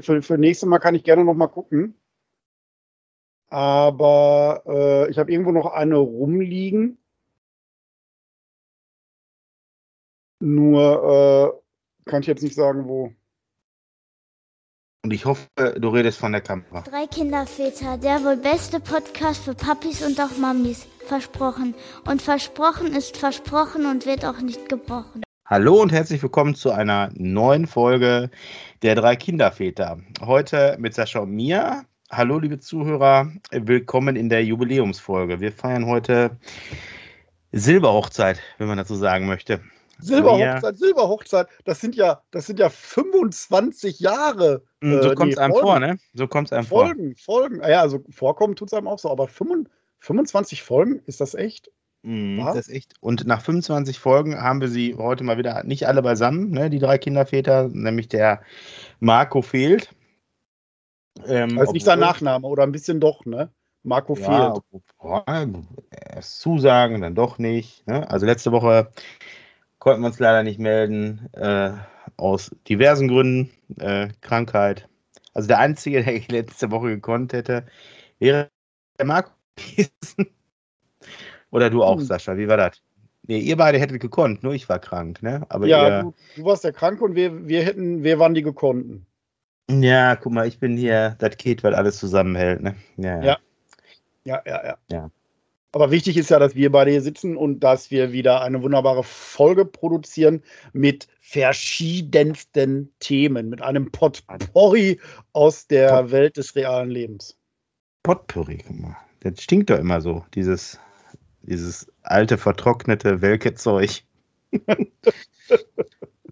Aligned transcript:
für, 0.00 0.22
für 0.22 0.38
nächstes 0.38 0.68
Mal 0.68 0.78
kann 0.78 0.94
ich 0.94 1.04
gerne 1.04 1.24
noch 1.24 1.34
mal 1.34 1.46
gucken. 1.48 1.94
Aber 3.48 4.62
äh, 4.66 5.10
ich 5.10 5.18
habe 5.18 5.30
irgendwo 5.30 5.52
noch 5.52 5.66
eine 5.66 5.96
rumliegen. 5.96 6.98
Nur 10.40 11.62
äh, 12.06 12.10
kann 12.10 12.20
ich 12.20 12.26
jetzt 12.26 12.42
nicht 12.42 12.54
sagen, 12.54 12.88
wo. 12.88 13.12
Und 15.04 15.12
ich 15.12 15.24
hoffe, 15.24 15.46
du 15.78 15.88
redest 15.90 16.18
von 16.18 16.32
der 16.32 16.40
Kamera. 16.40 16.82
Drei 16.82 17.06
Kinderväter, 17.06 17.96
der 17.96 18.24
wohl 18.24 18.36
beste 18.36 18.80
Podcast 18.80 19.44
für 19.44 19.54
Papis 19.54 20.04
und 20.04 20.20
auch 20.20 20.36
Mamis. 20.36 20.86
Versprochen. 21.06 21.76
Und 22.04 22.20
versprochen 22.20 22.92
ist 22.92 23.16
versprochen 23.16 23.86
und 23.86 24.06
wird 24.06 24.24
auch 24.24 24.40
nicht 24.40 24.68
gebrochen. 24.68 25.22
Hallo 25.48 25.80
und 25.80 25.92
herzlich 25.92 26.20
willkommen 26.24 26.56
zu 26.56 26.72
einer 26.72 27.08
neuen 27.14 27.68
Folge 27.68 28.30
der 28.82 28.96
drei 28.96 29.14
Kinderväter. 29.14 30.00
Heute 30.20 30.74
mit 30.80 30.92
Sascha 30.92 31.20
und 31.20 31.30
mir. 31.30 31.84
Hallo, 32.10 32.40
liebe 32.40 32.58
Zuhörer. 32.58 33.30
Willkommen 33.52 34.16
in 34.16 34.28
der 34.28 34.44
Jubiläumsfolge. 34.44 35.38
Wir 35.38 35.52
feiern 35.52 35.86
heute 35.86 36.36
Silberhochzeit, 37.52 38.40
wenn 38.58 38.66
man 38.66 38.78
dazu 38.78 38.96
sagen 38.96 39.28
möchte. 39.28 39.60
Silberhochzeit, 40.00 40.78
Silberhochzeit, 40.78 41.46
das 41.64 41.80
sind 41.80 41.94
ja, 41.94 42.22
das 42.32 42.46
sind 42.46 42.58
ja 42.58 42.68
25 42.68 44.00
Jahre. 44.00 44.64
Hm, 44.82 45.00
so 45.00 45.12
äh, 45.12 45.14
kommt 45.14 45.32
es 45.34 45.38
einem 45.38 45.52
Folgen. 45.52 45.68
vor, 45.68 45.78
ne? 45.78 45.98
So 46.12 46.26
kommt 46.26 46.48
es 46.48 46.52
einem 46.52 46.66
Folgen, 46.66 47.14
vor. 47.14 47.42
Folgen, 47.42 47.60
Folgen. 47.60 47.70
Ja, 47.70 47.82
also 47.82 48.02
vorkommen 48.10 48.56
tut 48.56 48.70
es 48.70 48.74
einem 48.74 48.88
auch 48.88 48.98
so, 48.98 49.12
aber 49.12 49.28
25 49.28 50.64
Folgen, 50.64 51.02
ist 51.06 51.20
das 51.20 51.36
echt? 51.36 51.70
Mhm, 52.06 52.36
das 52.36 52.54
ist 52.54 52.68
echt. 52.68 52.94
Und 53.00 53.26
nach 53.26 53.40
25 53.40 53.98
Folgen 53.98 54.40
haben 54.40 54.60
wir 54.60 54.68
sie 54.68 54.94
heute 54.94 55.24
mal 55.24 55.38
wieder 55.38 55.64
nicht 55.64 55.88
alle 55.88 56.02
beisammen, 56.02 56.52
ne, 56.52 56.70
die 56.70 56.78
drei 56.78 56.98
Kinderväter, 56.98 57.68
nämlich 57.68 58.06
der 58.06 58.42
Marco 59.00 59.42
fehlt. 59.42 59.92
Ähm, 61.26 61.58
ist 61.58 61.72
nicht 61.72 61.84
sein 61.84 61.98
Nachname 61.98 62.46
oder 62.46 62.62
ein 62.62 62.70
bisschen 62.70 63.00
doch, 63.00 63.24
ne? 63.26 63.50
Marco 63.82 64.14
ja, 64.14 64.52
fehlt. 64.52 64.84
Boah, 64.98 65.24
erst 65.90 66.38
zusagen, 66.38 67.00
dann 67.00 67.16
doch 67.16 67.38
nicht. 67.38 67.84
Ne? 67.88 68.08
Also 68.08 68.24
letzte 68.24 68.52
Woche 68.52 68.92
konnten 69.80 70.02
wir 70.02 70.06
uns 70.06 70.20
leider 70.20 70.44
nicht 70.44 70.60
melden, 70.60 71.28
äh, 71.32 71.72
aus 72.16 72.54
diversen 72.68 73.08
Gründen. 73.08 73.50
Äh, 73.80 74.10
Krankheit. 74.20 74.88
Also 75.34 75.48
der 75.48 75.58
Einzige, 75.58 76.04
der 76.04 76.20
letzte 76.28 76.70
Woche 76.70 76.86
gekonnt 76.88 77.32
hätte, 77.32 77.66
wäre 78.20 78.48
der 78.96 79.06
Marco 79.06 79.32
gewesen. 79.56 80.35
Oder 81.56 81.70
du 81.70 81.82
auch, 81.82 81.96
hm. 81.98 82.04
Sascha, 82.04 82.36
wie 82.36 82.48
war 82.48 82.58
das? 82.58 82.82
Nee, 83.26 83.38
ihr 83.38 83.56
beide 83.56 83.78
hättet 83.78 84.00
gekonnt, 84.00 84.42
nur 84.42 84.52
ich 84.52 84.68
war 84.68 84.78
krank, 84.78 85.22
ne? 85.22 85.46
Aber 85.48 85.66
ja, 85.66 85.88
ihr, 85.88 86.02
du, 86.02 86.14
du, 86.36 86.44
warst 86.44 86.64
der 86.64 86.72
Kranke 86.72 87.02
und 87.02 87.14
wir, 87.14 87.48
wir 87.48 87.64
hätten, 87.64 88.04
wir 88.04 88.18
waren 88.18 88.34
die 88.34 88.42
gekonnten. 88.42 89.06
Ja, 89.70 90.16
guck 90.16 90.32
mal, 90.32 90.46
ich 90.46 90.60
bin 90.60 90.76
hier 90.76 91.16
das 91.18 91.38
Kind, 91.38 91.64
weil 91.64 91.74
alles 91.74 91.96
zusammenhält, 91.96 92.60
ne? 92.62 92.76
Ja. 92.98 93.22
Ja, 93.22 93.38
ja, 94.24 94.42
ja. 94.44 94.64
ja. 94.64 94.76
ja. 94.90 95.10
Aber 95.72 95.90
wichtig 95.90 96.18
ist 96.18 96.28
ja, 96.28 96.38
dass 96.38 96.54
wir 96.54 96.70
beide 96.70 96.90
hier 96.90 97.02
sitzen 97.02 97.38
und 97.38 97.60
dass 97.60 97.90
wir 97.90 98.12
wieder 98.12 98.42
eine 98.42 98.62
wunderbare 98.62 99.02
Folge 99.02 99.64
produzieren 99.64 100.42
mit 100.74 101.08
verschiedensten 101.20 102.92
Themen, 103.00 103.48
mit 103.48 103.62
einem 103.62 103.90
Potpourri 103.90 105.00
aus 105.32 105.66
der 105.66 106.02
Pot 106.02 106.10
Welt 106.12 106.36
des 106.36 106.54
realen 106.54 106.90
Lebens. 106.90 107.36
Potpourri, 108.02 108.58
guck 108.66 108.78
mal. 108.78 108.96
Das 109.20 109.42
stinkt 109.42 109.70
doch 109.70 109.78
immer 109.78 110.00
so, 110.00 110.24
dieses 110.34 110.78
dieses 111.46 111.90
alte, 112.02 112.38
vertrocknete, 112.38 113.22
welke 113.22 113.54
Zeug. 113.54 114.04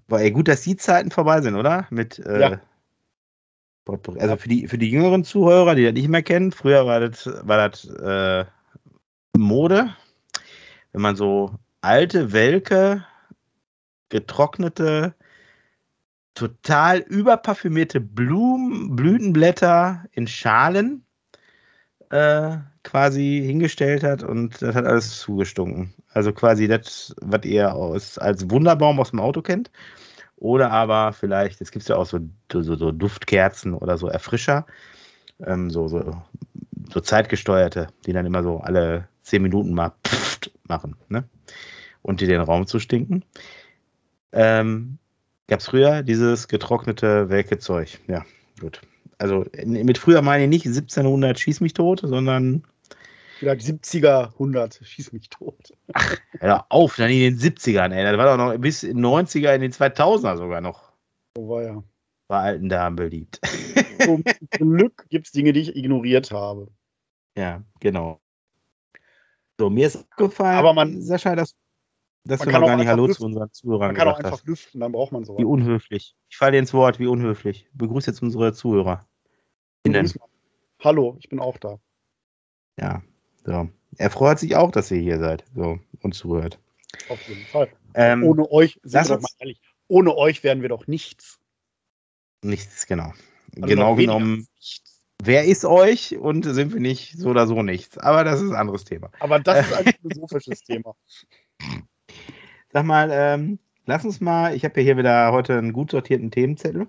War 0.09 0.21
ey, 0.21 0.31
gut, 0.31 0.49
dass 0.49 0.63
die 0.63 0.77
Zeiten 0.77 1.11
vorbei 1.11 1.41
sind, 1.41 1.55
oder? 1.55 1.87
Mit, 1.91 2.19
äh, 2.19 2.41
ja. 2.41 2.61
Also 3.87 4.37
für 4.37 4.49
die, 4.49 4.67
für 4.67 4.79
die 4.79 4.91
jüngeren 4.91 5.25
Zuhörer, 5.25 5.75
die 5.75 5.85
das 5.85 5.93
nicht 5.93 6.09
mehr 6.09 6.23
kennen, 6.23 6.53
früher 6.53 6.87
war 6.87 7.01
das, 7.01 7.27
war 7.27 7.69
das 7.69 7.85
äh, 7.85 8.47
Mode, 9.37 9.95
wenn 10.93 11.03
man 11.03 11.17
so 11.17 11.55
alte, 11.83 12.33
welke, 12.33 13.05
getrocknete, 14.09 15.15
total 16.35 16.99
überparfümierte 16.99 18.01
Blumen, 18.01 18.97
Blütenblätter 18.97 20.05
in 20.13 20.27
Schalen 20.27 21.05
äh, 22.15 22.59
quasi 22.85 23.43
hingestellt 23.45 24.05
hat 24.05 24.23
und 24.23 24.63
das 24.63 24.77
hat 24.77 24.85
alles 24.85 25.19
zugestunken. 25.19 25.93
Also 26.13 26.33
quasi 26.33 26.69
das, 26.69 27.15
was 27.21 27.45
ihr 27.45 27.75
aus, 27.75 28.19
als 28.19 28.49
Wunderbaum 28.51 29.01
aus 29.01 29.11
dem 29.11 29.19
Auto 29.19 29.43
kennt. 29.43 29.71
Oder 30.37 30.71
aber 30.71 31.13
vielleicht, 31.13 31.61
es 31.61 31.73
gibt 31.73 31.89
ja 31.89 31.97
auch 31.97 32.07
so, 32.07 32.21
so, 32.53 32.63
so, 32.63 32.93
Duftkerzen 32.93 33.75
oder 33.75 33.99
so 33.99 34.07
Erfrischer, 34.07 34.65
ähm, 35.45 35.71
so, 35.71 35.89
so, 35.89 36.23
so 36.93 37.01
zeitgesteuerte, 37.01 37.89
die 38.07 38.13
dann 38.13 38.27
immer 38.27 38.45
so 38.45 38.59
alle 38.59 39.09
zehn 39.23 39.43
Minuten 39.43 39.75
mal 39.75 39.93
pfft 40.05 40.53
machen, 40.69 40.97
ne? 41.09 41.25
Und 42.03 42.21
die 42.21 42.27
den 42.27 42.43
Raum 42.43 42.67
zu 42.67 42.79
stinken. 42.79 43.25
Ähm, 44.33 44.99
Gab 45.49 45.61
es 45.61 45.67
früher 45.67 46.03
dieses 46.03 46.47
getrocknete 46.49 47.29
welke 47.29 47.59
Zeug. 47.59 47.99
Ja, 48.07 48.25
gut. 48.61 48.83
Also 49.25 49.47
mit 49.65 49.97
früher 49.97 50.21
meine 50.21 50.43
ich 50.45 50.51
nicht 50.51 50.67
1700 50.67 51.39
schieß 51.39 51.63
mich 51.63 51.73
tot, 51.73 52.01
sondern 52.05 52.63
Vielleicht 53.39 53.63
70er, 53.63 54.33
100, 54.35 54.81
schieß 54.85 55.13
mich 55.13 55.31
tot. 55.31 55.73
Ach, 55.95 56.17
hör 56.41 56.67
auf, 56.69 56.97
dann 56.97 57.09
in 57.09 57.21
den 57.21 57.39
70ern, 57.39 57.91
ey. 57.91 58.05
Das 58.05 58.19
war 58.19 58.37
doch 58.37 58.53
noch 58.53 58.59
bis 58.59 58.83
in 58.83 58.99
den 58.99 59.07
90er, 59.07 59.55
in 59.55 59.63
den 59.63 59.73
2000er 59.73 60.37
sogar 60.37 60.61
noch. 60.61 60.93
So 61.35 61.49
war 61.49 61.63
ja. 61.63 61.83
Bei 62.29 62.39
alten 62.41 62.69
Damen 62.69 62.97
beliebt. 62.97 63.41
Zum 64.05 64.23
Glück 64.77 65.07
gibt 65.09 65.25
es 65.25 65.33
Dinge, 65.33 65.55
die 65.55 65.61
ich 65.61 65.75
ignoriert 65.75 66.33
habe. 66.33 66.69
Ja, 67.35 67.63
genau. 67.81 68.21
So, 69.59 69.71
mir 69.71 69.87
ist 69.87 69.97
aufgefallen, 69.97 70.59
aber 70.59 70.75
man, 70.75 71.01
Sascha, 71.01 71.35
dass, 71.35 71.55
dass 72.25 72.41
du 72.41 72.51
noch 72.51 72.61
gar 72.61 72.77
nicht 72.77 72.89
Hallo 72.89 73.07
lüften. 73.07 73.21
zu 73.23 73.25
unseren 73.25 73.53
Zuhörern 73.53 73.89
Man 73.89 73.97
kann 73.97 74.09
auch 74.09 74.19
einfach 74.19 74.33
hast. 74.33 74.47
lüften, 74.47 74.81
dann 74.81 74.93
braucht 74.93 75.13
man 75.13 75.25
sowas. 75.25 75.41
Wie 75.41 75.45
unhöflich. 75.45 76.15
Ich 76.29 76.37
falle 76.37 76.53
dir 76.53 76.59
ins 76.59 76.75
Wort, 76.75 76.99
wie 76.99 77.07
unhöflich. 77.07 77.71
Begrüße 77.73 78.11
jetzt 78.11 78.23
unsere 78.23 78.53
Zuhörer. 78.53 79.07
Hallo, 80.83 81.17
ich 81.19 81.29
bin 81.29 81.41
auch 81.41 81.59
da. 81.59 81.79
Ja, 82.79 83.03
so. 83.45 83.69
Er 83.97 84.11
freut 84.11 84.39
sich 84.39 84.57
auch, 84.57 84.71
dass 84.71 84.91
ihr 84.91 85.01
hier 85.01 85.19
seid 85.19 85.45
so, 85.55 85.79
und 86.03 86.15
zuhört. 86.15 86.59
Auf 87.09 87.29
jeden 87.29 87.45
Fall. 87.47 87.69
Ähm, 87.95 88.25
ohne 88.25 88.51
euch, 88.51 88.81
sind 88.83 89.09
wir 89.09 89.21
mal 89.21 89.29
ehrlich, 89.39 89.61
ohne 89.89 90.17
euch 90.17 90.43
wären 90.43 90.63
wir 90.63 90.69
doch 90.69 90.87
nichts. 90.87 91.39
Nichts, 92.43 92.87
genau. 92.87 93.13
Also 93.57 93.67
genau 93.69 93.95
genommen, 93.95 94.49
wer 95.23 95.45
ist 95.45 95.65
euch 95.65 96.17
und 96.17 96.45
sind 96.45 96.73
wir 96.73 96.81
nicht 96.81 97.17
so 97.17 97.31
oder 97.31 97.47
so 97.47 97.63
nichts. 97.63 97.99
Aber 97.99 98.25
das 98.25 98.41
ist 98.41 98.51
ein 98.51 98.57
anderes 98.57 98.85
Thema. 98.85 99.11
Aber 99.21 99.39
das 99.39 99.67
ist 99.67 99.75
ein 99.75 99.85
philosophisches 100.03 100.63
Thema. 100.63 100.97
Sag 102.73 102.85
mal, 102.85 103.11
ähm, 103.13 103.59
lass 103.87 104.05
uns 104.05 104.21
mal, 104.21 104.55
ich 104.57 104.65
habe 104.65 104.81
ja 104.81 104.85
hier 104.85 104.97
wieder 104.97 105.31
heute 105.31 105.57
einen 105.57 105.73
gut 105.73 105.93
sortierten 105.93 106.31
Themenzettel. 106.31 106.89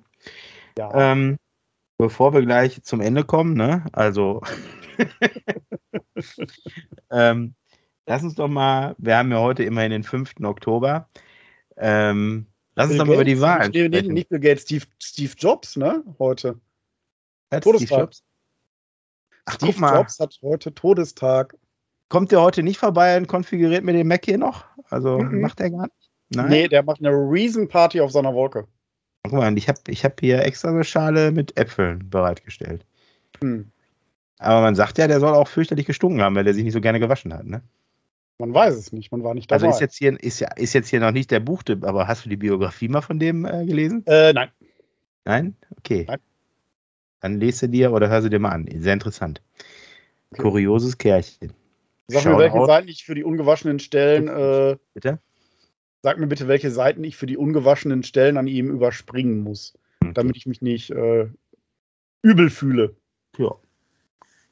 Ja. 0.77 1.11
Ähm, 1.11 1.37
bevor 1.97 2.33
wir 2.33 2.41
gleich 2.41 2.81
zum 2.83 3.01
Ende 3.01 3.23
kommen, 3.23 3.55
ne? 3.55 3.85
Also 3.91 4.41
ähm, 7.11 7.55
lass 8.05 8.23
uns 8.23 8.35
doch 8.35 8.47
mal, 8.47 8.95
wir 8.97 9.17
haben 9.17 9.31
ja 9.31 9.39
heute 9.39 9.63
immerhin 9.63 9.91
den 9.91 10.03
5. 10.03 10.33
Oktober. 10.43 11.09
Ähm, 11.77 12.47
lass 12.75 12.89
uns 12.89 12.97
doch 12.97 13.05
mal 13.05 13.15
über 13.15 13.23
die 13.23 13.41
Wahlen 13.41 13.73
sprechen. 13.73 14.13
Nicht, 14.13 14.29
Bill 14.29 14.39
Gates, 14.39 14.63
Steve, 14.63 14.85
Steve 15.01 15.33
Jobs, 15.37 15.75
ne? 15.75 16.03
Heute. 16.19 16.59
Hat 17.51 17.63
Todestag. 17.63 17.87
Steve 17.87 18.01
Jobs? 18.01 18.23
Ach, 19.45 19.55
Steve 19.55 19.79
Jobs 19.79 20.19
hat 20.19 20.39
heute 20.41 20.73
Todestag. 20.73 21.55
Kommt 22.09 22.31
der 22.31 22.41
heute 22.41 22.63
nicht 22.63 22.77
vorbei 22.77 23.17
und 23.17 23.27
konfiguriert 23.27 23.83
mir 23.83 23.93
den 23.93 24.07
Mac 24.07 24.25
hier 24.25 24.37
noch? 24.37 24.65
Also 24.89 25.19
mhm. 25.19 25.41
macht 25.41 25.59
er 25.59 25.71
gar 25.71 25.83
nicht? 25.83 26.11
Nein? 26.29 26.49
Nee, 26.49 26.67
der 26.67 26.83
macht 26.83 26.99
eine 26.99 27.09
Reason 27.09 27.67
Party 27.67 28.01
auf 28.01 28.11
seiner 28.11 28.33
Wolke. 28.33 28.67
Guck 29.29 29.39
mal, 29.39 29.57
ich 29.57 29.67
habe 29.67 29.79
ich 29.87 30.05
hab 30.05 30.19
hier 30.19 30.43
extra 30.43 30.69
eine 30.69 30.83
Schale 30.83 31.31
mit 31.31 31.57
Äpfeln 31.57 32.09
bereitgestellt. 32.09 32.85
Hm. 33.41 33.71
Aber 34.39 34.61
man 34.61 34.75
sagt 34.75 34.97
ja, 34.97 35.07
der 35.07 35.19
soll 35.19 35.33
auch 35.33 35.47
fürchterlich 35.47 35.85
gestunken 35.85 36.21
haben, 36.21 36.35
weil 36.35 36.43
der 36.43 36.53
sich 36.53 36.63
nicht 36.63 36.73
so 36.73 36.81
gerne 36.81 36.99
gewaschen 36.99 37.33
hat, 37.33 37.45
ne? 37.45 37.61
Man 38.37 38.53
weiß 38.53 38.75
es 38.75 38.91
nicht, 38.91 39.11
man 39.11 39.23
war 39.23 39.33
nicht 39.33 39.49
dabei. 39.49 39.65
Also 39.65 39.75
ist 39.75 39.79
jetzt 39.79 39.97
hier, 39.97 40.21
ist 40.21 40.45
ist 40.57 40.73
jetzt 40.73 40.89
hier 40.89 40.99
noch 40.99 41.11
nicht 41.11 41.31
der 41.31 41.39
Buchtipp, 41.39 41.85
aber 41.85 42.07
hast 42.07 42.25
du 42.25 42.29
die 42.29 42.35
Biografie 42.35 42.89
mal 42.89 43.01
von 43.01 43.17
dem 43.17 43.45
äh, 43.45 43.65
gelesen? 43.65 44.05
Äh, 44.07 44.33
nein. 44.33 44.49
Nein? 45.23 45.55
Okay. 45.77 46.05
Nein. 46.07 46.19
Dann 47.21 47.39
lese 47.39 47.69
dir 47.69 47.93
oder 47.93 48.09
hör 48.09 48.21
sie 48.21 48.29
dir 48.29 48.39
mal 48.39 48.49
an. 48.49 48.67
Sehr 48.77 48.93
interessant. 48.93 49.41
Okay. 50.31 50.41
Kurioses 50.41 50.97
Kerlchen. 50.97 51.53
Sag 52.07 52.23
Schauen 52.23 52.33
mir, 52.33 52.39
welche. 52.39 52.65
Seiten 52.65 52.87
ich 52.89 53.05
für 53.05 53.15
die 53.15 53.23
ungewaschenen 53.23 53.79
Stellen. 53.79 54.27
Äh, 54.27 54.77
bitte? 54.93 55.19
Sag 56.05 56.19
mir 56.19 56.27
bitte, 56.27 56.47
welche 56.47 56.69
Seiten 56.69 57.03
ich 57.03 57.17
für 57.17 57.25
die 57.25 57.35
ungewaschenen 57.35 58.03
Stellen 58.03 58.37
an 58.37 58.45
ihm 58.45 58.69
überspringen 58.69 59.39
muss, 59.39 59.73
okay. 60.03 60.11
damit 60.13 60.37
ich 60.37 60.45
mich 60.45 60.61
nicht 60.61 60.91
äh, 60.91 61.27
übel 62.21 62.51
fühle. 62.51 62.95
Ja 63.39 63.55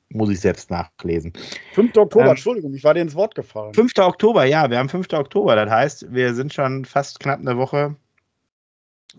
muss 0.10 0.30
ich 0.30 0.40
selbst 0.40 0.72
nachlesen. 0.72 1.34
5. 1.74 1.96
Oktober, 1.98 2.26
ähm, 2.26 2.32
Entschuldigung, 2.32 2.74
ich 2.74 2.84
war 2.84 2.96
dir 2.96 3.02
ins 3.02 3.16
Wort 3.16 3.34
gefallen. 3.36 3.74
5. 3.74 3.98
Oktober, 3.98 4.46
ja, 4.46 4.70
wir 4.70 4.80
haben 4.80 4.90
5. 4.90 5.12
Oktober. 5.14 5.56
Das 5.56 5.70
heißt, 5.70 6.14
wir 6.14 6.34
sind 6.34 6.54
schon 6.54 6.86
fast 6.86 7.20
knapp 7.20 7.40
eine 7.40 7.58
Woche 7.58 7.96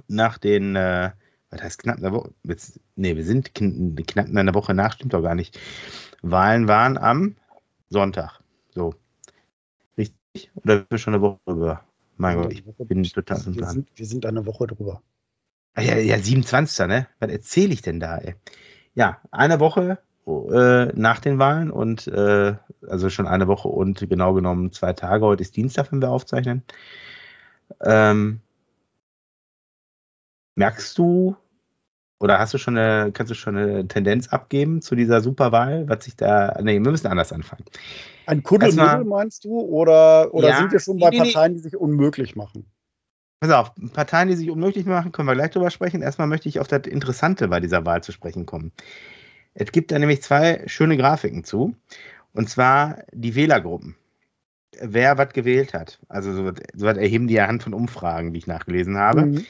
nach 0.07 0.39
den, 0.39 0.75
äh, 0.75 1.11
was 1.51 1.63
heißt 1.63 1.83
knapp 1.83 1.99
eine 1.99 2.13
Woche? 2.13 2.33
Jetzt, 2.45 2.81
nee, 2.97 3.15
wir 3.15 3.25
sind 3.25 3.55
knapp 3.55 4.29
in 4.29 4.39
einer 4.39 4.55
Woche 4.55 4.75
nach, 4.75 4.95
stimmt 4.95 5.15
doch 5.15 5.23
gar 5.23 5.35
nicht. 5.35 5.59
Wahlen 6.23 6.67
waren 6.69 6.97
am 6.99 7.37
Sonntag. 7.91 8.41
So. 8.71 8.95
Richtig? 9.99 10.51
Oder 10.55 10.79
sind 10.79 10.91
wir 10.91 10.99
schon 10.99 11.15
eine 11.15 11.23
Woche 11.23 11.39
drüber? 11.47 11.85
Mein 12.16 12.43
Gott, 12.43 12.52
ich 12.52 12.64
bin 12.64 13.02
total 13.02 13.44
wir 13.46 13.66
sind, 13.66 13.88
wir 13.94 14.06
sind 14.06 14.26
eine 14.26 14.46
Woche 14.46 14.66
drüber. 14.66 15.02
Ah, 15.75 15.82
ja, 15.82 15.96
ja, 15.96 16.19
27. 16.19 16.87
Ne? 16.87 17.08
Was 17.19 17.31
erzähle 17.31 17.72
ich 17.72 17.82
denn 17.82 17.99
da, 18.00 18.19
ey? 18.19 18.34
Ja, 18.94 19.20
eine 19.32 19.58
Woche 19.58 19.99
äh, 20.26 20.87
nach 20.94 21.19
den 21.19 21.38
Wahlen 21.38 21.70
und 21.70 22.06
äh, 22.06 22.55
also 22.88 23.11
schon 23.11 23.26
eine 23.26 23.49
Woche 23.49 23.69
und 23.69 24.08
genau 24.08 24.34
genommen 24.34 24.72
zwei 24.72 24.93
Tage. 24.93 25.26
Heute 25.26 25.43
ist 25.43 25.56
Dienstag, 25.56 25.90
wenn 25.90 26.00
wir 26.00 26.11
aufzeichnen. 26.11 26.62
Ähm, 27.81 28.40
merkst 30.55 30.96
du 30.96 31.37
oder 32.20 32.38
hast 32.38 32.55
du 32.55 32.58
schon 32.58 32.78
eine, 32.78 33.12
kannst 33.12 33.31
du 33.31 33.34
schon 33.34 33.56
eine 33.56 33.88
Tendenz 33.88 34.28
abgeben 34.28 34.81
zu 34.81 34.94
dieser 34.94 35.20
Superwahl, 35.20 35.88
was 35.88 36.05
sich 36.05 36.16
da. 36.16 36.56
Nee, 36.62 36.75
wir 36.75 36.90
müssen 36.90 37.08
anders 37.08 37.32
anfangen. 37.32 37.64
Ein 38.26 38.43
Kuddelmuddel 38.43 39.05
meinst 39.05 39.44
du? 39.44 39.61
Oder, 39.61 40.32
oder 40.32 40.49
ja, 40.49 40.58
sind 40.58 40.72
wir 40.72 40.81
schon 40.81 40.99
bei 40.99 41.11
nee, 41.11 41.19
Parteien, 41.19 41.55
die 41.55 41.61
sich 41.61 41.76
unmöglich 41.76 42.37
machen? 42.37 42.66
Pass 43.40 43.50
auf, 43.50 43.72
Parteien, 43.93 44.28
die 44.28 44.37
sich 44.37 44.50
unmöglich 44.50 44.87
machen, 44.87 45.12
können 45.12 45.28
wir 45.28 45.34
gleich 45.34 45.50
drüber 45.50 45.70
sprechen. 45.70 46.00
Erstmal 46.00 46.28
möchte 46.28 46.49
ich 46.49 46.61
auf 46.61 46.69
das 46.69 46.87
Interessante 46.87 47.49
bei 47.49 47.61
dieser 47.61 47.84
Wahl 47.84 48.02
zu 48.02 48.12
sprechen 48.12 48.46
kommen. 48.46 48.72
Es 49.55 49.70
gibt 49.70 49.93
da 49.93 49.99
nämlich 49.99 50.22
zwei 50.22 50.62
schöne 50.66 50.96
Grafiken 50.96 51.44
zu. 51.44 51.75
Und 52.32 52.49
zwar 52.49 52.99
die 53.12 53.34
Wählergruppen. 53.34 53.96
Wer 54.81 55.19
was 55.19 55.32
gewählt 55.32 55.75
hat. 55.75 56.00
Also 56.08 56.32
so, 56.32 56.52
so 56.75 56.87
was 56.87 56.96
erheben 56.96 57.28
die 57.28 57.34
ja 57.34 57.46
Hand 57.46 57.62
von 57.62 57.75
Umfragen, 57.75 58.32
die 58.32 58.38
ich 58.38 58.46
nachgelesen 58.46 58.96
habe. 58.96 59.26
Mhm 59.26 59.46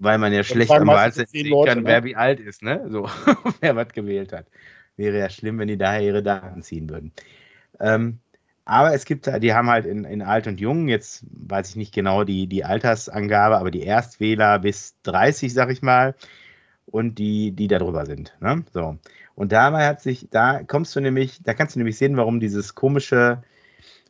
weil 0.00 0.18
man 0.18 0.32
ja 0.32 0.42
schlecht 0.42 0.72
am 0.72 0.88
Wahlzettel 0.88 1.28
sehen 1.28 1.64
kann, 1.64 1.78
ne? 1.78 1.84
wer 1.84 2.04
wie 2.04 2.16
alt 2.16 2.40
ist, 2.40 2.62
ne? 2.62 2.84
So, 2.88 3.08
wer 3.60 3.76
was 3.76 3.88
gewählt 3.88 4.32
hat. 4.32 4.46
Wäre 4.96 5.18
ja 5.18 5.30
schlimm, 5.30 5.58
wenn 5.58 5.68
die 5.68 5.78
daher 5.78 6.02
ihre 6.02 6.22
Daten 6.22 6.62
ziehen 6.62 6.90
würden. 6.90 7.12
Ähm, 7.78 8.18
aber 8.64 8.94
es 8.94 9.04
gibt 9.04 9.26
die 9.42 9.54
haben 9.54 9.68
halt 9.68 9.86
in, 9.86 10.04
in 10.04 10.22
Alt 10.22 10.46
und 10.46 10.60
Jung, 10.60 10.88
jetzt 10.88 11.24
weiß 11.30 11.70
ich 11.70 11.76
nicht 11.76 11.94
genau 11.94 12.24
die, 12.24 12.46
die 12.46 12.64
Altersangabe, 12.64 13.58
aber 13.58 13.70
die 13.70 13.82
Erstwähler 13.82 14.58
bis 14.58 14.96
30, 15.02 15.52
sag 15.52 15.70
ich 15.70 15.82
mal, 15.82 16.14
und 16.86 17.18
die, 17.18 17.52
die 17.52 17.68
da 17.68 17.78
drüber 17.78 18.06
sind. 18.06 18.36
Ne? 18.40 18.64
So. 18.72 18.96
Und 19.34 19.52
dabei 19.52 19.86
hat 19.86 20.00
sich, 20.00 20.28
da 20.30 20.62
kommst 20.62 20.94
du 20.96 21.00
nämlich, 21.00 21.42
da 21.42 21.54
kannst 21.54 21.74
du 21.74 21.80
nämlich 21.80 21.98
sehen, 21.98 22.16
warum 22.16 22.40
dieses 22.40 22.74
komische, 22.74 23.42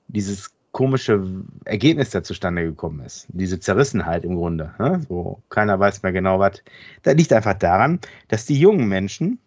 dieses 0.09 0.53
komische 0.73 1.23
Ergebnis 1.65 2.11
da 2.11 2.23
zustande 2.23 2.63
gekommen 2.65 3.01
ist. 3.01 3.27
Diese 3.29 3.59
Zerrissenheit 3.59 4.25
im 4.25 4.37
Grunde. 4.37 4.75
Ne? 4.79 5.05
So, 5.09 5.43
keiner 5.49 5.79
weiß 5.79 6.03
mehr 6.03 6.13
genau 6.13 6.39
was. 6.39 6.63
Das 7.03 7.15
liegt 7.15 7.33
einfach 7.33 7.55
daran, 7.55 8.01
dass 8.29 8.47
die 8.47 8.59
jungen 8.59 8.89
Menschen 8.89 9.39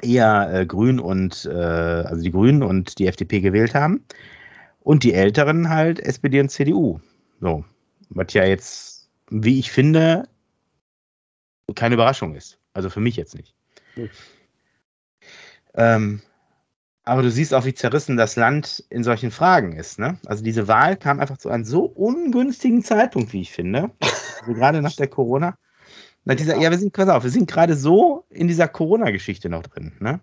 eher 0.00 0.50
äh, 0.52 0.66
Grün 0.66 0.98
und, 1.00 1.44
äh, 1.44 1.52
also 1.52 2.22
die 2.22 2.30
Grünen 2.30 2.62
und 2.62 2.98
die 2.98 3.06
FDP 3.06 3.40
gewählt 3.40 3.74
haben 3.74 4.04
und 4.80 5.04
die 5.04 5.12
Älteren 5.12 5.68
halt 5.68 6.00
SPD 6.00 6.40
und 6.40 6.48
CDU. 6.48 7.00
So, 7.40 7.64
was 8.08 8.32
ja 8.32 8.44
jetzt, 8.44 9.10
wie 9.30 9.58
ich 9.58 9.70
finde, 9.70 10.28
keine 11.74 11.94
Überraschung 11.94 12.34
ist. 12.34 12.58
Also 12.72 12.88
für 12.88 13.00
mich 13.00 13.16
jetzt 13.16 13.34
nicht. 13.34 13.54
Mhm. 13.96 14.10
Ähm, 15.74 16.22
aber 17.04 17.22
du 17.22 17.30
siehst 17.30 17.52
auch, 17.52 17.64
wie 17.64 17.74
zerrissen 17.74 18.16
das 18.16 18.36
Land 18.36 18.84
in 18.90 19.02
solchen 19.02 19.30
Fragen 19.30 19.72
ist. 19.72 19.98
Ne? 19.98 20.18
Also 20.26 20.44
diese 20.44 20.68
Wahl 20.68 20.96
kam 20.96 21.18
einfach 21.20 21.38
zu 21.38 21.48
einem 21.48 21.64
so 21.64 21.84
ungünstigen 21.84 22.84
Zeitpunkt, 22.84 23.32
wie 23.32 23.40
ich 23.40 23.52
finde. 23.52 23.90
Also 24.40 24.54
gerade 24.54 24.82
nach 24.82 24.94
der 24.94 25.08
Corona. 25.08 25.58
Nach 26.24 26.36
dieser, 26.36 26.56
ja, 26.58 26.70
wir 26.70 26.78
sind, 26.78 26.92
pass 26.92 27.08
auf, 27.08 27.24
wir 27.24 27.30
sind 27.30 27.50
gerade 27.50 27.74
so 27.74 28.24
in 28.30 28.46
dieser 28.46 28.68
Corona-Geschichte 28.68 29.48
noch 29.48 29.64
drin. 29.64 29.92
Ne? 29.98 30.20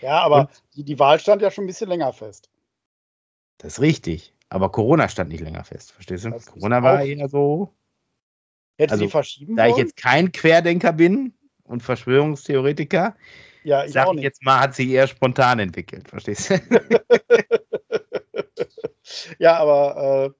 Ja, 0.00 0.20
aber 0.20 0.48
die, 0.74 0.84
die 0.84 0.98
Wahl 0.98 1.18
stand 1.18 1.42
ja 1.42 1.50
schon 1.50 1.64
ein 1.64 1.68
bisschen 1.68 1.88
länger 1.88 2.12
fest. 2.12 2.50
Das 3.58 3.74
ist 3.74 3.80
richtig. 3.80 4.34
Aber 4.48 4.70
Corona 4.70 5.08
stand 5.08 5.30
nicht 5.30 5.40
länger 5.40 5.64
fest, 5.64 5.92
verstehst 5.92 6.24
du? 6.24 6.30
Das 6.30 6.46
Corona 6.46 6.82
war 6.82 7.02
eher 7.02 7.28
so. 7.28 7.72
Hätte 8.76 8.92
also, 8.92 9.04
sie 9.04 9.10
verschieben 9.10 9.56
Da 9.56 9.64
wollen? 9.64 9.72
ich 9.72 9.78
jetzt 9.78 9.96
kein 9.96 10.30
Querdenker 10.30 10.92
bin 10.92 11.32
und 11.64 11.82
Verschwörungstheoretiker, 11.82 13.16
ja, 13.64 13.84
ich 13.84 13.92
Sag 13.92 14.06
auch 14.06 14.14
nicht. 14.14 14.24
jetzt 14.24 14.44
mal, 14.44 14.60
hat 14.60 14.74
sich 14.74 14.88
eher 14.88 15.06
spontan 15.06 15.58
entwickelt, 15.58 16.08
verstehst 16.08 16.50
du? 16.50 16.54
ja, 19.38 19.56
aber 19.56 20.26
äh, 20.26 20.30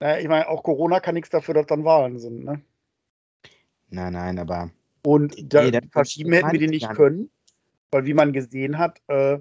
naja, 0.00 0.20
ich 0.20 0.28
meine, 0.28 0.48
auch 0.48 0.62
Corona 0.62 1.00
kann 1.00 1.14
nichts 1.14 1.30
dafür, 1.30 1.54
dass 1.54 1.66
dann 1.66 1.84
Wahlen 1.84 2.18
sind, 2.18 2.44
ne? 2.44 2.62
Nein, 3.90 4.12
nein, 4.12 4.38
aber. 4.38 4.70
Und 5.02 5.34
da, 5.52 5.62
nee, 5.62 5.80
verschieben 5.90 6.32
hätten 6.32 6.52
wir 6.52 6.58
die 6.58 6.68
nicht 6.68 6.90
können, 6.90 7.30
weil 7.90 8.04
wie 8.04 8.14
man 8.14 8.32
gesehen 8.32 8.78
hat, 8.78 9.00
äh, 9.08 9.38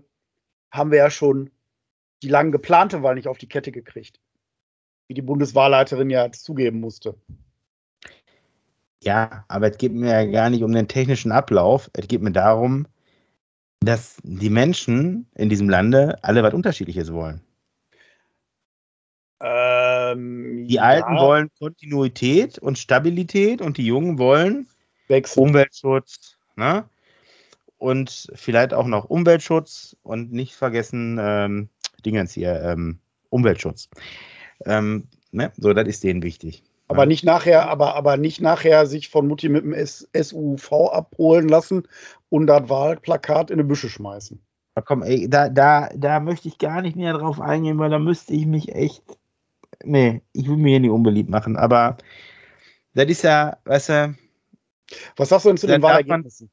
haben 0.72 0.92
wir 0.92 1.00
ja 1.00 1.10
schon 1.10 1.52
die 2.24 2.30
lang 2.30 2.52
geplante 2.52 3.04
Wahl 3.04 3.16
nicht 3.16 3.28
auf 3.28 3.38
die 3.38 3.50
Kette 3.50 3.72
gekriegt. 3.72 4.20
Wie 5.08 5.14
die 5.14 5.22
Bundeswahlleiterin 5.22 6.10
ja 6.10 6.32
zugeben 6.32 6.80
musste. 6.80 7.16
Ja, 9.04 9.46
aber 9.48 9.70
es 9.70 9.78
geht 9.78 9.94
mir 9.94 10.10
ja 10.10 10.26
gar 10.26 10.50
nicht 10.50 10.64
um 10.64 10.72
den 10.72 10.88
technischen 10.88 11.32
Ablauf. 11.32 11.90
Es 11.94 12.08
geht 12.08 12.22
mir 12.22 12.32
darum, 12.32 12.88
dass 13.80 14.18
die 14.24 14.50
Menschen 14.50 15.28
in 15.36 15.50
diesem 15.50 15.70
Lande 15.70 16.18
alle 16.24 16.44
was 16.44 16.54
Unterschiedliches 16.54 17.14
wollen. 17.14 17.42
Ähm, 19.40 20.68
die 20.68 20.80
Alten 20.80 21.16
ja. 21.16 21.22
wollen 21.22 21.52
Kontinuität 21.60 22.58
und 22.58 22.80
Stabilität 22.80 23.62
und 23.62 23.78
die 23.78 23.86
Jungen 23.86 24.18
wollen 24.18 24.68
Wechsel. 25.08 25.44
Umweltschutz. 25.44 26.38
Ne? 26.56 26.90
Und 27.78 28.30
vielleicht 28.34 28.74
auch 28.74 28.88
noch 28.88 29.06
Umweltschutz 29.06 29.96
und 30.02 30.32
nicht 30.32 30.56
vergessen 30.56 31.20
ähm, 31.22 31.70
Dingens 32.04 32.34
hier, 32.34 32.62
ähm, 32.64 33.00
Umweltschutz. 33.30 33.90
Ähm, 34.66 35.08
ne? 35.32 35.52
So, 35.58 35.74
das 35.74 35.88
ist 35.88 36.04
denen 36.04 36.24
wichtig. 36.24 36.64
Aber 36.90 37.06
nicht 37.06 37.26
nachher, 37.26 37.70
aber, 37.70 37.96
aber 37.96 38.18
nicht 38.18 38.42
nachher 38.42 38.86
sich 38.86 39.10
von 39.10 39.28
Mutti 39.28 39.50
mit 39.50 39.64
dem 39.64 39.74
SUV 39.74 40.72
abholen 40.92 41.50
lassen 41.50 41.84
und 42.30 42.48
das 42.48 42.70
Wahlplakat 42.70 43.52
in 43.52 43.58
die 43.58 43.64
Büsche 43.64 43.90
schmeißen. 43.90 44.42
Na 44.76 44.82
komm, 44.82 45.04
ey, 45.04 45.30
da, 45.30 45.50
da, 45.50 45.90
da 45.96 46.20
möchte 46.20 46.48
ich 46.48 46.58
gar 46.58 46.82
nicht 46.82 46.96
näher 46.96 47.14
drauf 47.14 47.42
eingehen, 47.42 47.78
weil 47.78 47.90
da 47.90 48.00
müsste 48.00 48.34
ich 48.34 48.46
mich 48.46 48.74
echt. 48.74 49.04
Nee, 49.84 50.22
ich 50.34 50.48
will 50.48 50.58
mir 50.58 50.70
hier 50.70 50.80
nicht 50.80 50.92
unbeliebt 50.92 51.30
machen, 51.30 51.58
aber 51.58 51.98
das 52.94 53.08
ist 53.08 53.24
ja, 53.24 53.58
weißt 53.66 53.90
du. 53.90 54.16
Was 55.18 55.30
sagst 55.30 55.46
du 55.46 55.50
denn 55.50 55.58
zu 55.58 55.68
den 55.68 55.82
Wahlergebnissen? 55.82 56.50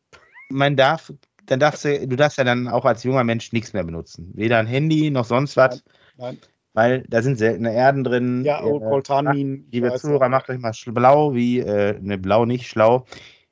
Man, 0.51 0.59
man 0.59 0.77
darf, 0.77 1.13
dann 1.47 1.61
darfst 1.61 1.85
du, 1.85 2.09
du 2.09 2.17
darfst 2.17 2.39
ja 2.39 2.45
dann 2.45 2.67
auch 2.67 2.85
als 2.85 3.05
junger 3.05 3.23
Mensch 3.23 3.53
nichts 3.53 3.73
mehr 3.73 3.85
benutzen. 3.85 4.33
Weder 4.35 4.59
ein 4.59 4.67
Handy 4.67 5.11
noch 5.11 5.25
sonst 5.25 5.57
was. 5.57 5.85
Nein, 6.17 6.39
nein 6.41 6.54
weil 6.75 7.05
da 7.09 7.23
sind 7.23 7.39
seltene 7.39 7.73
Erden 7.73 8.05
drin. 8.05 8.45
Ja, 8.45 8.63
oh, 8.63 8.81
Coltanmin. 8.81 9.67
Liebe 9.71 9.95
Zuhörer, 9.95 10.29
macht 10.29 10.51
euch 10.51 10.59
mal 10.59 10.73
blau, 10.89 11.35
wie, 11.35 11.61
äh, 11.61 11.99
ne, 12.01 12.19
blau 12.19 12.45
nicht, 12.45 12.67
schlau, 12.67 13.07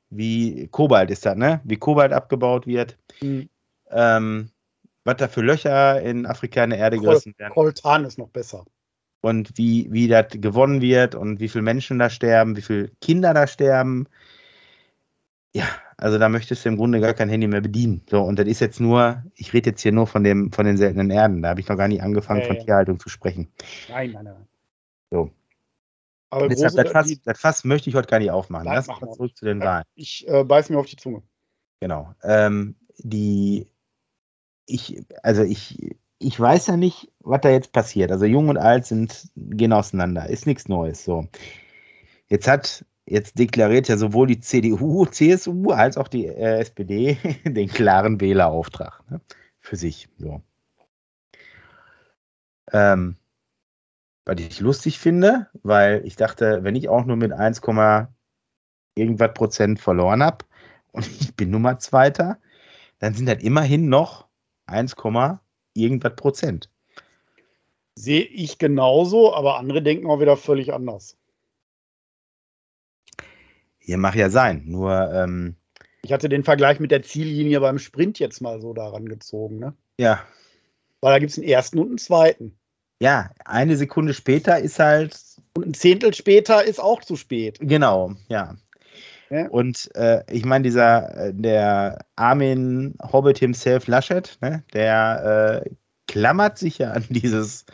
wie 0.09 0.67
Kobalt 0.67 1.09
ist 1.09 1.25
das, 1.25 1.35
ne? 1.35 1.61
Wie 1.63 1.77
Kobalt 1.77 2.13
abgebaut 2.13 2.67
wird. 2.67 2.99
Mhm. 3.21 3.49
Ähm, 3.89 4.49
was 5.05 5.17
da 5.17 5.27
für 5.27 5.41
Löcher 5.41 6.01
in 6.01 6.25
Afrika 6.25 6.63
in 6.63 6.71
der 6.71 6.79
Erde 6.79 6.99
gerissen 6.99 7.33
werden. 7.37 7.53
Coltan 7.53 8.05
ist 8.05 8.17
noch 8.17 8.29
besser. 8.29 8.65
Und 9.21 9.57
wie, 9.57 9.87
wie 9.89 10.07
das 10.09 10.27
gewonnen 10.31 10.81
wird 10.81 11.15
und 11.15 11.39
wie 11.39 11.47
viele 11.47 11.63
Menschen 11.63 11.99
da 11.99 12.09
sterben, 12.09 12.57
wie 12.57 12.61
viele 12.61 12.89
Kinder 12.99 13.33
da 13.33 13.47
sterben. 13.47 14.07
Ja, 15.53 15.67
also 15.97 16.17
da 16.17 16.29
möchtest 16.29 16.65
du 16.65 16.69
im 16.69 16.77
Grunde 16.77 16.99
gar 16.99 17.13
kein 17.13 17.29
Handy 17.29 17.47
mehr 17.47 17.61
bedienen. 17.61 18.03
So, 18.09 18.21
und 18.21 18.39
das 18.39 18.47
ist 18.47 18.59
jetzt 18.59 18.79
nur, 18.79 19.23
ich 19.35 19.53
rede 19.53 19.71
jetzt 19.71 19.81
hier 19.81 19.91
nur 19.91 20.07
von 20.07 20.23
dem, 20.23 20.51
von 20.51 20.65
den 20.65 20.77
seltenen 20.77 21.09
Erden. 21.09 21.41
Da 21.41 21.49
habe 21.49 21.59
ich 21.59 21.67
noch 21.67 21.77
gar 21.77 21.87
nicht 21.87 22.01
angefangen, 22.01 22.41
ja, 22.41 22.47
von 22.47 22.55
ja. 22.57 22.63
Tierhaltung 22.63 22.99
zu 22.99 23.09
sprechen. 23.09 23.47
Nein, 23.89 24.11
nein, 24.11 24.25
nein. 24.25 24.47
So. 25.11 25.29
Aber 26.29 26.49
deshalb, 26.49 26.73
das, 26.75 26.91
Fass, 26.91 27.21
das 27.23 27.39
Fass 27.39 27.63
möchte 27.63 27.89
ich 27.89 27.95
heute 27.95 28.07
gar 28.07 28.19
nicht 28.19 28.31
aufmachen. 28.31 28.65
Lass 28.65 28.87
mal 28.87 28.99
zurück 29.11 29.37
zu 29.37 29.45
den 29.45 29.59
Wahlen. 29.59 29.83
Ich 29.93 30.27
äh, 30.27 30.43
beiß 30.43 30.69
mir 30.69 30.79
auf 30.79 30.87
die 30.87 30.95
Zunge. 30.95 31.21
Genau. 31.79 32.15
Ähm, 32.23 32.75
die, 32.97 33.67
ich, 34.65 35.03
also 35.21 35.43
ich, 35.43 35.95
ich 36.17 36.39
weiß 36.39 36.67
ja 36.67 36.77
nicht, 36.77 37.11
was 37.19 37.41
da 37.41 37.49
jetzt 37.49 37.71
passiert. 37.71 38.11
Also 38.11 38.25
jung 38.25 38.49
und 38.49 38.57
alt 38.57 38.85
sind, 38.85 39.29
gehen 39.35 39.73
auseinander. 39.73 40.27
Ist 40.27 40.47
nichts 40.47 40.67
Neues. 40.67 41.05
So. 41.05 41.27
Jetzt 42.29 42.47
hat 42.47 42.83
Jetzt 43.05 43.37
deklariert 43.37 43.89
ja 43.89 43.97
sowohl 43.97 44.27
die 44.27 44.39
CDU, 44.39 45.05
CSU 45.05 45.71
als 45.71 45.97
auch 45.97 46.07
die 46.07 46.27
äh, 46.27 46.59
SPD 46.59 47.17
den 47.45 47.67
klaren 47.67 48.21
Wählerauftrag 48.21 49.03
ne, 49.09 49.19
für 49.59 49.75
sich. 49.75 50.07
So. 50.17 50.41
Ähm, 52.71 53.17
was 54.25 54.39
ich 54.39 54.61
lustig 54.61 54.99
finde, 54.99 55.47
weil 55.63 56.05
ich 56.05 56.15
dachte, 56.15 56.63
wenn 56.63 56.75
ich 56.75 56.87
auch 56.87 57.05
nur 57.05 57.17
mit 57.17 57.33
1, 57.33 57.61
irgendwas 58.95 59.33
Prozent 59.33 59.79
verloren 59.79 60.23
habe 60.23 60.45
und 60.91 61.05
ich 61.21 61.35
bin 61.35 61.51
Nummer 61.51 61.79
Zweiter, 61.79 62.37
dann 62.99 63.13
sind 63.13 63.25
das 63.25 63.43
immerhin 63.43 63.89
noch 63.89 64.27
1, 64.67 64.95
irgendwas 65.73 66.15
Prozent. 66.15 66.69
Sehe 67.95 68.23
ich 68.23 68.57
genauso, 68.57 69.35
aber 69.35 69.59
andere 69.59 69.83
denken 69.83 70.09
auch 70.09 70.19
wieder 70.19 70.37
völlig 70.37 70.73
anders. 70.73 71.17
Hier 73.85 73.97
mag 73.97 74.15
ja 74.15 74.29
sein, 74.29 74.63
nur. 74.65 75.11
Ähm, 75.13 75.55
ich 76.03 76.13
hatte 76.13 76.29
den 76.29 76.43
Vergleich 76.43 76.79
mit 76.79 76.91
der 76.91 77.03
Ziellinie 77.03 77.59
beim 77.59 77.79
Sprint 77.79 78.17
jetzt 78.17 78.41
mal 78.41 78.61
so 78.61 78.73
daran 78.73 79.07
gezogen, 79.07 79.59
ne? 79.59 79.73
Ja. 79.97 80.23
Weil 81.01 81.13
da 81.13 81.19
gibt 81.19 81.31
es 81.31 81.37
einen 81.37 81.47
ersten 81.47 81.79
und 81.79 81.89
einen 81.89 81.97
zweiten. 81.97 82.57
Ja, 82.99 83.31
eine 83.43 83.75
Sekunde 83.75 84.13
später 84.13 84.59
ist 84.59 84.79
halt. 84.79 85.19
Und 85.55 85.67
ein 85.67 85.73
Zehntel 85.73 86.13
später 86.13 86.63
ist 86.63 86.79
auch 86.79 87.01
zu 87.01 87.17
spät. 87.17 87.57
Genau, 87.61 88.13
ja. 88.29 88.55
ja. 89.29 89.47
Und 89.49 89.93
äh, 89.95 90.23
ich 90.31 90.45
meine, 90.45 90.63
dieser, 90.63 91.27
äh, 91.27 91.33
der 91.33 92.05
Armin 92.15 92.95
Hobbit 93.11 93.39
himself 93.39 93.87
Laschet, 93.87 94.37
ne, 94.41 94.63
der 94.73 95.63
äh, 95.65 95.69
klammert 96.07 96.57
sich 96.57 96.77
ja 96.77 96.91
an 96.91 97.05
dieses 97.09 97.65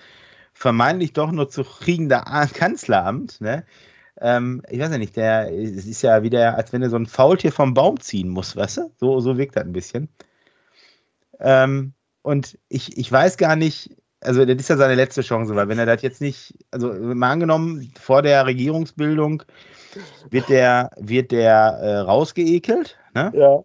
vermeintlich 0.53 1.13
doch 1.13 1.31
nur 1.31 1.49
zu 1.49 1.63
kriegende 1.63 2.21
Kanzleramt, 2.53 3.39
ne? 3.41 3.63
Ähm, 4.21 4.61
ich 4.69 4.79
weiß 4.79 4.91
ja 4.91 4.97
nicht, 4.97 5.15
der 5.15 5.51
es 5.51 5.85
ist 5.85 6.01
ja 6.01 6.23
wieder, 6.23 6.57
als 6.57 6.73
wenn 6.73 6.81
er 6.81 6.89
so 6.89 6.97
ein 6.97 7.05
Faultier 7.05 7.51
vom 7.51 7.73
Baum 7.73 7.99
ziehen 7.99 8.29
muss, 8.29 8.55
weißt 8.55 8.77
du? 8.77 8.91
So, 8.97 9.19
so 9.19 9.37
wirkt 9.37 9.55
das 9.55 9.63
ein 9.63 9.73
bisschen. 9.73 10.09
Ähm, 11.39 11.93
und 12.21 12.57
ich, 12.67 12.97
ich 12.97 13.11
weiß 13.11 13.37
gar 13.37 13.55
nicht, 13.55 13.95
also 14.21 14.43
das 14.43 14.57
ist 14.57 14.69
ja 14.69 14.77
seine 14.77 14.95
letzte 14.95 15.21
Chance, 15.21 15.55
weil 15.55 15.69
wenn 15.69 15.79
er 15.79 15.85
das 15.85 16.01
jetzt 16.01 16.21
nicht, 16.21 16.53
also 16.71 16.91
mal 16.91 17.31
angenommen, 17.31 17.91
vor 17.99 18.21
der 18.21 18.45
Regierungsbildung 18.45 19.43
wird 20.29 20.49
der, 20.49 20.91
wird 20.97 21.31
der 21.31 21.79
äh, 21.81 21.97
rausgeekelt, 21.99 22.97
ne? 23.13 23.31
Ja. 23.33 23.63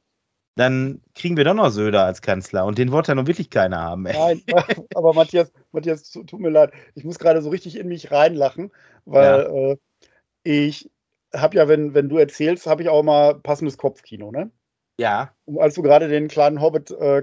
Dann 0.56 1.00
kriegen 1.16 1.36
wir 1.36 1.42
doch 1.42 1.54
noch 1.54 1.70
Söder 1.70 2.04
als 2.04 2.22
Kanzler 2.22 2.64
und 2.64 2.78
den 2.78 2.92
wollte 2.92 3.10
ja 3.10 3.16
nun 3.16 3.26
wirklich 3.26 3.50
keiner 3.50 3.80
haben. 3.80 4.06
Ey. 4.06 4.16
Nein, 4.16 4.42
aber 4.94 5.12
Matthias, 5.12 5.52
Matthias, 5.72 6.12
tut 6.12 6.38
mir 6.38 6.50
leid, 6.50 6.70
ich 6.94 7.02
muss 7.02 7.18
gerade 7.18 7.42
so 7.42 7.50
richtig 7.50 7.76
in 7.76 7.88
mich 7.88 8.12
reinlachen, 8.12 8.70
weil 9.04 9.24
ja. 9.24 9.70
äh, 9.72 9.76
ich 10.44 10.90
habe 11.34 11.56
ja, 11.56 11.66
wenn, 11.66 11.94
wenn 11.94 12.08
du 12.08 12.18
erzählst, 12.18 12.66
habe 12.66 12.82
ich 12.82 12.88
auch 12.88 13.02
mal 13.02 13.34
passendes 13.34 13.76
Kopfkino, 13.76 14.30
ne? 14.30 14.50
Ja. 14.98 15.34
Und 15.46 15.60
als 15.60 15.74
du 15.74 15.82
gerade 15.82 16.08
den 16.08 16.28
kleinen 16.28 16.60
Hobbit 16.60 16.92
äh, 16.92 17.22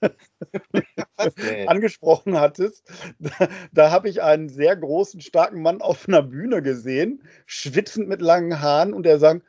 angesprochen 1.66 2.38
hattest, 2.38 2.88
da, 3.18 3.48
da 3.72 3.90
habe 3.90 4.08
ich 4.08 4.22
einen 4.22 4.48
sehr 4.48 4.76
großen, 4.76 5.20
starken 5.20 5.62
Mann 5.62 5.82
auf 5.82 6.06
einer 6.06 6.22
Bühne 6.22 6.62
gesehen, 6.62 7.24
schwitzend 7.46 8.08
mit 8.08 8.22
langen 8.22 8.60
Haaren 8.60 8.94
und 8.94 9.04
der 9.04 9.18
sang, 9.18 9.42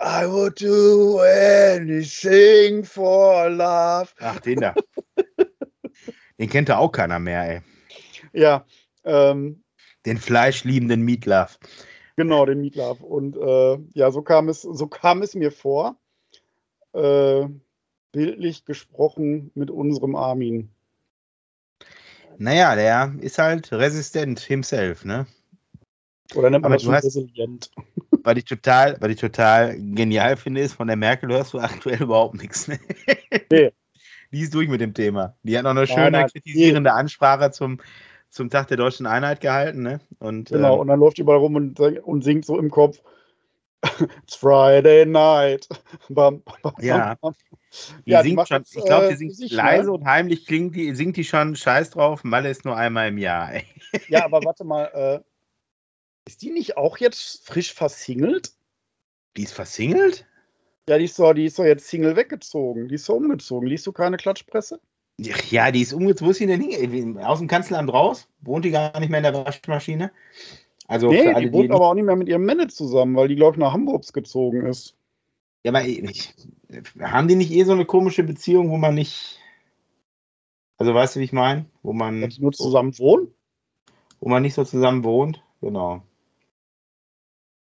I 0.00 0.26
would 0.26 0.60
do 0.60 1.20
anything 1.20 2.82
for 2.84 3.48
love. 3.48 4.08
Ach, 4.18 4.40
den 4.40 4.60
da. 4.60 4.74
den 6.38 6.50
kennt 6.50 6.68
ja 6.68 6.78
auch 6.78 6.90
keiner 6.90 7.20
mehr, 7.20 7.48
ey. 7.48 7.60
Ja. 8.32 8.66
Ähm, 9.04 9.62
den 10.04 10.18
fleischliebenden 10.18 11.02
Meatloaf. 11.02 11.58
Genau, 12.16 12.46
den 12.46 12.60
Meatloaf. 12.60 13.00
Und 13.00 13.36
äh, 13.36 13.78
ja, 13.94 14.10
so 14.10 14.22
kam 14.22 14.48
es, 14.48 14.62
so 14.62 14.86
kam 14.86 15.22
es 15.22 15.34
mir 15.34 15.50
vor. 15.50 15.96
Äh, 16.92 17.48
bildlich 18.12 18.64
gesprochen 18.64 19.50
mit 19.54 19.70
unserem 19.70 20.14
Armin. 20.14 20.70
Naja, 22.38 22.74
der 22.76 23.14
ist 23.20 23.38
halt 23.38 23.72
resistent 23.72 24.40
himself, 24.40 25.04
ne? 25.04 25.26
Oder 26.34 26.50
nennt 26.50 26.62
man 26.62 26.72
Aber 26.72 26.76
das 26.76 26.84
schon 26.84 26.94
hast, 26.94 27.04
resilient? 27.04 27.70
Was 28.24 28.36
ich, 28.38 28.46
total, 28.46 28.96
was 29.00 29.10
ich 29.10 29.20
total 29.20 29.76
genial 29.78 30.38
finde, 30.38 30.62
ist, 30.62 30.72
von 30.72 30.86
der 30.86 30.96
Merkel 30.96 31.28
hörst 31.30 31.52
du 31.52 31.58
aktuell 31.58 32.00
überhaupt 32.00 32.40
nichts. 32.40 32.68
Ne? 32.68 32.78
Nee. 33.52 33.70
Die 34.32 34.40
ist 34.40 34.54
durch 34.54 34.66
mit 34.66 34.80
dem 34.80 34.94
Thema. 34.94 35.36
Die 35.42 35.58
hat 35.58 35.64
noch 35.64 35.72
eine 35.72 35.86
schöne 35.86 36.10
nein, 36.12 36.28
kritisierende 36.28 36.88
nee. 36.88 36.96
Ansprache 36.96 37.50
zum, 37.50 37.82
zum 38.34 38.50
Tag 38.50 38.66
der 38.66 38.76
deutschen 38.76 39.06
Einheit 39.06 39.40
gehalten. 39.40 39.82
Ne? 39.82 40.00
Und, 40.18 40.48
genau, 40.48 40.74
ähm, 40.74 40.80
und 40.80 40.86
dann 40.88 40.98
läuft 40.98 41.18
die 41.18 41.22
überall 41.22 41.38
rum 41.38 41.54
und, 41.54 41.78
und 41.78 42.24
singt 42.24 42.44
so 42.44 42.58
im 42.58 42.70
Kopf. 42.70 43.00
It's 44.22 44.34
Friday 44.34 45.06
night. 45.06 45.68
Bam, 46.08 46.42
bam, 46.62 46.74
ja. 46.80 47.14
Bam. 47.20 47.34
Die 48.06 48.10
ja, 48.10 48.22
singt 48.22 48.40
die 48.40 48.46
schon, 48.46 48.62
ich 48.62 48.84
glaube, 48.84 49.08
die 49.08 49.14
äh, 49.14 49.16
singt 49.16 49.36
sich, 49.36 49.52
leise 49.52 49.86
ne? 49.86 49.92
und 49.92 50.04
heimlich 50.04 50.46
klingt 50.46 50.74
die, 50.74 50.94
singt 50.94 51.16
die 51.16 51.24
schon 51.24 51.54
scheiß 51.54 51.90
drauf. 51.90 52.24
Malle 52.24 52.50
ist 52.50 52.64
nur 52.64 52.76
einmal 52.76 53.08
im 53.08 53.18
Jahr. 53.18 53.52
Ey. 53.52 53.64
Ja, 54.08 54.24
aber 54.24 54.42
warte 54.44 54.64
mal, 54.64 54.84
äh, 54.94 55.20
ist 56.26 56.42
die 56.42 56.50
nicht 56.50 56.76
auch 56.76 56.98
jetzt 56.98 57.46
frisch 57.46 57.72
versingelt? 57.72 58.52
Die 59.36 59.44
ist 59.44 59.52
versingelt? 59.52 60.26
Ja, 60.88 60.98
die 60.98 61.04
ist 61.04 61.18
doch, 61.18 61.34
die 61.34 61.44
ist 61.44 61.58
doch 61.58 61.64
jetzt 61.64 61.86
Single 61.86 62.16
weggezogen. 62.16 62.88
Die 62.88 62.96
ist 62.96 63.04
so 63.04 63.14
umgezogen. 63.14 63.68
Liest 63.68 63.86
du 63.86 63.92
keine 63.92 64.16
Klatschpresse? 64.16 64.80
Ja, 65.18 65.70
die 65.70 65.82
ist 65.82 65.92
umgezogen. 65.92 66.26
Wo 66.26 66.30
ist 66.32 66.38
sie 66.38 66.46
denn 66.46 66.60
hin? 66.60 67.18
Aus 67.18 67.38
dem 67.38 67.48
Kanzleramt 67.48 67.92
raus? 67.92 68.28
Wohnt 68.40 68.64
die 68.64 68.70
gar 68.70 68.98
nicht 68.98 69.10
mehr 69.10 69.18
in 69.18 69.32
der 69.32 69.46
Waschmaschine? 69.46 70.10
Also 70.86 71.08
nee, 71.08 71.28
alle, 71.28 71.46
die 71.46 71.52
wohnt 71.52 71.70
aber 71.70 71.88
auch 71.88 71.94
nicht 71.94 72.04
mehr 72.04 72.16
mit 72.16 72.28
ihrem 72.28 72.44
Männer 72.44 72.68
zusammen, 72.68 73.16
weil 73.16 73.28
die, 73.28 73.36
glaube 73.36 73.54
ich, 73.54 73.58
nach 73.58 73.72
Hamburg 73.72 74.12
gezogen 74.12 74.66
ist. 74.66 74.96
Ja, 75.62 75.70
aber 75.70 75.84
ich, 75.84 76.34
haben 77.00 77.28
die 77.28 77.36
nicht 77.36 77.52
eh 77.52 77.64
so 77.64 77.72
eine 77.72 77.86
komische 77.86 78.22
Beziehung, 78.22 78.70
wo 78.70 78.76
man 78.76 78.94
nicht. 78.94 79.40
Also 80.76 80.92
weißt 80.92 81.16
du, 81.16 81.20
wie 81.20 81.24
ich 81.24 81.32
meine? 81.32 81.66
Wo 81.82 81.92
man. 81.92 82.20
Dass 82.20 82.38
nur 82.38 82.52
zusammen 82.52 82.98
wohnen? 82.98 83.28
Wo 84.20 84.28
man 84.28 84.42
nicht 84.42 84.54
so 84.54 84.64
zusammen 84.64 85.04
wohnt, 85.04 85.42
genau. 85.60 86.02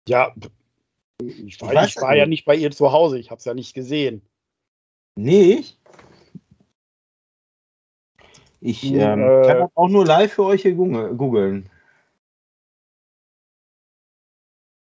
Ja, 0.08 0.34
ich 1.20 1.60
war, 1.60 1.84
ich 1.84 1.96
ich 1.96 2.00
war 2.00 2.16
ja 2.16 2.26
nicht 2.26 2.44
bei 2.44 2.56
ihr 2.56 2.70
zu 2.70 2.92
Hause, 2.92 3.18
ich 3.18 3.30
habe 3.30 3.38
es 3.38 3.44
ja 3.44 3.54
nicht 3.54 3.74
gesehen. 3.74 4.22
Nicht? 5.16 5.79
Ich 8.60 8.82
hm, 8.82 9.00
ähm, 9.00 9.20
äh, 9.20 9.46
kann 9.46 9.68
auch 9.74 9.88
nur 9.88 10.04
live 10.04 10.34
für 10.34 10.44
euch 10.44 10.62
hier 10.62 10.74
googeln. 10.74 11.70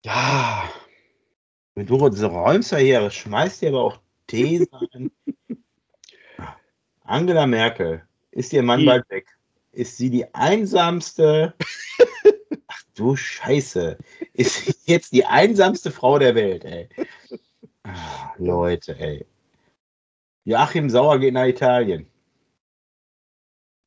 Ja. 0.05 0.69
Wenn 1.75 1.87
du 1.87 1.97
räumst 1.97 2.73
ja 2.73 2.79
hier, 2.79 3.11
schmeißt 3.11 3.63
dir 3.63 3.69
aber 3.71 3.83
auch 3.83 4.01
These 4.27 4.67
an. 4.73 5.11
Angela 7.05 7.47
Merkel, 7.47 8.03
ist 8.31 8.53
ihr 8.53 8.63
Mann 8.63 8.81
Die. 8.81 8.87
bald 8.87 9.09
weg? 9.11 9.27
Ist 9.73 9.97
sie 9.97 10.11
die 10.11 10.35
einsamste? 10.35 11.55
Ach 12.67 12.83
du 12.95 13.17
Scheiße. 13.17 13.97
Ist 14.35 14.67
sie 14.67 14.75
jetzt 14.93 15.13
die 15.13 15.25
einsamste 15.25 15.91
Frau 15.91 16.19
der 16.19 16.35
Welt, 16.35 16.65
ey? 16.65 16.89
Ach, 17.85 18.39
Leute, 18.39 18.99
ey. 18.99 19.25
Joachim 20.45 20.91
Sauer 20.91 21.19
geht 21.19 21.35
nach 21.35 21.47
Italien. 21.47 22.12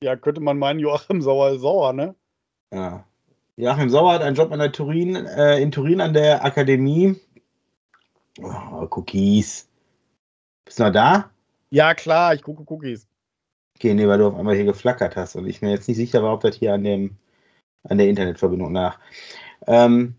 Ja, 0.04 0.16
könnte 0.16 0.42
man 0.42 0.58
meinen, 0.58 0.80
Joachim 0.80 1.22
Sauer 1.22 1.52
ist 1.52 1.62
sauer, 1.62 1.94
ne? 1.94 2.16
Ja. 2.74 3.06
Joachim 3.58 3.90
Sauer 3.90 4.14
hat 4.14 4.22
einen 4.22 4.36
Job 4.36 4.52
an 4.52 4.60
der 4.60 4.72
Turin, 4.72 5.16
äh, 5.16 5.60
in 5.60 5.72
Turin 5.72 6.02
an 6.02 6.14
der 6.14 6.44
Akademie. 6.44 7.16
Oh, 8.42 8.88
Cookies. 8.92 9.70
Bist 10.66 10.80
du 10.80 10.84
noch 10.84 10.92
da? 10.92 11.30
Ja, 11.70 11.94
klar, 11.94 12.34
ich 12.34 12.44
gucke 12.44 12.64
Cookies. 12.72 13.08
Okay, 13.78 13.94
nee, 13.94 14.08
weil 14.08 14.18
du 14.18 14.28
auf 14.28 14.36
einmal 14.36 14.56
hier 14.56 14.66
geflackert 14.66 15.16
hast 15.16 15.36
und 15.36 15.48
ich 15.48 15.62
mir 15.62 15.72
jetzt 15.72 15.88
nicht 15.88 15.98
sicher 15.98 16.24
war, 16.24 16.34
ob 16.34 16.42
das 16.42 16.56
hier 16.56 16.74
an, 16.74 16.84
dem, 16.84 17.18
an 17.84 17.98
der 17.98 18.10
Internetverbindung 18.10 18.72
nach. 18.72 19.00
Ähm, 19.68 20.16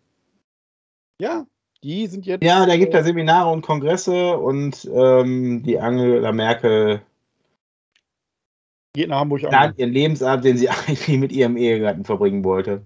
ja, 1.21 1.47
die 1.83 2.06
sind 2.06 2.26
jetzt. 2.26 2.42
Ja, 2.45 2.66
da 2.66 2.76
gibt 2.76 2.95
es 2.95 3.00
äh, 3.00 3.04
Seminare 3.04 3.50
und 3.50 3.62
Kongresse 3.62 4.37
und 4.37 4.88
ähm, 4.92 5.62
die 5.62 5.78
Angela 5.78 6.33
Merkel 6.33 7.02
geht 8.97 9.09
nach 9.09 9.21
Hamburg 9.21 9.45
an. 9.45 9.75
ihren 9.76 9.93
Lebensabend, 9.93 10.45
den 10.45 10.57
sie 10.57 10.69
eigentlich 10.88 11.19
mit 11.19 11.33
ihrem 11.33 11.57
Ehegatten 11.57 12.05
verbringen 12.05 12.45
wollte. 12.45 12.85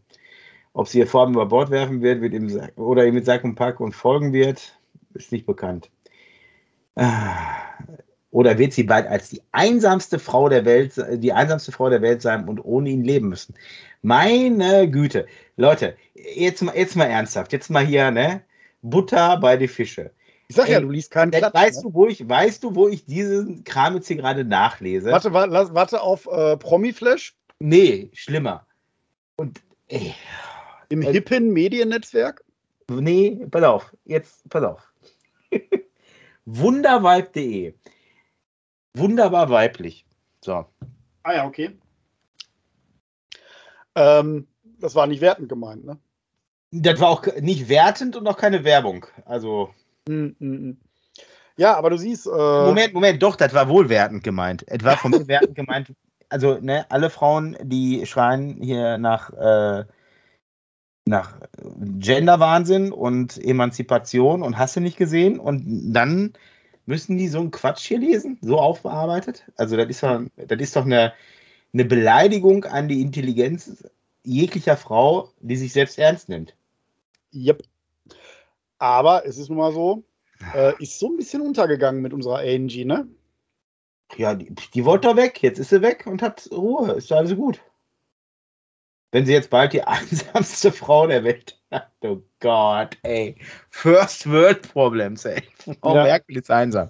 Ob 0.72 0.88
sie 0.88 0.98
ihr 0.98 1.06
Vorhaben 1.06 1.34
über 1.34 1.46
Bord 1.46 1.70
werfen 1.70 2.02
wird, 2.02 2.20
wird 2.20 2.34
ihm, 2.34 2.60
oder 2.76 3.06
ihm 3.06 3.14
mit 3.14 3.24
Sack 3.24 3.44
und 3.44 3.54
Pack 3.56 3.80
und 3.80 3.92
folgen 3.92 4.32
wird, 4.32 4.78
ist 5.14 5.32
nicht 5.32 5.46
bekannt. 5.46 5.90
Ah. 6.94 7.34
Oder 8.30 8.58
wird 8.58 8.72
sie 8.72 8.84
bald 8.84 9.08
als 9.08 9.30
die 9.30 9.42
einsamste 9.50 10.20
Frau 10.20 10.48
der 10.48 10.64
Welt, 10.64 10.92
die 11.14 11.32
einsamste 11.32 11.72
Frau 11.72 11.90
der 11.90 12.02
Welt 12.02 12.22
sein 12.22 12.48
und 12.48 12.64
ohne 12.64 12.90
ihn 12.90 13.02
leben 13.02 13.28
müssen? 13.28 13.54
Meine 14.02 14.88
Güte. 14.88 15.26
Leute, 15.56 15.96
jetzt 16.14 16.62
mal, 16.62 16.76
jetzt 16.76 16.96
mal 16.96 17.06
ernsthaft. 17.06 17.52
Jetzt 17.52 17.70
mal 17.70 17.84
hier, 17.84 18.12
ne? 18.12 18.42
Butter 18.82 19.36
bei 19.38 19.56
die 19.56 19.68
Fische. 19.68 20.12
Ich 20.50 20.56
sag 20.56 20.66
Ey, 20.66 20.72
ja, 20.72 20.80
du 20.80 20.90
liest 20.90 21.12
keinen 21.12 21.30
Klatsch, 21.30 21.54
weißt, 21.54 21.76
ne? 21.76 21.82
du, 21.84 21.94
wo 21.94 22.08
ich, 22.08 22.28
weißt 22.28 22.64
du, 22.64 22.74
wo 22.74 22.88
ich 22.88 23.06
diesen 23.06 23.62
Kram 23.62 23.94
jetzt 23.94 24.08
hier 24.08 24.16
gerade 24.16 24.44
nachlese? 24.44 25.12
Warte, 25.12 25.32
warte, 25.32 25.74
warte 25.74 26.00
auf 26.00 26.26
äh, 26.26 26.56
Promiflash? 26.56 27.36
Nee, 27.60 28.10
schlimmer. 28.14 28.66
Und 29.36 29.60
ey, 29.86 30.12
Im 30.88 31.02
äh, 31.02 31.12
hippen 31.12 31.52
Mediennetzwerk? 31.52 32.44
Nee, 32.90 33.46
pass 33.48 33.62
auf. 33.62 33.96
Jetzt, 34.04 34.48
pass 34.48 34.64
auf. 34.64 34.92
Wunderweib.de. 36.46 37.74
Wunderbar 38.94 39.50
weiblich. 39.50 40.04
So. 40.44 40.66
Ah 41.22 41.32
ja, 41.32 41.46
okay. 41.46 41.78
Ähm, 43.94 44.48
das 44.80 44.96
war 44.96 45.06
nicht 45.06 45.20
wertend 45.20 45.48
gemeint, 45.48 45.84
ne? 45.84 45.96
Das 46.72 46.98
war 46.98 47.10
auch 47.10 47.24
nicht 47.40 47.68
wertend 47.68 48.16
und 48.16 48.26
auch 48.26 48.36
keine 48.36 48.64
Werbung. 48.64 49.06
Also. 49.26 49.72
Mm, 50.08 50.28
mm, 50.38 50.68
mm. 50.68 50.76
Ja, 51.56 51.76
aber 51.76 51.90
du 51.90 51.98
siehst. 51.98 52.26
Äh 52.26 52.30
Moment, 52.30 52.94
Moment, 52.94 53.22
doch, 53.22 53.36
das 53.36 53.52
war 53.52 53.68
wohlwertend 53.68 54.24
gemeint. 54.24 54.66
Etwa 54.68 54.96
von 54.96 55.10
mir 55.10 55.28
wertend 55.28 55.54
gemeint. 55.54 55.92
Also, 56.28 56.58
ne, 56.60 56.86
alle 56.90 57.10
Frauen, 57.10 57.56
die 57.62 58.06
schreien 58.06 58.62
hier 58.62 58.98
nach 58.98 59.30
äh, 59.32 59.84
nach 61.04 61.40
Genderwahnsinn 61.98 62.92
und 62.92 63.36
Emanzipation 63.42 64.42
und 64.42 64.56
hast 64.56 64.76
du 64.76 64.80
nicht 64.80 64.96
gesehen 64.96 65.38
und 65.38 65.92
dann 65.92 66.32
müssen 66.86 67.18
die 67.18 67.28
so 67.28 67.40
einen 67.40 67.50
Quatsch 67.50 67.86
hier 67.86 67.98
lesen, 67.98 68.38
so 68.40 68.58
aufbearbeitet. 68.58 69.44
Also 69.56 69.76
das 69.76 69.88
ist 69.88 70.02
doch, 70.02 70.22
das 70.36 70.60
ist 70.60 70.76
doch 70.76 70.84
eine, 70.84 71.12
eine 71.72 71.84
Beleidigung 71.84 72.64
an 72.64 72.88
die 72.88 73.02
Intelligenz 73.02 73.84
jeglicher 74.24 74.76
Frau, 74.76 75.30
die 75.40 75.56
sich 75.56 75.72
selbst 75.72 75.98
ernst 75.98 76.28
nimmt. 76.28 76.54
Yep. 77.34 77.62
Aber 78.80 79.26
es 79.26 79.38
ist 79.38 79.50
nun 79.50 79.58
mal 79.58 79.72
so, 79.72 80.04
äh, 80.54 80.72
ist 80.82 80.98
so 80.98 81.08
ein 81.08 81.16
bisschen 81.16 81.42
untergegangen 81.42 82.00
mit 82.00 82.14
unserer 82.14 82.38
Angie, 82.38 82.86
ne? 82.86 83.06
Ja, 84.16 84.34
die, 84.34 84.52
die 84.74 84.84
wollte 84.84 85.08
doch 85.08 85.16
weg. 85.16 85.42
Jetzt 85.42 85.58
ist 85.58 85.68
sie 85.68 85.82
weg 85.82 86.06
und 86.06 86.22
hat 86.22 86.48
Ruhe. 86.50 86.92
Ist 86.92 87.12
alles 87.12 87.36
gut. 87.36 87.60
Wenn 89.12 89.26
sie 89.26 89.34
jetzt 89.34 89.50
bald 89.50 89.74
die 89.74 89.82
einsamste 89.84 90.72
Frau 90.72 91.06
der 91.06 91.22
Welt 91.24 91.60
hat. 91.70 91.90
Oh 92.00 92.22
Gott, 92.40 92.96
ey. 93.02 93.36
First 93.68 94.28
World 94.30 94.62
Problems, 94.72 95.26
ey. 95.26 95.42
Frau 95.80 95.96
ja. 95.96 96.04
Merkel 96.04 96.38
ist 96.38 96.50
einsam. 96.50 96.88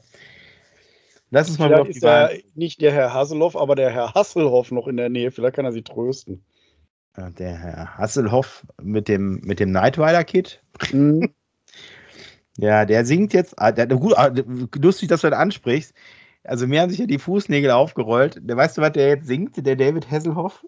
Lass 1.31 1.49
uns 1.49 1.59
mal 1.59 1.69
Vielleicht 1.69 1.91
ist 1.91 2.03
ja 2.03 2.31
nicht 2.55 2.81
der 2.81 2.93
Herr 2.93 3.13
Hasselhoff, 3.13 3.57
aber 3.57 3.75
der 3.75 3.91
Herr 3.91 4.15
Hasselhoff 4.15 4.71
noch 4.71 4.87
in 4.87 4.97
der 4.97 5.09
Nähe. 5.09 5.33
Vielleicht 5.33 5.57
kann 5.57 5.65
er 5.65 5.73
sie 5.73 5.83
trösten. 5.83 6.45
Der 7.17 7.57
Herr 7.59 7.99
Hasselhoff 7.99 8.65
mit 8.81 9.09
dem, 9.09 9.41
mit 9.41 9.59
dem 9.59 9.73
Night 9.73 9.99
Rider-Kit. 9.99 10.63
Mhm. 10.93 11.35
Ja, 12.61 12.85
der 12.85 13.05
singt 13.05 13.33
jetzt. 13.33 13.55
Ah, 13.59 13.73
der, 13.73 13.87
gut, 13.87 14.17
ah, 14.17 14.31
lustig, 14.81 15.09
dass 15.09 15.23
du 15.23 15.31
das 15.31 15.39
ansprichst. 15.39 15.95
Also, 16.45 16.67
mir 16.67 16.81
haben 16.81 16.91
sich 16.91 16.99
ja 16.99 17.07
die 17.07 17.19
Fußnägel 17.19 17.71
aufgerollt. 17.71 18.41
Weißt 18.43 18.79
du, 18.79 18.83
was 18.83 18.93
der 18.93 19.09
jetzt 19.09 19.27
singt, 19.27 19.65
der 19.65 19.77
David 19.77 20.11
Hasselhoff? 20.11 20.65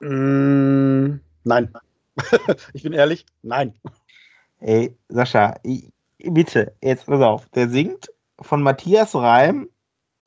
Mm, 0.00 1.20
nein. 1.44 1.72
ich 2.72 2.82
bin 2.82 2.92
ehrlich, 2.92 3.26
nein. 3.42 3.74
Ey, 4.60 4.96
Sascha, 5.08 5.54
ich, 5.62 5.90
bitte, 6.18 6.74
jetzt 6.82 7.06
pass 7.06 7.20
auf. 7.20 7.48
Der 7.50 7.68
singt 7.68 8.10
von 8.40 8.62
Matthias 8.62 9.14
Reim, 9.14 9.68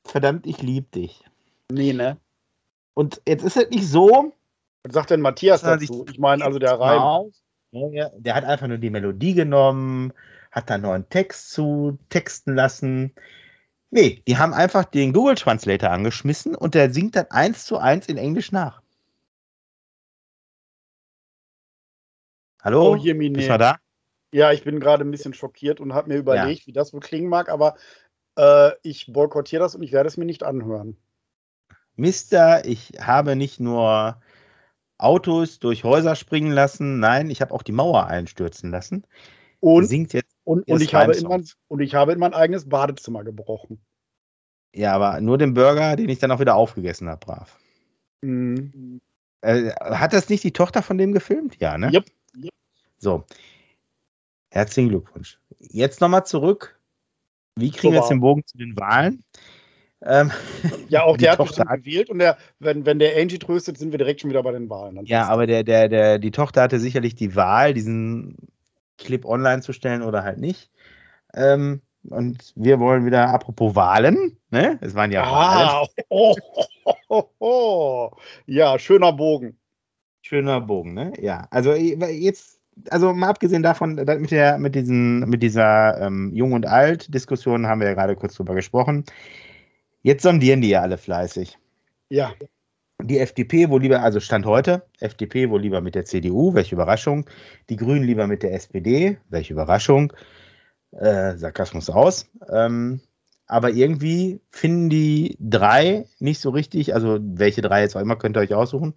verdammt, 0.04 0.46
ich 0.46 0.62
lieb 0.62 0.90
dich. 0.92 1.24
Nee, 1.70 1.92
ne? 1.92 2.16
Und 2.94 3.20
jetzt 3.26 3.44
ist 3.44 3.56
es 3.56 3.70
nicht 3.70 3.86
so. 3.86 4.32
Was 4.84 4.94
sagt 4.94 5.10
denn 5.10 5.20
Matthias 5.20 5.62
dazu? 5.62 6.06
Ich 6.10 6.18
meine, 6.18 6.44
also 6.44 6.58
der 6.58 6.78
Reim. 6.78 7.32
Ja, 7.72 8.10
der 8.16 8.34
hat 8.34 8.44
einfach 8.44 8.66
nur 8.66 8.78
die 8.78 8.90
Melodie 8.90 9.34
genommen, 9.34 10.12
hat 10.50 10.68
da 10.68 10.74
einen 10.74 10.82
neuen 10.82 11.08
Text 11.08 11.50
zu 11.50 11.98
texten 12.08 12.54
lassen. 12.54 13.14
Nee, 13.90 14.22
die 14.26 14.38
haben 14.38 14.52
einfach 14.52 14.84
den 14.84 15.12
Google 15.12 15.36
Translator 15.36 15.90
angeschmissen 15.90 16.54
und 16.54 16.74
der 16.74 16.92
singt 16.92 17.16
dann 17.16 17.26
eins 17.30 17.64
zu 17.64 17.78
eins 17.78 18.06
in 18.06 18.18
Englisch 18.18 18.50
nach. 18.50 18.82
Hallo? 22.62 22.92
Oh, 22.92 22.96
Jemine. 22.96 23.38
Bist 23.38 23.48
du 23.48 23.58
da? 23.58 23.76
Ja, 24.32 24.52
ich 24.52 24.64
bin 24.64 24.80
gerade 24.80 25.04
ein 25.04 25.10
bisschen 25.10 25.34
schockiert 25.34 25.80
und 25.80 25.94
habe 25.94 26.08
mir 26.08 26.18
überlegt, 26.18 26.60
ja. 26.60 26.66
wie 26.66 26.72
das 26.72 26.92
wohl 26.92 27.00
klingen 27.00 27.28
mag, 27.28 27.48
aber 27.48 27.76
äh, 28.36 28.70
ich 28.82 29.12
boykottiere 29.12 29.62
das 29.62 29.74
und 29.74 29.82
ich 29.82 29.92
werde 29.92 30.08
es 30.08 30.16
mir 30.16 30.24
nicht 30.24 30.42
anhören. 30.42 30.96
Mister, 31.96 32.64
ich 32.64 32.92
habe 33.00 33.34
nicht 33.34 33.60
nur 33.60 34.20
Autos 35.02 35.58
durch 35.58 35.84
Häuser 35.84 36.14
springen 36.16 36.52
lassen, 36.52 37.00
nein, 37.00 37.30
ich 37.30 37.40
habe 37.40 37.54
auch 37.54 37.62
die 37.62 37.72
Mauer 37.72 38.06
einstürzen 38.06 38.70
lassen. 38.70 39.04
Und, 39.60 39.86
singt 39.86 40.12
jetzt 40.12 40.34
und, 40.44 40.66
und, 40.68 40.80
ich 40.80 40.94
habe 40.94 41.14
in 41.14 41.28
mein, 41.28 41.44
und 41.68 41.80
ich 41.80 41.94
habe 41.94 42.12
in 42.12 42.18
mein 42.18 42.32
eigenes 42.32 42.68
Badezimmer 42.68 43.24
gebrochen. 43.24 43.78
Ja, 44.74 44.94
aber 44.94 45.20
nur 45.20 45.36
den 45.36 45.54
Burger, 45.54 45.96
den 45.96 46.08
ich 46.08 46.18
dann 46.18 46.30
auch 46.30 46.40
wieder 46.40 46.54
aufgegessen 46.54 47.08
habe, 47.08 47.24
brav. 47.24 47.58
Mhm. 48.22 49.00
Äh, 49.42 49.70
hat 49.80 50.12
das 50.12 50.28
nicht 50.28 50.44
die 50.44 50.52
Tochter 50.52 50.82
von 50.82 50.98
dem 50.98 51.12
gefilmt? 51.12 51.56
Ja, 51.60 51.76
ne? 51.76 51.90
Yep. 51.92 52.06
yep. 52.42 52.52
So. 52.98 53.24
Herzlichen 54.50 54.90
Glückwunsch. 54.90 55.38
Jetzt 55.58 56.00
nochmal 56.00 56.26
zurück. 56.26 56.78
Wie 57.56 57.70
kriegen 57.70 57.88
so 57.88 57.92
wir 57.92 57.98
jetzt 58.00 58.10
den 58.10 58.20
Bogen 58.20 58.44
zu 58.46 58.58
den 58.58 58.76
Wahlen? 58.76 59.24
Ähm, 60.02 60.30
ja, 60.88 61.02
auch 61.04 61.16
der 61.18 61.32
hat 61.32 61.38
bestimmt 61.38 61.68
gewählt 61.70 62.10
und 62.10 62.18
der, 62.18 62.38
wenn, 62.58 62.86
wenn 62.86 62.98
der 62.98 63.16
Angie 63.20 63.38
tröstet, 63.38 63.78
sind 63.78 63.92
wir 63.92 63.98
direkt 63.98 64.20
schon 64.20 64.30
wieder 64.30 64.42
bei 64.42 64.52
den 64.52 64.70
Wahlen. 64.70 65.04
ja, 65.04 65.26
aber 65.28 65.46
der, 65.46 65.62
der, 65.62 65.88
der, 65.88 66.18
die 66.18 66.30
Tochter 66.30 66.62
hatte 66.62 66.80
sicherlich 66.80 67.14
die 67.14 67.36
Wahl, 67.36 67.74
diesen 67.74 68.36
Clip 68.98 69.24
online 69.24 69.62
zu 69.62 69.72
stellen 69.72 70.02
oder 70.02 70.22
halt 70.22 70.38
nicht. 70.38 70.70
Ähm, 71.34 71.82
und 72.08 72.52
wir 72.56 72.80
wollen 72.80 73.04
wieder, 73.04 73.28
apropos 73.28 73.74
Wahlen, 73.74 74.38
ne? 74.50 74.78
Es 74.80 74.94
waren 74.94 75.12
ja 75.12 75.24
ah, 75.24 75.82
Wahlen. 75.82 75.88
Oh, 76.08 76.34
oh, 77.08 77.24
oh, 77.38 78.10
Ja, 78.46 78.78
schöner 78.78 79.12
Bogen. 79.12 79.58
Schöner 80.22 80.60
Bogen, 80.60 80.94
ne? 80.94 81.12
Ja, 81.20 81.46
also 81.50 81.74
jetzt, 81.74 82.58
also 82.88 83.12
mal 83.12 83.28
abgesehen 83.28 83.62
davon, 83.62 83.96
mit, 83.96 84.30
der, 84.30 84.58
mit, 84.58 84.74
diesen, 84.74 85.20
mit 85.28 85.42
dieser 85.42 86.00
ähm, 86.00 86.30
Jung- 86.34 86.52
und 86.52 86.66
Alt-Diskussion 86.66 87.66
haben 87.66 87.80
wir 87.80 87.88
ja 87.88 87.94
gerade 87.94 88.16
kurz 88.16 88.34
drüber 88.34 88.54
gesprochen. 88.54 89.04
Jetzt 90.02 90.22
sondieren 90.22 90.60
die 90.60 90.70
ja 90.70 90.82
alle 90.82 90.98
fleißig. 90.98 91.58
Ja. 92.08 92.32
Die 93.02 93.18
FDP 93.18 93.70
wohl 93.70 93.82
lieber, 93.82 94.02
also 94.02 94.20
Stand 94.20 94.46
heute, 94.46 94.82
FDP 94.98 95.48
wohl 95.50 95.62
lieber 95.62 95.80
mit 95.80 95.94
der 95.94 96.04
CDU, 96.04 96.54
welche 96.54 96.74
Überraschung. 96.74 97.28
Die 97.68 97.76
Grünen 97.76 98.04
lieber 98.04 98.26
mit 98.26 98.42
der 98.42 98.52
SPD, 98.54 99.18
welche 99.28 99.54
Überraschung. 99.54 100.12
Äh, 100.92 101.36
Sarkasmus 101.36 101.88
aus. 101.88 102.28
Ähm, 102.50 103.00
aber 103.46 103.70
irgendwie 103.70 104.40
finden 104.50 104.90
die 104.90 105.36
drei 105.40 106.06
nicht 106.18 106.40
so 106.40 106.50
richtig, 106.50 106.94
also 106.94 107.18
welche 107.20 107.62
drei 107.62 107.82
jetzt 107.82 107.96
auch 107.96 108.00
immer, 108.00 108.16
könnt 108.16 108.36
ihr 108.36 108.40
euch 108.40 108.54
aussuchen, 108.54 108.94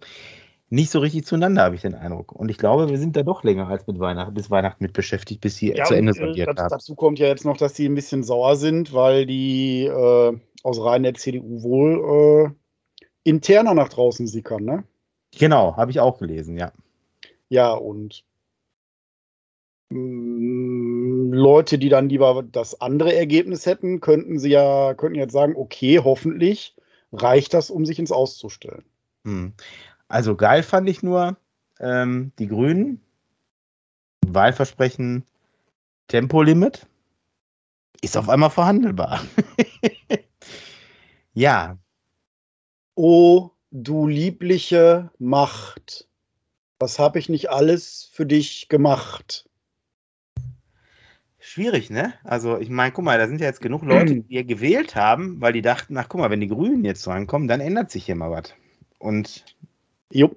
nicht 0.70 0.90
so 0.90 0.98
richtig 0.98 1.24
zueinander, 1.26 1.62
habe 1.62 1.74
ich 1.74 1.82
den 1.82 1.94
Eindruck. 1.94 2.32
Und 2.32 2.50
ich 2.50 2.58
glaube, 2.58 2.88
wir 2.88 2.98
sind 2.98 3.16
da 3.16 3.22
doch 3.22 3.42
länger 3.42 3.68
als 3.68 3.86
mit 3.86 3.98
Weihnachten, 3.98 4.34
bis 4.34 4.50
Weihnachten 4.50 4.82
mit 4.82 4.92
beschäftigt, 4.92 5.40
bis 5.40 5.56
sie 5.56 5.72
ja, 5.72 5.84
zu 5.84 5.94
Ende 5.94 6.12
sondiert 6.14 6.48
äh, 6.48 6.62
haben. 6.62 6.70
Dazu 6.70 6.94
kommt 6.94 7.18
ja 7.18 7.26
jetzt 7.26 7.44
noch, 7.44 7.56
dass 7.56 7.74
die 7.74 7.86
ein 7.86 7.94
bisschen 7.94 8.22
sauer 8.22 8.56
sind, 8.56 8.92
weil 8.92 9.26
die 9.26 9.84
äh, 9.84 10.36
aus 10.64 10.80
Reihen 10.80 11.04
der 11.04 11.14
CDU 11.14 11.62
wohl 11.62 12.50
äh, 12.50 13.30
interner 13.30 13.74
nach 13.74 13.90
draußen 13.90 14.26
sickern, 14.26 14.64
ne? 14.64 14.84
Genau, 15.38 15.76
habe 15.76 15.90
ich 15.90 16.00
auch 16.00 16.18
gelesen, 16.18 16.56
ja. 16.56 16.72
Ja, 17.48 17.72
und 17.72 18.24
mh, 19.90 19.98
mm, 19.98 21.32
Leute, 21.32 21.78
die 21.78 21.88
dann 21.88 22.08
lieber 22.08 22.42
das 22.42 22.80
andere 22.80 23.14
Ergebnis 23.14 23.66
hätten, 23.66 24.00
könnten 24.00 24.38
sie 24.38 24.50
ja, 24.50 24.94
könnten 24.94 25.18
jetzt 25.18 25.32
sagen, 25.32 25.54
okay, 25.56 26.00
hoffentlich 26.02 26.74
reicht 27.12 27.54
das, 27.54 27.70
um 27.70 27.84
sich 27.84 27.98
ins 27.98 28.12
Auszustellen. 28.12 28.84
Hm. 29.24 29.52
Also 30.08 30.34
geil 30.36 30.62
fand 30.62 30.88
ich 30.88 31.02
nur 31.02 31.36
ähm, 31.80 32.32
die 32.38 32.48
Grünen, 32.48 33.00
Wahlversprechen, 34.26 35.24
Tempolimit 36.08 36.86
ist 38.00 38.16
auf 38.16 38.28
einmal 38.28 38.50
verhandelbar. 38.50 39.20
ja. 41.34 41.78
Oh, 42.94 43.50
du 43.70 44.06
liebliche 44.06 45.10
Macht, 45.18 46.08
was 46.78 46.98
habe 46.98 47.18
ich 47.18 47.28
nicht 47.28 47.50
alles 47.50 48.08
für 48.12 48.26
dich 48.26 48.68
gemacht? 48.68 49.48
Schwierig, 51.38 51.90
ne? 51.90 52.14
Also, 52.24 52.58
ich 52.58 52.70
meine, 52.70 52.92
guck 52.92 53.04
mal, 53.04 53.18
da 53.18 53.28
sind 53.28 53.40
ja 53.40 53.46
jetzt 53.46 53.60
genug 53.60 53.82
Leute, 53.82 54.14
die 54.22 54.24
hier 54.28 54.44
gewählt 54.44 54.94
haben, 54.96 55.40
weil 55.40 55.52
die 55.52 55.62
dachten, 55.62 55.96
ach 55.96 56.08
guck 56.08 56.20
mal, 56.20 56.30
wenn 56.30 56.40
die 56.40 56.48
Grünen 56.48 56.84
jetzt 56.84 57.06
rankommen, 57.06 57.48
dann 57.48 57.60
ändert 57.60 57.90
sich 57.90 58.06
hier 58.06 58.16
mal 58.16 58.30
was. 58.30 58.54
Und 58.98 59.44
Jo. 60.10 60.36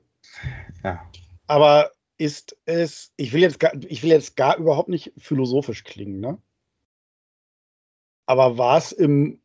Ja. 0.83 1.09
Aber 1.47 1.91
ist 2.17 2.57
es, 2.65 3.13
ich 3.15 3.31
will 3.31 3.41
jetzt 3.41 3.59
gar, 3.59 3.73
ich 3.87 4.03
will 4.03 4.09
jetzt 4.09 4.35
gar 4.35 4.57
überhaupt 4.57 4.89
nicht 4.89 5.13
philosophisch 5.17 5.83
klingen, 5.83 6.19
ne? 6.19 6.41
Aber 8.25 8.57
war 8.57 8.77
es 8.77 8.91
im 8.91 9.39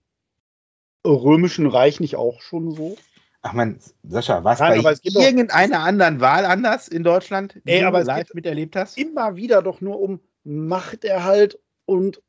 Römischen 1.05 1.67
Reich 1.67 2.01
nicht 2.01 2.17
auch 2.17 2.41
schon 2.41 2.71
so? 2.73 2.97
Ach 3.43 3.53
man, 3.53 3.81
Sascha, 4.05 4.45
war 4.45 4.53
es 4.53 5.01
bei 5.01 5.21
irgendeiner 5.21 5.81
anderen 5.81 6.21
Wahl 6.21 6.45
anders 6.45 6.87
in 6.87 7.03
Deutschland, 7.03 7.61
die 7.65 7.73
Ey, 7.73 7.83
aber 7.83 8.01
du 8.01 8.07
live 8.07 8.33
miterlebt 8.35 8.77
hast? 8.77 8.97
Immer 8.97 9.35
wieder 9.35 9.62
doch 9.62 9.81
nur 9.81 10.01
um 10.01 10.21
Machterhalt 10.45 11.59
und 11.85 12.23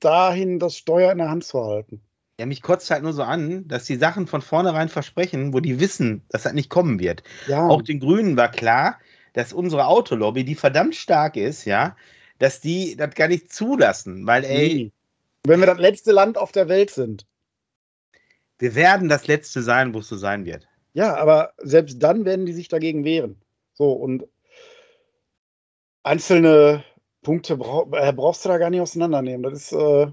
dahin 0.00 0.58
das 0.58 0.76
Steuer 0.76 1.12
in 1.12 1.18
der 1.18 1.30
Hand 1.30 1.44
zu 1.44 1.64
halten. 1.64 2.02
Ja, 2.38 2.46
mich 2.46 2.62
kotzt 2.62 2.90
halt 2.90 3.02
nur 3.02 3.12
so 3.12 3.22
an, 3.22 3.68
dass 3.68 3.84
die 3.84 3.96
Sachen 3.96 4.26
von 4.26 4.42
vornherein 4.42 4.88
versprechen, 4.88 5.52
wo 5.52 5.60
die 5.60 5.80
wissen, 5.80 6.22
dass 6.28 6.44
das 6.44 6.52
nicht 6.52 6.70
kommen 6.70 6.98
wird. 6.98 7.22
Ja. 7.46 7.66
Auch 7.66 7.82
den 7.82 8.00
Grünen 8.00 8.36
war 8.36 8.50
klar, 8.50 8.98
dass 9.32 9.52
unsere 9.52 9.86
Autolobby, 9.86 10.44
die 10.44 10.54
verdammt 10.54 10.94
stark 10.94 11.36
ist, 11.36 11.64
ja, 11.64 11.96
dass 12.38 12.60
die 12.60 12.96
das 12.96 13.14
gar 13.14 13.28
nicht 13.28 13.52
zulassen, 13.52 14.26
weil, 14.26 14.44
ey. 14.44 14.74
Nee. 14.74 14.92
Wenn 15.44 15.60
wir 15.60 15.66
das 15.66 15.78
letzte 15.78 16.12
Land 16.12 16.36
auf 16.36 16.52
der 16.52 16.68
Welt 16.68 16.90
sind. 16.90 17.26
Wir 18.60 18.74
werden 18.74 19.08
das 19.08 19.26
letzte 19.26 19.62
sein, 19.62 19.94
wo 19.94 20.00
es 20.00 20.08
so 20.08 20.16
sein 20.16 20.44
wird. 20.44 20.68
Ja, 20.92 21.16
aber 21.16 21.54
selbst 21.58 22.02
dann 22.02 22.24
werden 22.24 22.44
die 22.44 22.52
sich 22.52 22.68
dagegen 22.68 23.04
wehren. 23.04 23.40
So, 23.72 23.92
und 23.92 24.26
einzelne 26.02 26.84
Punkte 27.22 27.56
brauch, 27.56 27.90
äh, 27.92 28.12
brauchst 28.12 28.44
du 28.44 28.50
da 28.50 28.58
gar 28.58 28.70
nicht 28.70 28.80
auseinandernehmen. 28.80 29.42
Das 29.42 29.54
ist. 29.54 29.72
Äh, 29.72 30.12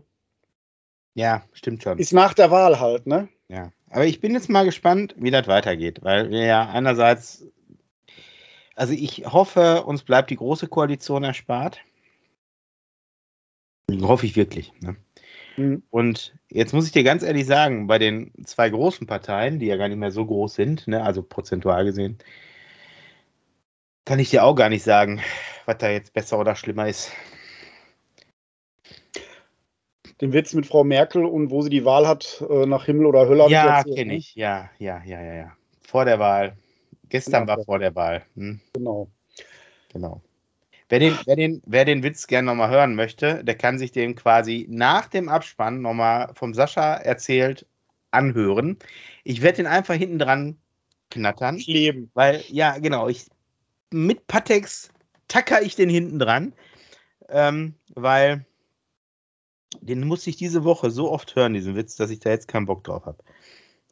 ja, 1.15 1.43
stimmt 1.51 1.83
schon. 1.83 1.99
Ist 1.99 2.13
nach 2.13 2.33
der 2.33 2.49
Wahl 2.49 2.79
halt, 2.79 3.05
ne? 3.05 3.27
Ja. 3.49 3.71
Aber 3.89 4.05
ich 4.05 4.21
bin 4.21 4.33
jetzt 4.33 4.49
mal 4.49 4.65
gespannt, 4.65 5.15
wie 5.17 5.31
das 5.31 5.47
weitergeht, 5.47 6.03
weil 6.03 6.29
wir 6.29 6.45
ja 6.45 6.69
einerseits, 6.69 7.45
Also 8.75 8.93
ich 8.93 9.25
hoffe, 9.25 9.83
uns 9.83 10.03
bleibt 10.03 10.29
die 10.29 10.35
große 10.35 10.67
Koalition 10.67 11.23
erspart. 11.23 11.79
Hoffe 14.01 14.25
ich 14.25 14.35
wirklich. 14.35 14.73
Ne? 14.81 14.95
Mhm. 15.57 15.83
Und 15.89 16.35
jetzt 16.49 16.73
muss 16.73 16.85
ich 16.85 16.91
dir 16.91 17.03
ganz 17.03 17.23
ehrlich 17.23 17.45
sagen, 17.45 17.87
bei 17.87 17.97
den 17.97 18.31
zwei 18.45 18.69
großen 18.69 19.07
Parteien, 19.07 19.59
die 19.59 19.65
ja 19.65 19.75
gar 19.75 19.87
nicht 19.89 19.97
mehr 19.97 20.11
so 20.11 20.25
groß 20.25 20.53
sind, 20.53 20.87
ne, 20.87 21.03
also 21.03 21.23
prozentual 21.23 21.83
gesehen, 21.83 22.17
kann 24.05 24.19
ich 24.19 24.29
dir 24.29 24.43
auch 24.43 24.55
gar 24.55 24.69
nicht 24.69 24.83
sagen, 24.83 25.21
was 25.65 25.79
da 25.79 25.89
jetzt 25.89 26.13
besser 26.13 26.39
oder 26.39 26.55
schlimmer 26.55 26.87
ist. 26.87 27.11
Den 30.21 30.33
Witz 30.33 30.53
mit 30.53 30.65
Frau 30.65 30.83
Merkel 30.83 31.25
und 31.25 31.51
wo 31.51 31.61
sie 31.61 31.69
die 31.69 31.85
Wahl 31.85 32.07
hat, 32.07 32.43
äh, 32.49 32.65
nach 32.65 32.85
Himmel 32.85 33.05
oder 33.05 33.27
Hölle. 33.27 33.49
Ja, 33.49 33.83
kenne 33.83 34.15
ich. 34.15 34.33
Ja, 34.35 34.69
ja, 34.79 35.03
ja, 35.05 35.21
ja, 35.21 35.33
ja. 35.33 35.57
Vor 35.81 36.05
der 36.05 36.17
Wahl. 36.19 36.57
Gestern 37.09 37.47
ja, 37.47 37.55
war 37.55 37.63
vor 37.63 37.79
der 37.79 37.93
Wahl. 37.95 38.25
Hm. 38.35 38.59
Genau. 38.73 39.09
Genau. 39.93 40.21
Wer 40.89 40.99
den, 40.99 41.17
wer 41.25 41.35
den, 41.35 41.61
wer 41.65 41.85
den 41.85 42.03
Witz 42.03 42.27
gerne 42.27 42.45
nochmal 42.45 42.69
hören 42.69 42.95
möchte, 42.95 43.43
der 43.43 43.55
kann 43.55 43.77
sich 43.77 43.91
den 43.91 44.15
quasi 44.15 44.65
nach 44.69 45.07
dem 45.07 45.27
Abspann 45.27 45.81
nochmal 45.81 46.31
vom 46.33 46.53
Sascha 46.53 46.95
erzählt 46.95 47.65
anhören. 48.11 48.77
Ich 49.23 49.41
werde 49.41 49.57
den 49.57 49.67
einfach 49.67 49.95
hinten 49.95 50.19
dran 50.19 50.57
knattern. 51.09 51.57
Kleben. 51.57 52.09
Weil, 52.13 52.41
ja, 52.47 52.77
genau, 52.77 53.09
ich, 53.09 53.25
mit 53.91 54.27
Patex 54.27 54.89
tacker 55.27 55.61
ich 55.61 55.75
den 55.75 55.89
hinten 55.89 56.19
dran, 56.19 56.53
ähm, 57.29 57.73
weil 57.93 58.45
den 59.81 60.05
musste 60.07 60.29
ich 60.29 60.37
diese 60.37 60.63
Woche 60.63 60.89
so 60.89 61.11
oft 61.11 61.35
hören, 61.35 61.53
diesen 61.53 61.75
Witz, 61.75 61.95
dass 61.95 62.09
ich 62.09 62.19
da 62.19 62.29
jetzt 62.29 62.47
keinen 62.47 62.65
Bock 62.65 62.85
drauf 62.85 63.05
habe. 63.05 63.17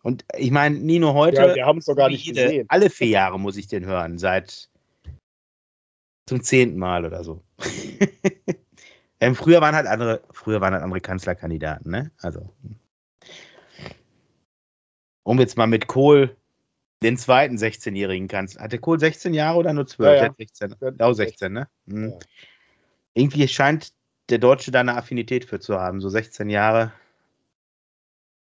Und 0.02 0.24
ich 0.38 0.52
meine, 0.52 0.78
Nino 0.78 1.14
heute. 1.14 1.42
Ja, 1.42 1.56
wir 1.56 1.66
haben 1.66 1.80
es 1.80 1.86
doch 1.86 1.96
gar 1.96 2.10
nicht 2.10 2.26
jede, 2.26 2.44
gesehen. 2.44 2.66
Alle 2.70 2.90
vier 2.90 3.08
Jahre 3.08 3.40
muss 3.40 3.58
ich 3.58 3.68
den 3.68 3.86
hören, 3.86 4.18
seit 4.18 4.70
zum 6.26 6.42
zehnten 6.42 6.80
Mal 6.80 7.06
oder 7.06 7.24
so. 7.24 7.44
ähm, 9.20 9.36
früher 9.36 9.62
waren 9.62 9.76
halt 9.76 9.88
andere, 9.88 10.24
früher 10.32 10.62
waren 10.62 10.74
halt 10.74 10.84
andere 10.84 11.02
Kanzlerkandidaten, 11.02 11.92
ne? 11.92 12.12
Also. 12.22 12.50
Um 15.24 15.40
jetzt 15.40 15.58
mal 15.58 15.68
mit 15.68 15.88
Kohl 15.88 16.36
den 17.04 17.18
zweiten 17.18 17.58
16-jährigen 17.58 18.28
Kanzler. 18.28 18.64
Hatte 18.64 18.80
Kohl 18.80 19.00
16 19.00 19.34
Jahre 19.34 19.58
oder 19.58 19.74
nur 19.74 19.88
12? 19.88 20.18
Ja, 20.18 20.26
ja. 20.26 20.36
16. 20.38 20.76
Ja, 21.00 21.14
16, 21.14 21.54
ne? 21.54 21.68
Mhm. 21.86 22.10
Ja. 22.10 22.20
Irgendwie 23.14 23.48
scheint 23.48 23.94
der 24.30 24.40
Deutsche 24.40 24.72
da 24.72 24.80
eine 24.82 24.98
Affinität 24.98 25.46
für 25.46 25.60
zu 25.60 25.80
haben. 25.80 26.02
So 26.02 26.10
16 26.10 26.50
Jahre 26.50 26.92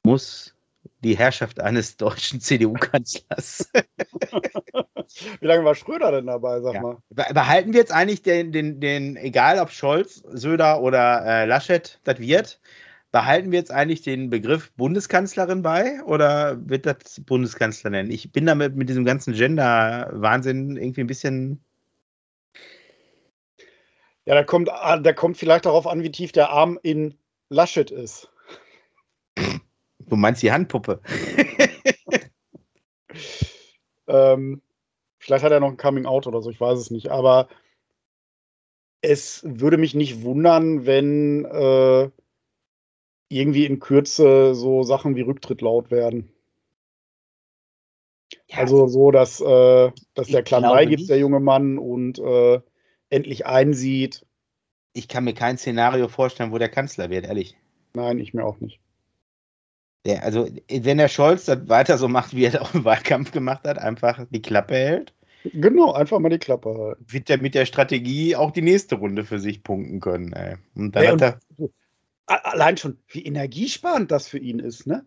muss 0.05 0.56
die 1.03 1.17
Herrschaft 1.17 1.61
eines 1.61 1.97
deutschen 1.99 2.41
CDU-Kanzlers. 2.41 3.71
Wie 5.41 5.47
lange 5.47 5.65
war 5.65 5.75
Schröder 5.75 6.13
denn 6.13 6.27
dabei, 6.27 6.61
sag 6.61 6.75
ja. 6.75 6.81
mal? 6.83 6.97
Behalten 7.11 7.73
wir 7.73 7.81
jetzt 7.81 7.93
eigentlich 7.93 8.23
den, 8.23 8.53
den, 8.53 8.81
den, 8.81 9.17
egal 9.17 9.59
ob 9.59 9.71
Scholz, 9.71 10.23
Söder 10.29 10.83
oder 10.83 11.25
äh, 11.25 11.47
Laschet 11.47 12.01
das 12.05 12.19
wird, 12.19 12.61
behalten 13.13 13.51
wir 13.51 13.59
jetzt 13.59 13.71
eigentlich 13.71 14.03
den 14.03 14.29
Begriff 14.31 14.73
Bundeskanzlerin 14.73 15.63
bei 15.63 16.03
oder 16.05 16.59
wird 16.69 16.87
das 16.87 17.21
Bundeskanzler 17.25 17.91
nennen? 17.91 18.11
Ich 18.11 18.33
bin 18.33 18.47
damit 18.47 18.77
mit 18.77 18.89
diesem 18.89 19.05
ganzen 19.05 19.33
Gender-Wahnsinn 19.33 20.77
irgendwie 20.77 21.01
ein 21.03 21.07
bisschen. 21.07 21.61
Ja, 24.27 24.35
da 24.35 24.43
kommt, 24.43 24.71
ah, 24.71 24.99
da 24.99 25.13
kommt 25.13 25.39
vielleicht 25.39 25.67
darauf 25.67 25.87
an, 25.87 26.03
wie 26.03 26.11
tief 26.11 26.33
der 26.33 26.51
Arm 26.51 26.79
in 26.83 27.15
Laschet 27.49 27.91
ist. 27.91 28.29
Du 30.09 30.17
meinst 30.17 30.43
die 30.43 30.53
Handpuppe? 30.53 31.01
ähm, 34.07 34.63
vielleicht 35.19 35.45
hat 35.45 35.53
er 35.53 35.61
noch 35.61 35.71
ein 35.71 35.77
Coming 35.77 36.07
Out 36.07 36.27
oder 36.27 36.43
so, 36.43 36.51
ich 36.51 36.61
weiß 36.61 36.79
es 36.79 36.91
nicht. 36.91 37.11
Aber 37.11 37.49
es 39.01 39.43
würde 39.45 39.79
mich 39.79 39.95
nicht 39.95 40.23
wundern, 40.23 40.87
wenn 40.87 41.45
äh, 41.45 42.11
irgendwie 43.29 43.67
in 43.67 43.81
Kürze 43.81 44.55
so 44.55 44.83
Sachen 44.83 45.17
wie 45.17 45.23
Rücktritt 45.23 45.61
laut 45.61 45.91
werden. 45.91 46.33
Ja, 48.49 48.59
also 48.59 48.87
so, 48.89 49.11
dass, 49.11 49.41
äh, 49.41 49.91
dass 50.15 50.29
der 50.29 50.43
Clan 50.43 50.63
beigibt, 50.63 51.09
der 51.09 51.19
junge 51.19 51.41
Mann, 51.41 51.79
und 51.79 52.19
äh, 52.19 52.61
endlich 53.11 53.47
einsieht. 53.47 54.25
Ich 54.93 55.09
kann 55.09 55.25
mir 55.25 55.35
kein 55.35 55.59
Szenario 55.59 56.09
vorstellen, 56.09 56.53
wo 56.53 56.59
der 56.59 56.69
Kanzler 56.69 57.11
wird, 57.11 57.27
ehrlich. 57.27 57.57
Nein, 57.95 58.19
ich 58.19 58.35
mir 58.35 58.45
auch 58.45 58.59
nicht. 58.61 58.81
Der, 60.07 60.23
also, 60.23 60.49
wenn 60.71 60.99
der 60.99 61.09
Scholz 61.09 61.47
das 61.47 61.69
weiter 61.69 61.99
so 61.99 62.07
macht, 62.07 62.35
wie 62.35 62.45
er 62.45 62.53
das 62.53 62.61
auch 62.63 62.75
im 62.75 62.85
Wahlkampf 62.85 63.33
gemacht 63.33 63.67
hat, 63.67 63.79
einfach 63.79 64.25
die 64.31 64.41
Klappe 64.41 64.75
hält. 64.75 65.13
Genau, 65.53 65.93
einfach 65.93 66.21
mal 66.21 66.29
die 66.29 66.39
Klappe 66.39 66.77
halten. 66.79 67.05
Wird 67.09 67.29
er 67.29 67.39
mit 67.43 67.57
der 67.57 67.67
Strategie 67.67 68.37
auch 68.37 68.53
die 68.53 68.63
nächste 68.63 68.95
Runde 68.95 69.25
für 69.25 69.41
sich 69.41 69.65
punkten 69.65 69.99
können. 70.01 70.33
Ey. 70.33 70.57
Und 70.77 70.95
dann 70.95 71.03
hey, 71.03 71.13
hat 71.13 71.23
er. 71.23 71.41
Allein 72.27 72.77
schon, 72.77 72.99
wie 73.09 73.25
energiesparend 73.25 74.11
das 74.11 74.29
für 74.29 74.39
ihn 74.39 74.59
ist, 74.61 74.87
ne? 74.87 75.05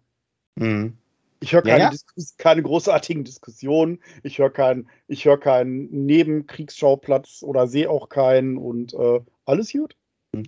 Mhm. 0.56 0.98
Ich 1.42 1.54
höre 1.54 1.62
keine, 1.62 1.84
ja, 1.84 1.92
ja. 1.92 2.24
keine, 2.38 2.62
großartigen 2.64 3.24
Diskussionen. 3.24 4.00
Ich 4.24 4.40
höre 4.40 4.50
keinen 4.50 4.90
hör 5.08 5.40
keinen 5.40 6.06
Nebenkriegsschauplatz 6.06 7.42
oder 7.42 7.68
sehe 7.68 7.90
auch 7.90 8.10
keinen 8.10 8.58
und 8.58 8.94
äh, 8.94 9.22
alles 9.46 9.72
gut. 9.72 9.96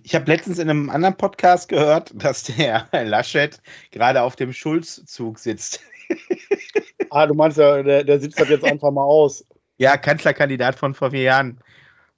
Ich 0.04 0.14
habe 0.14 0.26
letztens 0.26 0.58
in 0.58 0.70
einem 0.70 0.90
anderen 0.90 1.16
Podcast 1.16 1.68
gehört, 1.68 2.12
dass 2.14 2.44
der 2.44 2.86
Laschet 3.04 3.60
gerade 3.90 4.22
auf 4.22 4.36
dem 4.36 4.52
Schulzzug 4.52 5.38
sitzt. 5.38 5.80
ah, 7.10 7.26
du 7.26 7.34
meinst 7.34 7.58
ja, 7.58 7.82
der, 7.82 8.04
der 8.04 8.20
sitzt 8.20 8.40
das 8.40 8.48
jetzt 8.48 8.64
einfach 8.64 8.90
mal 8.90 9.02
aus. 9.02 9.44
Ja, 9.78 9.96
Kanzlerkandidat 9.96 10.76
von 10.76 10.94
vor 10.94 11.10
vier 11.10 11.22
Jahren, 11.22 11.58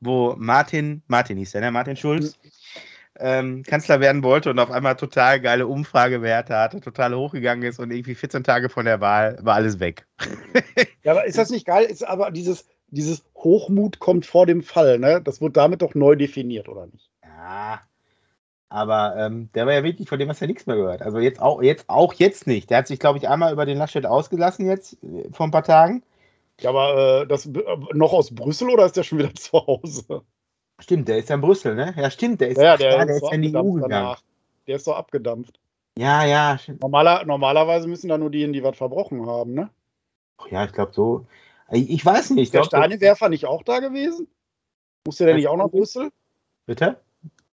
wo 0.01 0.35
Martin, 0.37 1.03
Martin 1.07 1.39
hieß 1.39 1.53
der, 1.53 1.63
ne? 1.63 1.71
Martin 1.71 1.97
Schulz, 1.97 2.39
ähm, 3.19 3.63
Kanzler 3.63 4.01
werden 4.01 4.23
wollte 4.23 4.51
und 4.51 4.59
auf 4.59 4.71
einmal 4.71 4.97
total 4.97 5.41
geile 5.41 5.67
Umfragewerte 5.67 6.55
hatte, 6.55 6.81
total 6.81 7.15
hochgegangen 7.15 7.65
ist 7.65 7.79
und 7.79 7.91
irgendwie 7.91 8.15
14 8.15 8.45
Tage 8.45 8.69
von 8.69 8.85
der 8.85 9.01
Wahl 9.01 9.39
war 9.41 9.55
alles 9.55 9.81
weg. 9.81 10.07
ja, 11.03 11.13
aber 11.13 11.25
ist 11.25 11.39
das 11.39 11.51
nicht 11.51 11.67
geil? 11.67 11.85
Ist 11.85 12.07
aber 12.07 12.31
dieses, 12.31 12.67
dieses 12.89 13.25
Hochmut 13.37 14.01
kommt 14.01 14.27
vor 14.27 14.45
dem 14.45 14.63
Fall, 14.63 14.99
ne? 14.99 15.23
Das 15.23 15.41
wird 15.41 15.57
damit 15.57 15.81
doch 15.81 15.95
neu 15.95 16.17
definiert, 16.17 16.69
oder 16.69 16.87
nicht? 16.87 17.09
Ja. 17.37 17.81
Aber 18.69 19.15
ähm, 19.17 19.51
der 19.55 19.67
war 19.67 19.73
ja 19.73 19.85
wirklich, 19.85 20.09
von 20.09 20.19
dem 20.19 20.29
hast 20.29 20.41
du 20.41 20.47
ja 20.47 20.49
nichts 20.49 20.67
mehr 20.67 20.77
gehört. 20.77 21.03
Also 21.03 21.19
jetzt 21.19 21.41
auch, 21.41 21.63
jetzt 21.63 21.89
auch 21.89 22.13
jetzt 22.15 22.47
nicht. 22.47 22.71
Der 22.71 22.79
hat 22.79 22.89
sich, 22.89 22.99
glaube 22.99 23.19
ich, 23.19 23.29
einmal 23.29 23.53
über 23.53 23.67
den 23.67 23.79
Laschet 23.79 24.05
ausgelassen 24.05 24.67
jetzt 24.67 24.95
äh, 25.05 25.31
vor 25.33 25.47
ein 25.47 25.53
paar 25.53 25.63
Tagen. 25.63 26.03
Ja, 26.61 26.71
aber 26.71 27.23
äh, 27.23 27.27
das 27.27 27.47
äh, 27.47 27.63
noch 27.93 28.13
aus 28.13 28.35
Brüssel 28.35 28.71
oder 28.71 28.87
ist 28.87 28.97
der 28.97 29.03
schon 29.03 29.19
wieder 29.19 29.35
zu 29.35 29.53
Hause? 29.53 30.23
Stimmt, 30.81 31.09
der 31.09 31.19
ist 31.19 31.29
ja 31.29 31.37
in 31.37 31.41
Brüssel, 31.41 31.75
ne? 31.77 31.95
Ja, 31.97 32.11
stimmt, 32.11 32.41
der 32.41 32.49
ist, 32.49 32.57
ja, 32.57 32.77
der, 32.77 32.95
klar, 32.95 33.07
der 33.07 33.17
ist, 33.17 33.23
ist 33.23 33.29
ja 33.29 33.35
in 33.35 33.43
die 33.43 33.55
EU 33.55 33.73
gegangen. 33.73 33.91
Danach. 33.91 34.23
Der 34.67 34.77
ist 34.77 34.87
doch 34.87 34.97
abgedampft. 34.97 35.61
Ja, 35.97 36.25
ja. 36.25 36.59
Normaler, 36.81 37.25
normalerweise 37.25 37.87
müssen 37.87 38.09
da 38.09 38.19
nur 38.19 38.31
die, 38.31 38.51
die 38.51 38.65
was 38.65 38.77
verbrochen 38.77 39.27
haben, 39.27 39.55
ne? 39.55 39.71
Ja, 40.51 40.65
ich 40.65 40.73
glaube 40.73 40.93
so. 40.93 41.27
Ich, 41.71 41.91
ich, 41.91 42.05
weiß 42.05 42.31
nicht. 42.31 42.45
Ist 42.45 42.55
der 42.55 42.65
Steinewerfer 42.65 43.29
nicht 43.29 43.47
auch 43.47 43.63
da 43.63 43.79
gewesen? 43.79 44.27
Musste 45.07 45.27
der 45.27 45.37
nicht 45.37 45.49
auch 45.49 45.57
nach 45.57 45.69
Brüssel? 45.69 46.11
Bitte? 46.67 47.01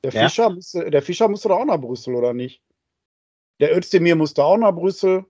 Der 0.05 0.13
Fischer, 0.13 0.45
ja? 0.45 0.51
musste, 0.51 0.91
der 0.91 1.03
Fischer 1.03 1.29
musste 1.29 1.49
doch 1.49 1.61
auch 1.61 1.65
nach 1.65 1.81
Brüssel, 1.81 2.15
oder 2.15 2.35
nicht? 2.35 2.63
Der 3.61 3.77
Özdemir 3.77 4.17
musste 4.17 4.45
auch 4.45 4.57
nach 4.57 4.73
Brüssel. 4.73 5.25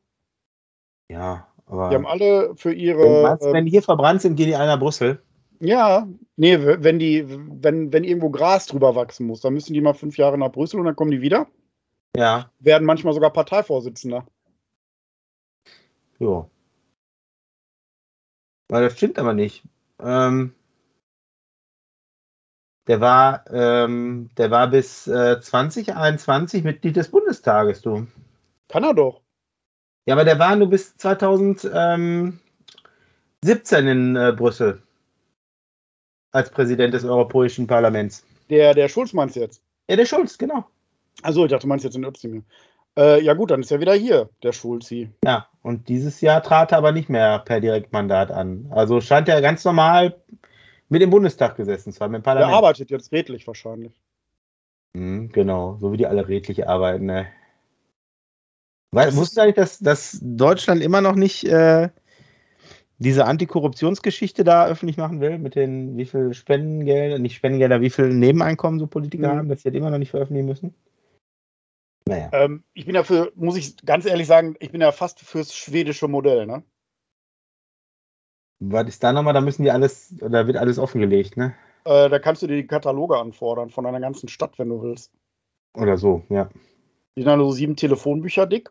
Ja, 1.08 1.46
aber. 1.66 1.90
Die 1.90 1.94
haben 1.94 2.06
alle 2.06 2.54
für 2.56 2.72
ihre. 2.72 3.22
Meinst, 3.22 3.44
äh, 3.44 3.52
wenn 3.52 3.66
die 3.66 3.70
hier 3.70 3.82
verbrannt 3.82 4.22
sind, 4.22 4.36
gehen 4.36 4.46
die 4.46 4.56
alle 4.56 4.66
nach 4.66 4.80
Brüssel? 4.80 5.22
Ja, 5.60 6.08
nee, 6.36 6.58
wenn 6.60 6.98
die, 6.98 7.24
wenn, 7.28 7.92
wenn 7.92 8.04
irgendwo 8.04 8.30
Gras 8.30 8.66
drüber 8.66 8.96
wachsen 8.96 9.26
muss, 9.26 9.40
dann 9.40 9.54
müssen 9.54 9.72
die 9.72 9.80
mal 9.80 9.94
fünf 9.94 10.18
Jahre 10.18 10.36
nach 10.36 10.52
Brüssel 10.52 10.80
und 10.80 10.86
dann 10.86 10.96
kommen 10.96 11.12
die 11.12 11.22
wieder. 11.22 11.46
Ja. 12.16 12.50
Werden 12.58 12.84
manchmal 12.84 13.14
sogar 13.14 13.32
Parteivorsitzender. 13.32 14.26
Jo. 16.18 16.50
Weil 18.68 18.84
das 18.84 18.94
stimmt 18.94 19.18
aber 19.18 19.34
nicht. 19.34 19.62
Ähm, 20.00 20.54
der 22.86 23.00
war, 23.00 23.44
ähm, 23.50 24.30
der 24.36 24.50
war 24.50 24.68
bis 24.68 25.06
äh, 25.06 25.40
2021 25.40 26.64
Mitglied 26.64 26.96
des 26.96 27.10
Bundestages, 27.10 27.82
du. 27.82 28.06
Kann 28.68 28.84
er 28.84 28.94
doch. 28.94 29.20
Ja, 30.06 30.14
aber 30.14 30.24
der 30.24 30.38
war 30.38 30.54
nur 30.56 30.68
bis 30.68 30.96
2017 30.96 32.38
in 33.86 34.16
äh, 34.16 34.34
Brüssel. 34.36 34.82
Als 36.32 36.50
Präsident 36.50 36.92
des 36.92 37.04
Europäischen 37.04 37.66
Parlaments. 37.66 38.26
Der, 38.50 38.74
der 38.74 38.88
Schulz 38.88 39.12
meinst 39.12 39.36
du 39.36 39.40
jetzt? 39.40 39.62
Ja, 39.88 39.96
der 39.96 40.06
Schulz, 40.06 40.36
genau. 40.36 40.64
Achso, 41.22 41.44
ich 41.44 41.50
dachte, 41.50 41.62
du 41.62 41.68
meinst 41.68 41.84
jetzt 41.84 41.94
den 41.94 42.04
Özdemir. 42.04 42.42
Äh, 42.96 43.22
ja 43.22 43.34
gut, 43.34 43.50
dann 43.50 43.60
ist 43.60 43.72
er 43.72 43.80
wieder 43.80 43.94
hier, 43.94 44.28
der 44.42 44.52
Schulzi. 44.52 45.10
Ja, 45.24 45.48
und 45.62 45.88
dieses 45.88 46.20
Jahr 46.20 46.42
trat 46.42 46.72
er 46.72 46.78
aber 46.78 46.92
nicht 46.92 47.08
mehr 47.08 47.38
per 47.40 47.60
Direktmandat 47.60 48.30
an. 48.30 48.66
Also 48.70 49.00
scheint 49.00 49.28
er 49.28 49.40
ganz 49.40 49.64
normal 49.64 50.16
mit 50.88 51.02
dem 51.02 51.10
Bundestag 51.10 51.56
gesessen 51.56 51.92
zu 51.92 52.00
haben, 52.00 52.14
im 52.14 52.22
Parlament. 52.22 52.50
Der 52.50 52.56
arbeitet 52.56 52.90
jetzt 52.90 53.12
redlich 53.12 53.46
wahrscheinlich. 53.46 53.92
Mhm, 54.94 55.30
genau, 55.30 55.76
so 55.80 55.92
wie 55.92 55.96
die 55.96 56.06
alle 56.06 56.28
redlich 56.28 56.68
arbeiten. 56.68 57.06
Ne? 57.06 57.26
Weil, 58.92 59.14
wusstest 59.16 59.36
du 59.36 59.40
eigentlich, 59.42 59.56
dass, 59.56 59.78
dass 59.78 60.18
Deutschland 60.22 60.82
immer 60.82 61.00
noch 61.00 61.16
nicht 61.16 61.44
äh, 61.44 61.88
diese 62.98 63.24
Antikorruptionsgeschichte 63.24 64.44
da 64.44 64.66
öffentlich 64.66 64.96
machen 64.96 65.20
will, 65.20 65.38
mit 65.38 65.56
den, 65.56 65.96
wie 65.96 66.06
viel 66.06 66.32
Spendengelder, 66.32 67.18
nicht 67.18 67.34
Spendengelder, 67.34 67.80
wie 67.80 67.90
viel 67.90 68.14
Nebeneinkommen 68.14 68.78
so 68.78 68.86
Politiker 68.86 69.32
mhm. 69.32 69.38
haben, 69.38 69.48
dass 69.48 69.62
sie 69.62 69.70
das 69.70 69.76
immer 69.76 69.90
noch 69.90 69.98
nicht 69.98 70.10
veröffentlichen 70.10 70.46
müssen? 70.46 70.74
Naja. 72.06 72.28
Ähm, 72.32 72.62
ich 72.74 72.86
bin 72.86 72.94
ja 72.94 73.02
für, 73.02 73.32
muss 73.34 73.56
ich 73.56 73.76
ganz 73.84 74.04
ehrlich 74.04 74.26
sagen, 74.26 74.56
ich 74.60 74.70
bin 74.70 74.80
ja 74.80 74.92
fast 74.92 75.20
fürs 75.20 75.54
schwedische 75.54 76.06
Modell, 76.06 76.46
ne? 76.46 76.62
Was 78.70 78.88
ist 78.88 79.02
da 79.02 79.12
nochmal? 79.12 79.34
Da 79.34 79.40
müssen 79.40 79.62
die 79.62 79.70
alles, 79.70 80.14
da 80.18 80.46
wird 80.46 80.56
alles 80.56 80.78
offengelegt, 80.78 81.36
ne? 81.36 81.54
Äh, 81.84 82.08
da 82.08 82.18
kannst 82.18 82.42
du 82.42 82.46
dir 82.46 82.56
die 82.56 82.66
Kataloge 82.66 83.18
anfordern 83.18 83.70
von 83.70 83.86
einer 83.86 84.00
ganzen 84.00 84.28
Stadt, 84.28 84.58
wenn 84.58 84.68
du 84.68 84.82
willst. 84.82 85.12
Oder 85.74 85.98
so, 85.98 86.22
ja. 86.28 86.48
Die 87.16 87.22
sind 87.22 87.26
dann 87.26 87.40
so 87.40 87.52
sieben 87.52 87.76
Telefonbücher 87.76 88.46
dick. 88.46 88.70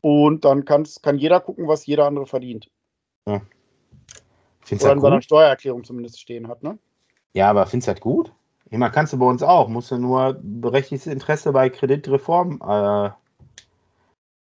Und 0.00 0.44
dann 0.44 0.64
kann's, 0.64 1.00
kann 1.02 1.18
jeder 1.18 1.40
gucken, 1.40 1.66
was 1.66 1.86
jeder 1.86 2.06
andere 2.06 2.26
verdient. 2.26 2.70
Ja. 3.26 3.40
Findest 4.60 4.84
Oder 4.84 4.94
in 4.94 5.00
seiner 5.00 5.22
Steuererklärung 5.22 5.84
zumindest 5.84 6.20
stehen 6.20 6.48
hat, 6.48 6.62
ne? 6.62 6.78
Ja, 7.32 7.50
aber 7.50 7.66
findest 7.66 7.88
du 7.88 7.92
das 7.92 8.00
gut? 8.00 8.32
Ich 8.70 8.78
meine, 8.78 8.92
kannst 8.92 9.12
du 9.12 9.18
bei 9.18 9.26
uns 9.26 9.42
auch. 9.42 9.68
Musst 9.68 9.90
du 9.90 9.98
nur 9.98 10.38
berechtigtes 10.40 11.10
Interesse 11.10 11.52
bei 11.52 11.68
Kreditreform 11.68 12.60
äh, 12.66 13.10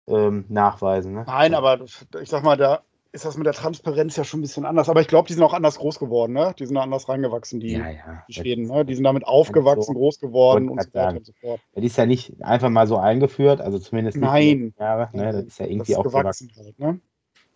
ähm, 0.07 0.45
nachweisen. 0.49 1.13
Ne? 1.13 1.23
Nein, 1.27 1.53
aber 1.53 1.81
ich 1.81 2.29
sag 2.29 2.43
mal, 2.43 2.57
da 2.57 2.81
ist 3.13 3.25
das 3.25 3.37
mit 3.37 3.45
der 3.45 3.53
Transparenz 3.53 4.15
ja 4.15 4.23
schon 4.23 4.39
ein 4.39 4.41
bisschen 4.41 4.65
anders. 4.65 4.87
Aber 4.87 5.01
ich 5.01 5.07
glaube, 5.07 5.27
die 5.27 5.33
sind 5.33 5.43
auch 5.43 5.53
anders 5.53 5.77
groß 5.77 5.99
geworden, 5.99 6.33
ne? 6.33 6.55
Die 6.57 6.65
sind 6.65 6.75
da 6.75 6.81
anders 6.81 7.09
reingewachsen, 7.09 7.59
die, 7.59 7.73
ja, 7.73 7.89
ja. 7.89 8.23
die 8.27 8.33
Schweden, 8.33 8.67
ne? 8.67 8.85
Die 8.85 8.95
sind 8.95 9.03
damit 9.03 9.25
aufgewachsen, 9.27 9.93
so 9.93 9.93
groß 9.93 10.19
geworden 10.19 10.69
und 10.69 10.81
so 10.81 10.93
weiter 10.93 11.17
und 11.17 11.25
so 11.25 11.33
fort. 11.33 11.59
Das 11.73 11.83
ist 11.83 11.97
ja 11.97 12.05
nicht 12.05 12.41
einfach 12.41 12.69
mal 12.69 12.87
so 12.87 12.97
eingeführt, 12.97 13.59
also 13.59 13.79
zumindest 13.79 14.17
nicht 14.17 14.25
Nein. 14.25 14.73
Jahre, 14.79 15.09
ne? 15.11 15.33
Das 15.33 15.43
ist 15.43 15.59
ja 15.59 15.65
irgendwie 15.65 15.95
auch 15.97 16.03
gewachsen. 16.03 16.51
Halt, 16.55 16.79
ne? 16.79 17.01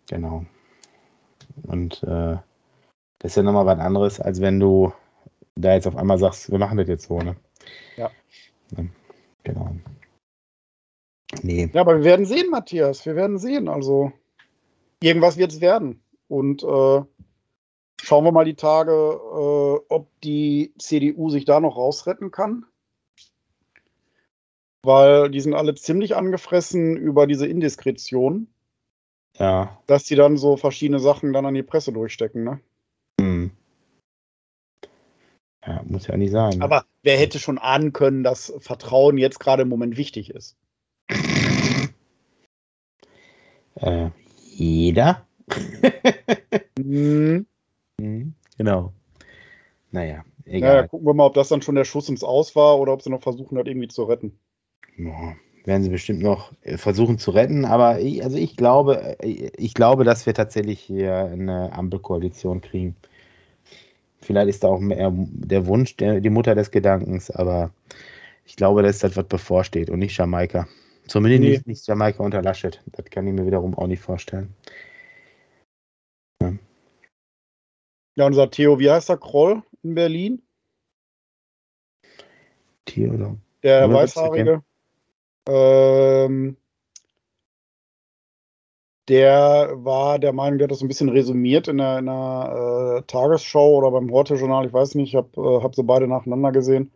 Genau. 0.08 0.44
Und 1.62 2.02
äh, 2.02 2.36
das 3.18 3.32
ist 3.32 3.36
ja 3.36 3.42
nochmal 3.42 3.66
was 3.66 3.78
anderes, 3.78 4.20
als 4.20 4.42
wenn 4.42 4.60
du 4.60 4.92
da 5.54 5.72
jetzt 5.72 5.86
auf 5.86 5.96
einmal 5.96 6.18
sagst, 6.18 6.50
wir 6.50 6.58
machen 6.58 6.76
das 6.76 6.88
jetzt 6.88 7.08
so, 7.08 7.18
ne? 7.18 7.34
Ja. 7.96 8.10
Genau. 9.42 9.74
Nee. 11.42 11.70
Ja, 11.72 11.80
aber 11.80 11.96
wir 11.98 12.04
werden 12.04 12.26
sehen, 12.26 12.50
Matthias. 12.50 13.06
Wir 13.06 13.16
werden 13.16 13.38
sehen. 13.38 13.68
Also 13.68 14.12
irgendwas 15.02 15.36
wird 15.36 15.52
es 15.52 15.60
werden. 15.60 16.02
Und 16.28 16.62
äh, 16.62 17.02
schauen 18.02 18.24
wir 18.24 18.32
mal 18.32 18.44
die 18.44 18.54
Tage, 18.54 18.92
äh, 18.92 19.84
ob 19.88 20.08
die 20.22 20.72
CDU 20.78 21.30
sich 21.30 21.44
da 21.44 21.60
noch 21.60 21.76
rausretten 21.76 22.30
kann. 22.30 22.66
Weil 24.82 25.30
die 25.30 25.40
sind 25.40 25.54
alle 25.54 25.74
ziemlich 25.74 26.14
angefressen 26.16 26.96
über 26.96 27.26
diese 27.26 27.46
Indiskretion. 27.46 28.48
Ja. 29.38 29.78
Dass 29.86 30.04
die 30.04 30.14
dann 30.14 30.36
so 30.36 30.56
verschiedene 30.56 31.00
Sachen 31.00 31.32
dann 31.32 31.46
an 31.46 31.54
die 31.54 31.62
Presse 31.62 31.92
durchstecken, 31.92 32.44
ne? 32.44 32.60
Hm. 33.20 33.50
Ja, 35.66 35.82
muss 35.84 36.06
ja 36.06 36.16
nicht 36.16 36.30
sein. 36.30 36.62
Aber 36.62 36.84
wer 37.02 37.18
hätte 37.18 37.38
schon 37.38 37.58
ahnen 37.58 37.92
können, 37.92 38.22
dass 38.22 38.52
Vertrauen 38.60 39.18
jetzt 39.18 39.40
gerade 39.40 39.62
im 39.62 39.68
Moment 39.68 39.96
wichtig 39.96 40.30
ist? 40.30 40.56
Äh, 43.78 44.08
jeder. 44.58 45.26
mhm. 46.78 47.46
Genau. 48.58 48.92
Naja, 49.90 50.24
egal. 50.44 50.74
Naja, 50.74 50.86
gucken 50.88 51.06
wir 51.06 51.14
mal, 51.14 51.26
ob 51.26 51.34
das 51.34 51.48
dann 51.48 51.62
schon 51.62 51.74
der 51.74 51.84
Schuss 51.84 52.08
ins 52.08 52.24
Aus 52.24 52.56
war 52.56 52.78
oder 52.78 52.92
ob 52.92 53.02
sie 53.02 53.10
noch 53.10 53.22
versuchen, 53.22 53.56
das 53.56 53.66
irgendwie 53.66 53.88
zu 53.88 54.04
retten. 54.04 54.38
Ja, 54.96 55.34
werden 55.64 55.82
sie 55.82 55.90
bestimmt 55.90 56.22
noch 56.22 56.52
äh, 56.62 56.76
versuchen 56.78 57.18
zu 57.18 57.30
retten, 57.30 57.64
aber 57.64 58.00
ich, 58.00 58.24
also 58.24 58.36
ich 58.36 58.56
glaube, 58.56 59.18
äh, 59.20 59.50
ich 59.56 59.74
glaube, 59.74 60.04
dass 60.04 60.26
wir 60.26 60.34
tatsächlich 60.34 60.80
hier 60.80 61.16
eine 61.16 61.72
Ampelkoalition 61.72 62.60
kriegen. 62.60 62.96
Vielleicht 64.20 64.48
ist 64.48 64.64
da 64.64 64.68
auch 64.68 64.80
mehr 64.80 65.12
der 65.14 65.66
Wunsch 65.66 65.96
der, 65.96 66.20
die 66.20 66.30
Mutter 66.30 66.54
des 66.54 66.70
Gedankens, 66.70 67.30
aber 67.30 67.70
ich 68.44 68.56
glaube, 68.56 68.82
dass 68.82 69.00
das 69.00 69.16
was 69.16 69.26
bevorsteht 69.26 69.90
und 69.90 69.98
nicht 69.98 70.16
Jamaika. 70.16 70.66
Zumindest 71.06 71.42
nee. 71.42 71.50
nicht, 71.50 71.66
nicht 71.66 71.86
Jamaika 71.86 72.22
unter 72.22 72.42
Laschet. 72.42 72.82
Das 72.92 73.04
kann 73.06 73.26
ich 73.26 73.32
mir 73.32 73.46
wiederum 73.46 73.76
auch 73.76 73.86
nicht 73.86 74.02
vorstellen. 74.02 74.54
Ja, 76.42 76.52
ja 78.16 78.26
unser 78.26 78.50
Theo, 78.50 78.78
wie 78.78 78.90
heißt 78.90 79.08
der 79.08 79.16
Kroll 79.16 79.62
in 79.82 79.94
Berlin? 79.94 80.42
Theo, 82.86 83.36
Der 83.62 83.92
Weißhaarige. 83.92 84.62
Ähm, 85.48 86.56
der 89.08 89.70
war 89.74 90.18
der 90.18 90.32
Meinung, 90.32 90.58
der 90.58 90.66
hat 90.66 90.72
das 90.72 90.80
so 90.80 90.84
ein 90.84 90.88
bisschen 90.88 91.08
resümiert 91.08 91.68
in 91.68 91.80
einer, 91.80 92.98
äh, 92.98 93.02
Tagesschau 93.06 93.76
oder 93.76 93.92
beim 93.92 94.10
Horte-Journal, 94.10 94.66
ich 94.66 94.72
weiß 94.72 94.96
nicht, 94.96 95.10
ich 95.10 95.16
habe 95.16 95.28
äh, 95.40 95.62
hab 95.62 95.76
sie 95.76 95.84
beide 95.84 96.08
nacheinander 96.08 96.50
gesehen, 96.50 96.90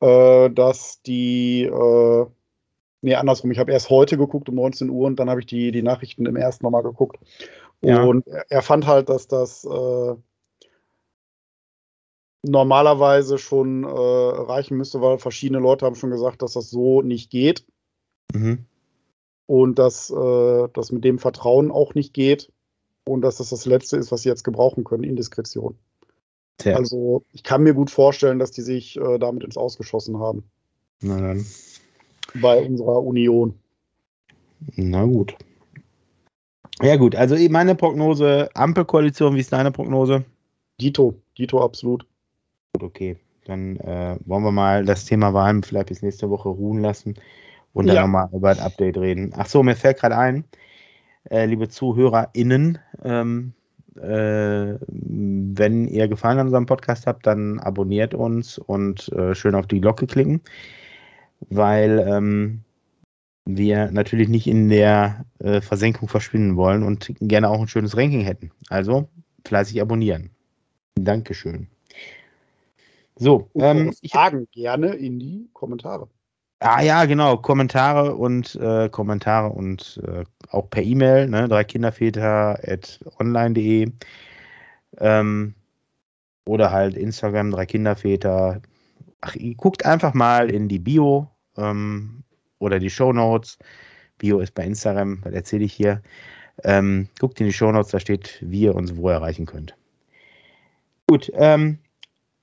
äh, 0.00 0.48
dass 0.50 1.02
die 1.02 1.64
äh, 1.64 2.26
Nee, 3.02 3.14
andersrum. 3.14 3.50
Ich 3.50 3.58
habe 3.58 3.72
erst 3.72 3.90
heute 3.90 4.18
geguckt 4.18 4.48
um 4.48 4.56
19 4.56 4.90
Uhr 4.90 5.06
und 5.06 5.16
dann 5.16 5.30
habe 5.30 5.40
ich 5.40 5.46
die, 5.46 5.72
die 5.72 5.82
Nachrichten 5.82 6.26
im 6.26 6.36
ersten 6.36 6.64
nochmal 6.64 6.82
geguckt. 6.82 7.18
Ja. 7.80 8.02
Und 8.02 8.26
er 8.26 8.62
fand 8.62 8.86
halt, 8.86 9.08
dass 9.08 9.26
das 9.26 9.64
äh, 9.64 10.14
normalerweise 12.42 13.38
schon 13.38 13.84
äh, 13.84 13.88
reichen 13.88 14.76
müsste, 14.76 15.00
weil 15.00 15.18
verschiedene 15.18 15.60
Leute 15.60 15.86
haben 15.86 15.94
schon 15.94 16.10
gesagt, 16.10 16.42
dass 16.42 16.52
das 16.52 16.68
so 16.70 17.00
nicht 17.00 17.30
geht. 17.30 17.64
Mhm. 18.34 18.66
Und 19.46 19.78
dass 19.78 20.10
äh, 20.10 20.68
das 20.72 20.92
mit 20.92 21.04
dem 21.04 21.18
Vertrauen 21.18 21.70
auch 21.70 21.94
nicht 21.94 22.12
geht. 22.12 22.52
Und 23.04 23.22
dass 23.22 23.38
das 23.38 23.48
das 23.48 23.64
Letzte 23.64 23.96
ist, 23.96 24.12
was 24.12 24.22
sie 24.22 24.28
jetzt 24.28 24.44
gebrauchen 24.44 24.84
können, 24.84 25.04
Indiskretion. 25.04 25.78
Tja. 26.58 26.76
Also 26.76 27.24
ich 27.32 27.42
kann 27.42 27.62
mir 27.62 27.72
gut 27.72 27.90
vorstellen, 27.90 28.38
dass 28.38 28.50
die 28.50 28.60
sich 28.60 28.98
äh, 28.98 29.18
damit 29.18 29.42
ins 29.42 29.56
Ausgeschossen 29.56 30.18
haben. 30.18 30.44
Na 31.00 31.18
dann 31.18 31.46
bei 32.34 32.62
unserer 32.62 33.02
Union. 33.02 33.54
Na 34.76 35.04
gut. 35.04 35.36
Ja, 36.82 36.96
gut. 36.96 37.14
Also 37.14 37.36
meine 37.50 37.74
Prognose: 37.74 38.48
Ampelkoalition, 38.54 39.34
wie 39.34 39.40
ist 39.40 39.52
deine 39.52 39.70
Prognose? 39.70 40.24
Dito, 40.80 41.14
Dito 41.36 41.62
absolut. 41.62 42.06
Gut, 42.72 42.82
okay. 42.82 43.16
Dann 43.44 43.76
äh, 43.76 44.16
wollen 44.26 44.44
wir 44.44 44.52
mal 44.52 44.84
das 44.84 45.04
Thema 45.04 45.34
Wahlen 45.34 45.62
vielleicht 45.62 45.88
bis 45.88 46.02
nächste 46.02 46.30
Woche 46.30 46.48
ruhen 46.48 46.80
lassen 46.80 47.14
und 47.72 47.86
dann 47.86 47.96
ja. 47.96 48.02
nochmal 48.02 48.28
über 48.32 48.50
ein 48.50 48.60
Update 48.60 48.96
reden. 48.98 49.32
Ach 49.36 49.46
so, 49.46 49.62
mir 49.62 49.76
fällt 49.76 49.98
gerade 49.98 50.16
ein, 50.16 50.44
äh, 51.30 51.46
liebe 51.46 51.68
ZuhörerInnen, 51.68 52.78
ähm, 53.02 53.52
äh, 53.96 54.74
wenn 54.86 55.88
ihr 55.88 56.08
Gefallen 56.08 56.38
an 56.38 56.46
unserem 56.46 56.66
Podcast 56.66 57.06
habt, 57.06 57.26
dann 57.26 57.58
abonniert 57.58 58.14
uns 58.14 58.58
und 58.58 59.08
äh, 59.12 59.34
schön 59.34 59.54
auf 59.54 59.66
die 59.66 59.80
Glocke 59.80 60.06
klicken 60.06 60.40
weil 61.48 62.04
ähm, 62.06 62.60
wir 63.44 63.90
natürlich 63.90 64.28
nicht 64.28 64.46
in 64.46 64.68
der 64.68 65.24
äh, 65.38 65.60
Versenkung 65.60 66.08
verschwinden 66.08 66.56
wollen 66.56 66.82
und 66.82 67.12
gerne 67.20 67.48
auch 67.48 67.60
ein 67.60 67.68
schönes 67.68 67.96
Ranking 67.96 68.20
hätten. 68.20 68.50
Also 68.68 69.08
fleißig 69.46 69.80
abonnieren. 69.80 70.30
Dankeschön. 70.96 71.68
So, 73.16 73.50
ähm, 73.54 73.92
ich 74.00 74.12
Fragen 74.12 74.48
gerne 74.52 74.94
in 74.94 75.18
die 75.18 75.48
Kommentare. 75.52 76.08
Ah 76.60 76.82
ja, 76.82 77.06
genau, 77.06 77.38
Kommentare 77.38 78.14
und 78.14 78.54
äh, 78.56 78.88
Kommentare 78.90 79.48
und 79.48 80.00
äh, 80.06 80.24
auch 80.50 80.68
per 80.68 80.82
E-Mail, 80.82 81.28
ne, 81.28 81.48
dreikinderväter.online.de 81.48 83.90
ähm, 84.98 85.54
oder 86.44 86.70
halt 86.70 86.98
Instagram, 86.98 87.50
dreikinderväter, 87.50 88.60
ach, 89.22 89.34
ihr 89.36 89.54
guckt 89.54 89.86
einfach 89.86 90.12
mal 90.12 90.50
in 90.50 90.68
die 90.68 90.78
Bio 90.78 91.29
ähm, 91.56 92.22
oder 92.58 92.78
die 92.78 92.90
Show 92.90 93.12
Notes. 93.12 93.58
Bio 94.18 94.40
ist 94.40 94.54
bei 94.54 94.64
Instagram, 94.64 95.20
was 95.22 95.32
erzähle 95.32 95.64
ich 95.64 95.72
hier. 95.72 96.02
Ähm, 96.62 97.08
guckt 97.18 97.40
in 97.40 97.46
die 97.46 97.52
Show 97.52 97.72
Notes, 97.72 97.90
da 97.90 98.00
steht, 98.00 98.38
wie 98.42 98.62
ihr 98.62 98.74
uns 98.74 98.96
wo 98.96 99.08
erreichen 99.08 99.46
könnt. 99.46 99.74
Gut, 101.08 101.30
ähm, 101.34 101.78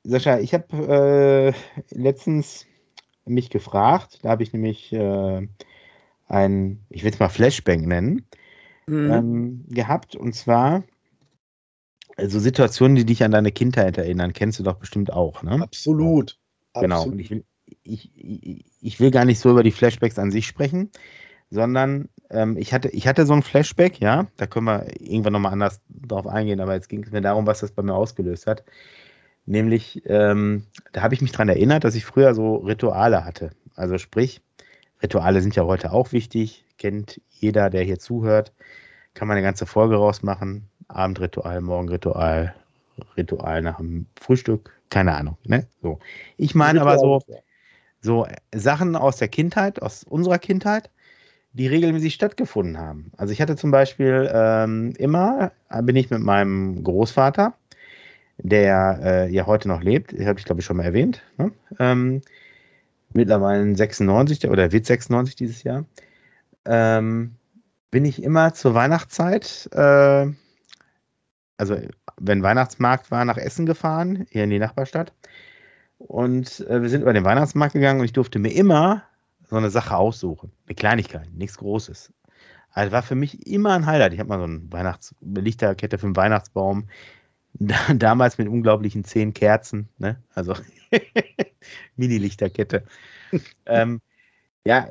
Sascha, 0.03 0.39
ich 0.39 0.53
habe 0.53 1.53
äh, 1.53 1.95
letztens 1.95 2.65
mich 3.25 3.49
gefragt, 3.49 4.19
da 4.23 4.29
habe 4.29 4.43
ich 4.43 4.53
nämlich 4.53 4.91
äh, 4.93 5.47
ein, 6.27 6.79
ich 6.89 7.03
will 7.03 7.11
es 7.11 7.19
mal 7.19 7.29
Flashbang 7.29 7.81
nennen, 7.81 8.25
mhm. 8.87 9.11
ähm, 9.11 9.65
gehabt. 9.69 10.15
Und 10.15 10.33
zwar 10.33 10.83
also 12.17 12.39
Situationen, 12.39 12.95
die 12.95 13.05
dich 13.05 13.23
an 13.23 13.31
deine 13.31 13.51
Kindheit 13.51 13.97
erinnern, 13.97 14.33
kennst 14.33 14.59
du 14.59 14.63
doch 14.63 14.75
bestimmt 14.75 15.13
auch, 15.13 15.43
ne? 15.43 15.61
Absolut. 15.61 16.39
Genau. 16.73 17.03
Und 17.03 17.19
ich 17.19 17.29
will, 17.29 17.45
ich, 17.87 18.11
ich, 18.15 18.65
ich 18.81 18.99
will 18.99 19.11
gar 19.11 19.25
nicht 19.25 19.39
so 19.39 19.49
über 19.51 19.63
die 19.63 19.71
Flashbacks 19.71 20.19
an 20.19 20.31
sich 20.31 20.47
sprechen, 20.47 20.91
sondern 21.49 22.09
ähm, 22.29 22.57
ich, 22.57 22.73
hatte, 22.73 22.89
ich 22.89 23.07
hatte 23.07 23.25
so 23.25 23.33
ein 23.33 23.43
Flashback, 23.43 23.99
ja, 23.99 24.27
da 24.37 24.47
können 24.47 24.65
wir 24.65 24.85
irgendwann 24.99 25.33
nochmal 25.33 25.53
anders 25.53 25.81
drauf 25.89 26.27
eingehen, 26.27 26.59
aber 26.59 26.73
jetzt 26.73 26.89
ging 26.89 27.03
es 27.03 27.11
mir 27.11 27.21
darum, 27.21 27.47
was 27.47 27.61
das 27.61 27.71
bei 27.71 27.83
mir 27.83 27.95
ausgelöst 27.95 28.47
hat. 28.47 28.63
Nämlich, 29.45 30.01
ähm, 30.05 30.65
da 30.91 31.01
habe 31.01 31.13
ich 31.13 31.21
mich 31.21 31.31
daran 31.31 31.49
erinnert, 31.49 31.85
dass 31.85 31.95
ich 31.95 32.05
früher 32.05 32.35
so 32.35 32.57
Rituale 32.57 33.23
hatte. 33.23 33.51
Also 33.75 33.97
sprich, 33.97 34.41
Rituale 35.01 35.41
sind 35.41 35.55
ja 35.55 35.63
heute 35.63 35.93
auch 35.93 36.11
wichtig, 36.11 36.65
kennt 36.77 37.21
jeder, 37.29 37.69
der 37.69 37.83
hier 37.83 37.99
zuhört. 37.99 38.51
kann 39.13 39.27
man 39.27 39.37
eine 39.37 39.45
ganze 39.45 39.65
Folge 39.65 39.95
rausmachen. 39.95 40.67
Abendritual, 40.89 41.61
Morgenritual, 41.61 42.55
Ritual 43.15 43.61
nach 43.61 43.77
dem 43.77 44.07
Frühstück, 44.19 44.73
keine 44.89 45.15
Ahnung. 45.15 45.37
Ne? 45.43 45.67
So. 45.81 45.99
Ich 46.37 46.55
meine 46.55 46.81
aber 46.81 46.97
so, 46.97 47.21
so 48.01 48.27
Sachen 48.53 48.95
aus 48.95 49.17
der 49.17 49.27
Kindheit, 49.27 49.81
aus 49.81 50.03
unserer 50.03 50.39
Kindheit, 50.39 50.89
die 51.53 51.67
regelmäßig 51.67 52.13
stattgefunden 52.13 52.77
haben. 52.77 53.11
Also 53.17 53.33
ich 53.33 53.41
hatte 53.41 53.55
zum 53.55 53.71
Beispiel 53.71 54.29
ähm, 54.31 54.93
immer, 54.97 55.51
bin 55.83 55.95
ich 55.95 56.09
mit 56.09 56.21
meinem 56.21 56.83
Großvater, 56.83 57.53
der 58.37 58.99
äh, 59.01 59.33
ja 59.33 59.47
heute 59.47 59.67
noch 59.67 59.81
lebt, 59.81 60.13
habe 60.13 60.39
ich 60.39 60.45
glaube 60.45 60.61
ich 60.61 60.65
schon 60.65 60.77
mal 60.77 60.83
erwähnt, 60.83 61.23
ne? 61.37 61.51
ähm, 61.79 62.21
mittlerweile 63.13 63.75
96 63.75 64.47
oder 64.47 64.71
wird 64.71 64.85
96 64.85 65.35
dieses 65.35 65.63
Jahr, 65.63 65.85
ähm, 66.65 67.35
bin 67.89 68.05
ich 68.05 68.21
immer 68.21 68.53
zur 68.53 68.75
Weihnachtszeit, 68.75 69.69
äh, 69.73 70.27
also 71.57 71.77
wenn 72.19 72.43
Weihnachtsmarkt 72.43 73.09
war, 73.09 73.25
nach 73.25 73.37
Essen 73.37 73.65
gefahren, 73.65 74.27
hier 74.29 74.43
in 74.43 74.51
die 74.51 74.59
Nachbarstadt. 74.59 75.13
Und 75.97 76.61
äh, 76.67 76.81
wir 76.81 76.89
sind 76.89 77.01
über 77.01 77.13
den 77.13 77.25
Weihnachtsmarkt 77.25 77.73
gegangen 77.73 77.99
und 77.99 78.05
ich 78.05 78.13
durfte 78.13 78.39
mir 78.39 78.53
immer 78.53 79.03
so 79.49 79.55
eine 79.55 79.69
Sache 79.69 79.95
aussuchen. 79.95 80.51
Eine 80.67 80.75
Kleinigkeit, 80.75 81.33
nichts 81.33 81.57
Großes. 81.57 82.13
Also 82.71 82.91
war 82.91 83.01
für 83.01 83.15
mich 83.15 83.47
immer 83.47 83.73
ein 83.73 83.85
Highlight. 83.85 84.13
Ich 84.13 84.19
habe 84.19 84.29
mal 84.29 84.37
so 84.37 84.43
eine 84.43 84.61
Weihnachts 84.71 85.15
Lichterkette 85.21 85.97
für 85.97 86.07
den 86.07 86.15
Weihnachtsbaum. 86.15 86.87
Damals 87.95 88.37
mit 88.37 88.47
unglaublichen 88.47 89.03
zehn 89.03 89.33
Kerzen, 89.33 89.89
ne? 89.97 90.21
Also 90.35 90.53
Mini-Lichterkette. 91.95 92.83
ähm, 93.65 94.01
ja, 94.63 94.87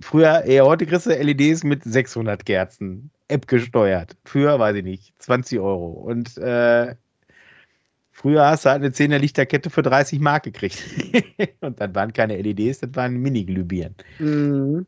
früher, 0.00 0.44
eher 0.44 0.64
heute 0.64 0.86
kriegst 0.86 1.06
du 1.06 1.10
LEDs 1.10 1.62
mit 1.62 1.84
600 1.84 2.44
Kerzen, 2.44 3.10
App 3.28 3.46
gesteuert. 3.46 4.16
Für, 4.24 4.58
weiß 4.58 4.76
ich 4.76 4.84
nicht, 4.84 5.14
20 5.22 5.60
Euro. 5.60 5.90
Und 5.90 6.36
äh, 6.38 6.96
früher 8.18 8.44
hast 8.46 8.64
du 8.64 8.70
halt 8.70 8.82
eine 8.82 8.92
10er 8.92 9.18
Lichterkette 9.18 9.70
für 9.70 9.82
30 9.82 10.18
Mark 10.20 10.42
gekriegt. 10.42 10.82
und 11.60 11.80
dann 11.80 11.94
waren 11.94 12.12
keine 12.12 12.36
LEDs, 12.36 12.80
das 12.80 12.90
waren 12.94 13.16
Mini-Glühbirnen. 13.16 13.94
Mhm. 14.18 14.86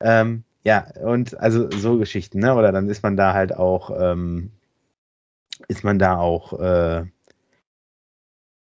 Ähm, 0.00 0.44
ja, 0.62 0.86
und 1.02 1.38
also 1.40 1.70
so 1.70 1.98
Geschichten, 1.98 2.40
ne? 2.40 2.54
Oder 2.54 2.72
dann 2.72 2.88
ist 2.88 3.02
man 3.02 3.16
da 3.16 3.32
halt 3.32 3.56
auch, 3.56 3.90
ähm, 3.98 4.50
ist 5.68 5.84
man 5.84 5.98
da 5.98 6.18
auch 6.18 6.52
äh, 6.60 7.04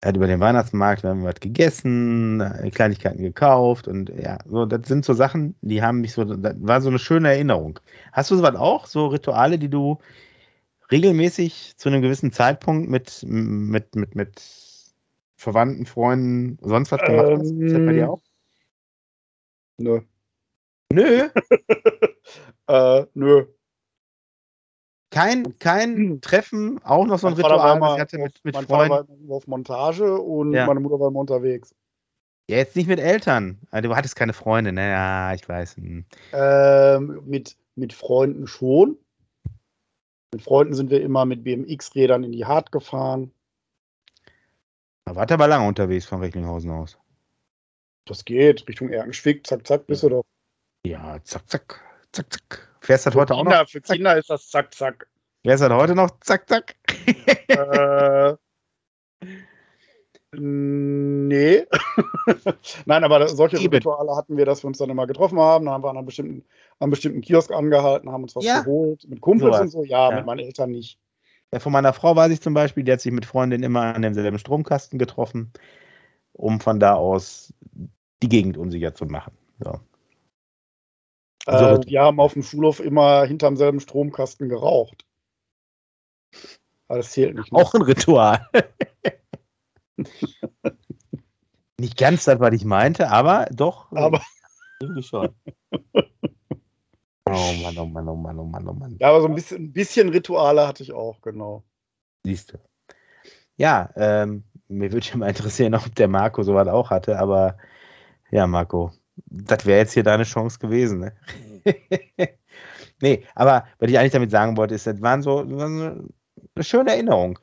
hat 0.04 0.16
über 0.16 0.28
den 0.28 0.40
Weihnachtsmarkt 0.40 1.02
wir 1.02 1.10
haben 1.10 1.24
was 1.24 1.40
gegessen, 1.40 2.42
Kleinigkeiten 2.72 3.22
gekauft 3.22 3.88
und 3.88 4.10
ja, 4.10 4.38
so, 4.46 4.64
das 4.64 4.86
sind 4.86 5.04
so 5.04 5.12
Sachen, 5.12 5.56
die 5.60 5.82
haben 5.82 6.00
mich 6.00 6.12
so, 6.12 6.24
das 6.24 6.54
war 6.60 6.80
so 6.80 6.88
eine 6.88 7.00
schöne 7.00 7.28
Erinnerung. 7.28 7.80
Hast 8.12 8.30
du 8.30 8.36
sowas 8.36 8.54
auch, 8.54 8.86
so 8.86 9.08
Rituale, 9.08 9.58
die 9.58 9.68
du 9.68 9.98
regelmäßig 10.90 11.76
zu 11.76 11.88
einem 11.88 12.02
gewissen 12.02 12.32
Zeitpunkt 12.32 12.88
mit, 12.88 13.24
mit, 13.26 13.94
mit, 13.94 14.14
mit 14.14 14.42
Verwandten, 15.36 15.86
Freunden, 15.86 16.58
sonst 16.62 16.90
was 16.90 17.00
gemacht 17.00 17.28
ähm, 17.28 17.38
hast? 17.38 17.50
Ist 17.50 17.72
das 17.72 17.86
bei 17.86 17.92
dir 17.92 18.10
auch? 18.10 18.22
Nö. 19.78 20.00
Nö? 20.92 21.28
äh, 22.68 23.06
nö. 23.14 23.46
Kein, 25.10 25.58
kein. 25.58 26.20
Treffen, 26.20 26.80
auch 26.84 27.06
noch 27.06 27.18
so 27.18 27.28
ein 27.28 27.34
Ritual, 27.34 27.80
was 27.80 27.94
ich 27.94 28.00
hatte 28.00 28.18
mit, 28.18 28.44
mit 28.44 28.54
mein 28.54 28.66
Freunden. 28.66 28.88
Vater 28.88 29.08
war 29.28 29.36
auf 29.36 29.46
Montage 29.46 30.20
und 30.20 30.52
ja. 30.52 30.66
meine 30.66 30.80
Mutter 30.80 30.98
war 30.98 31.08
immer 31.08 31.20
unterwegs. 31.20 31.74
Ja, 32.50 32.56
jetzt 32.56 32.76
nicht 32.76 32.88
mit 32.88 32.98
Eltern. 32.98 33.58
Ah, 33.70 33.82
du 33.82 33.94
hattest 33.94 34.16
keine 34.16 34.32
Freunde, 34.32 34.72
ne? 34.72 34.90
Ja, 34.90 35.34
ich 35.34 35.46
weiß. 35.46 35.76
Hm. 35.76 36.04
Ähm, 36.32 37.22
mit, 37.26 37.56
mit 37.74 37.92
Freunden 37.92 38.46
schon. 38.46 38.96
Mit 40.32 40.42
Freunden 40.42 40.74
sind 40.74 40.90
wir 40.90 41.00
immer 41.00 41.24
mit 41.24 41.42
BMX-Rädern 41.44 42.24
in 42.24 42.32
die 42.32 42.44
Hart 42.44 42.70
gefahren. 42.70 43.32
Da 45.06 45.16
wart 45.16 45.32
aber 45.32 45.48
lange 45.48 45.66
unterwegs 45.66 46.04
von 46.04 46.20
Recklinghausen 46.20 46.70
aus. 46.70 46.98
Das 48.04 48.24
geht, 48.24 48.68
Richtung 48.68 48.90
Erkenschwick, 48.90 49.46
zack, 49.46 49.66
zack, 49.66 49.86
bist 49.86 50.02
du 50.02 50.10
doch. 50.10 50.24
Ja, 50.84 51.18
zack, 51.24 51.48
zack, 51.48 51.80
zack, 52.12 52.32
zack. 52.32 52.76
Fährst 52.80 53.06
du 53.06 53.10
das 53.10 53.18
heute 53.18 53.34
Kinder, 53.34 53.58
auch 53.58 53.62
noch? 53.62 53.68
Für 53.70 53.80
Kinder 53.80 54.16
ist 54.18 54.30
das 54.30 54.48
zack, 54.48 54.74
zack. 54.74 55.08
Fährst 55.44 55.62
du 55.62 55.68
das 55.68 55.78
heute 55.78 55.94
noch 55.94 56.20
zack, 56.20 56.48
zack? 56.48 56.76
äh, 57.48 58.36
nee. 60.34 61.66
Nein, 62.86 63.04
aber 63.04 63.28
solche 63.28 63.58
Eben. 63.58 63.74
Rituale 63.74 64.14
hatten 64.16 64.36
wir, 64.36 64.44
dass 64.44 64.62
wir 64.62 64.68
uns 64.68 64.78
dann 64.78 64.90
immer 64.90 65.06
getroffen 65.06 65.38
haben. 65.38 65.64
Dann 65.64 65.74
haben 65.74 65.84
wir 65.84 65.90
an 65.90 65.96
einem 65.96 66.06
bestimmten, 66.06 66.44
an 66.78 66.84
einem 66.84 66.90
bestimmten 66.90 67.20
Kiosk 67.20 67.50
angehalten, 67.50 68.10
haben 68.10 68.22
uns 68.22 68.36
was 68.36 68.44
ja. 68.44 68.60
geholt. 68.60 69.08
Mit 69.08 69.20
Kumpels 69.20 69.56
so 69.56 69.62
und 69.62 69.68
so. 69.70 69.84
Ja, 69.84 70.10
ja, 70.10 70.16
mit 70.16 70.26
meinen 70.26 70.40
Eltern 70.40 70.70
nicht. 70.70 70.98
Ja, 71.52 71.60
von 71.60 71.72
meiner 71.72 71.92
Frau 71.92 72.14
weiß 72.14 72.30
ich 72.30 72.40
zum 72.40 72.54
Beispiel, 72.54 72.84
die 72.84 72.92
hat 72.92 73.00
sich 73.00 73.12
mit 73.12 73.24
Freundinnen 73.24 73.64
immer 73.64 73.94
an 73.94 74.02
demselben 74.02 74.38
Stromkasten 74.38 74.98
getroffen, 74.98 75.50
um 76.32 76.60
von 76.60 76.78
da 76.78 76.94
aus 76.94 77.54
die 78.22 78.28
Gegend 78.28 78.58
unsicher 78.58 78.94
zu 78.94 79.06
machen. 79.06 79.32
So. 79.60 79.80
Äh, 81.46 81.78
wir 81.86 82.02
haben 82.02 82.20
auf 82.20 82.34
dem 82.34 82.42
Schulhof 82.42 82.80
immer 82.80 83.24
hinterm 83.24 83.56
selben 83.56 83.80
Stromkasten 83.80 84.50
geraucht. 84.50 85.06
Aber 86.88 86.98
das 86.98 87.12
zählt 87.12 87.34
nicht. 87.34 87.50
Mehr. 87.50 87.62
Auch 87.62 87.74
ein 87.74 87.82
Ritual. 87.82 88.46
nicht 91.78 91.96
ganz 91.96 92.24
das, 92.24 92.40
was 92.40 92.54
ich 92.54 92.64
meinte, 92.64 93.10
aber 93.10 93.46
doch. 93.50 93.90
Aber. 93.92 94.20
Irgendwie 94.80 95.02
schon. 95.02 95.34
Oh 97.30 97.52
Mann, 97.62 97.78
oh 97.78 97.86
Mann, 97.86 98.08
oh 98.08 98.14
Mann, 98.16 98.38
oh 98.38 98.44
Mann, 98.44 98.68
oh 98.68 98.72
Mann. 98.72 98.96
Ja, 99.00 99.08
aber 99.08 99.20
so 99.20 99.28
ein 99.28 99.34
bisschen, 99.34 99.64
ein 99.64 99.72
bisschen 99.72 100.08
Rituale 100.08 100.66
hatte 100.66 100.82
ich 100.82 100.92
auch, 100.92 101.20
genau. 101.20 101.64
Siehst 102.24 102.52
du. 102.52 102.58
Ja, 103.56 103.90
ähm, 103.96 104.44
mir 104.68 104.92
würde 104.92 105.06
ja 105.06 105.16
mal 105.16 105.28
interessieren, 105.28 105.74
ob 105.74 105.94
der 105.94 106.08
Marco 106.08 106.42
sowas 106.42 106.68
auch 106.68 106.90
hatte, 106.90 107.18
aber 107.18 107.58
ja, 108.30 108.46
Marco, 108.46 108.92
das 109.26 109.66
wäre 109.66 109.80
jetzt 109.80 109.92
hier 109.92 110.04
deine 110.04 110.24
Chance 110.24 110.58
gewesen. 110.58 111.00
Ne? 111.00 111.12
nee, 113.00 113.24
aber 113.34 113.66
was 113.78 113.90
ich 113.90 113.98
eigentlich 113.98 114.12
damit 114.12 114.30
sagen 114.30 114.56
wollte, 114.56 114.74
ist, 114.74 114.86
das 114.86 115.02
waren 115.02 115.22
so, 115.22 115.42
das 115.42 115.62
eine 115.62 116.08
schöne 116.60 116.92
Erinnerung. 116.92 117.38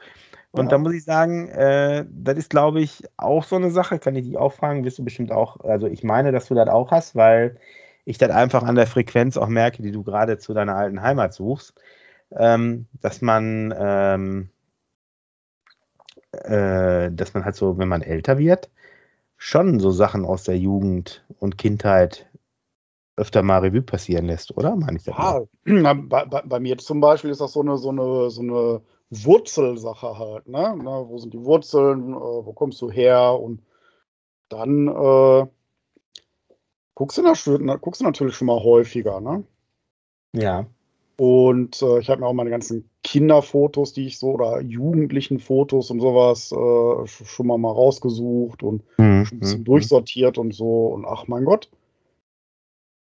Und 0.59 0.71
da 0.71 0.77
muss 0.77 0.93
ich 0.93 1.03
sagen, 1.03 1.47
äh, 1.49 2.05
das 2.09 2.37
ist, 2.37 2.49
glaube 2.49 2.81
ich, 2.81 3.03
auch 3.17 3.43
so 3.43 3.55
eine 3.55 3.71
Sache, 3.71 3.99
kann 3.99 4.15
ich 4.15 4.25
dich 4.25 4.37
auch 4.37 4.53
fragen, 4.53 4.83
wirst 4.83 4.99
du 4.99 5.03
bestimmt 5.03 5.31
auch, 5.31 5.59
also 5.61 5.87
ich 5.87 6.03
meine, 6.03 6.31
dass 6.31 6.47
du 6.47 6.55
das 6.55 6.69
auch 6.69 6.91
hast, 6.91 7.15
weil 7.15 7.57
ich 8.05 8.17
das 8.17 8.29
einfach 8.29 8.63
an 8.63 8.75
der 8.75 8.87
Frequenz 8.87 9.37
auch 9.37 9.47
merke, 9.47 9.81
die 9.81 9.91
du 9.91 10.03
gerade 10.03 10.37
zu 10.37 10.53
deiner 10.53 10.75
alten 10.75 11.01
Heimat 11.01 11.33
suchst, 11.33 11.73
ähm, 12.31 12.87
dass 13.01 13.21
man, 13.21 13.73
ähm, 13.77 14.49
äh, 16.31 17.11
dass 17.11 17.33
man 17.33 17.45
halt 17.45 17.55
so, 17.55 17.77
wenn 17.77 17.87
man 17.87 18.01
älter 18.01 18.37
wird, 18.37 18.69
schon 19.37 19.79
so 19.79 19.91
Sachen 19.91 20.25
aus 20.25 20.43
der 20.43 20.57
Jugend 20.57 21.25
und 21.39 21.57
Kindheit 21.57 22.29
öfter 23.17 23.43
mal 23.43 23.59
Revue 23.59 23.81
passieren 23.81 24.25
lässt, 24.25 24.55
oder? 24.57 24.75
Meine 24.75 24.97
ich 24.97 25.05
ja, 25.05 25.41
bei, 25.65 26.25
bei, 26.25 26.41
bei, 26.41 26.59
mir 26.59 26.77
zum 26.77 26.99
Beispiel 26.99 27.29
ist 27.29 27.41
das 27.41 27.53
so 27.53 27.61
eine, 27.61 27.77
so 27.77 27.89
eine, 27.89 28.29
so 28.29 28.41
eine 28.41 28.81
Wurzelsache 29.09 30.17
halt, 30.17 30.47
ne? 30.47 30.75
Na, 30.81 31.07
wo 31.07 31.17
sind 31.17 31.33
die 31.33 31.43
Wurzeln, 31.43 32.13
äh, 32.13 32.15
wo 32.15 32.53
kommst 32.53 32.81
du 32.81 32.89
her? 32.89 33.39
Und 33.39 33.61
dann 34.49 34.87
äh, 34.87 35.47
guckst, 36.95 37.17
du 37.17 37.57
na, 37.59 37.75
guckst 37.75 38.01
du 38.01 38.05
natürlich 38.05 38.35
schon 38.35 38.47
mal 38.47 38.63
häufiger, 38.63 39.21
ne? 39.21 39.43
Ja. 40.33 40.65
Und 41.17 41.81
äh, 41.81 41.99
ich 41.99 42.09
habe 42.09 42.21
mir 42.21 42.27
auch 42.27 42.33
meine 42.33 42.49
ganzen 42.49 42.89
Kinderfotos, 43.03 43.93
die 43.93 44.07
ich 44.07 44.19
so, 44.19 44.31
oder 44.31 44.59
jugendlichen 44.61 45.39
Fotos 45.39 45.89
und 45.89 46.01
sowas 46.01 46.51
äh, 46.51 47.07
schon 47.07 47.47
mal, 47.47 47.57
mal 47.57 47.71
rausgesucht 47.71 48.63
und 48.63 48.83
mhm. 48.97 49.25
ein 49.31 49.39
bisschen 49.39 49.59
mhm. 49.59 49.65
durchsortiert 49.65 50.37
und 50.37 50.53
so. 50.53 50.87
Und 50.87 51.05
ach 51.05 51.27
mein 51.27 51.45
Gott, 51.45 51.69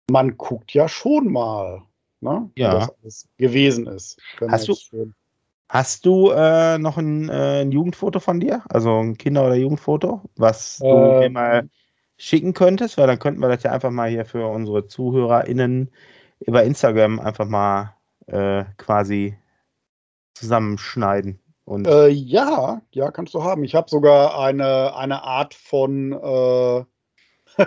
man 0.10 0.38
guckt 0.38 0.73
ja 0.73 0.88
schon 0.88 1.32
mal, 1.32 1.84
ne? 2.21 2.49
Ja. 2.56 2.69
Wie 2.69 2.75
das 2.75 2.95
alles 3.02 3.30
gewesen 3.38 3.88
ist. 3.88 4.17
Hast 4.47 4.67
du, 4.67 4.75
hast 5.69 6.05
du 6.05 6.32
äh, 6.32 6.77
noch 6.77 6.97
ein, 6.97 7.29
äh, 7.29 7.62
ein, 7.62 7.71
Jugendfoto 7.71 8.19
von 8.19 8.39
dir? 8.39 8.63
Also 8.69 9.00
ein 9.00 9.17
Kinder- 9.17 9.46
oder 9.46 9.56
Jugendfoto, 9.56 10.21
was 10.35 10.79
du 10.79 10.85
ähm, 10.85 11.19
mir 11.19 11.29
mal 11.29 11.69
schicken 12.17 12.54
könntest? 12.54 12.98
Weil 12.98 13.08
dann 13.08 13.19
könnten 13.19 13.39
wir 13.39 13.50
das 13.50 13.63
ja 13.63 13.71
einfach 13.71 13.91
mal 13.91 14.10
hier 14.10 14.25
für 14.25 14.48
unsere 14.48 14.87
ZuhörerInnen 14.87 15.91
über 16.39 16.63
Instagram 16.63 17.19
einfach 17.19 17.48
mal 17.48 17.96
äh, 18.27 18.65
quasi 18.77 19.37
zusammenschneiden. 20.33 21.39
Und 21.65 21.87
äh, 21.87 22.08
ja, 22.08 22.81
ja, 22.91 23.12
kannst 23.12 23.33
du 23.35 23.44
haben. 23.44 23.63
Ich 23.63 23.75
habe 23.75 23.89
sogar 23.89 24.39
eine, 24.39 24.96
eine 24.96 25.23
Art 25.23 25.54
von 25.54 26.13
äh, 26.13 26.83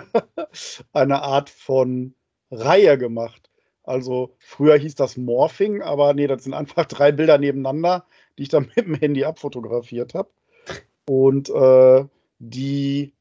eine 0.93 1.21
Art 1.21 1.49
von 1.49 2.15
Reihe 2.51 2.97
gemacht. 2.97 3.49
Also 3.83 4.35
früher 4.39 4.77
hieß 4.77 4.95
das 4.95 5.17
Morphing, 5.17 5.81
aber 5.81 6.13
nee, 6.13 6.27
das 6.27 6.43
sind 6.43 6.53
einfach 6.53 6.85
drei 6.87 7.11
Bilder 7.11 7.37
nebeneinander, 7.37 8.05
die 8.37 8.43
ich 8.43 8.49
dann 8.49 8.71
mit 8.75 8.85
dem 8.85 8.95
Handy 8.95 9.25
abfotografiert 9.25 10.13
habe. 10.13 10.29
Und 11.05 11.49
äh, 11.49 12.05
die 12.39 13.13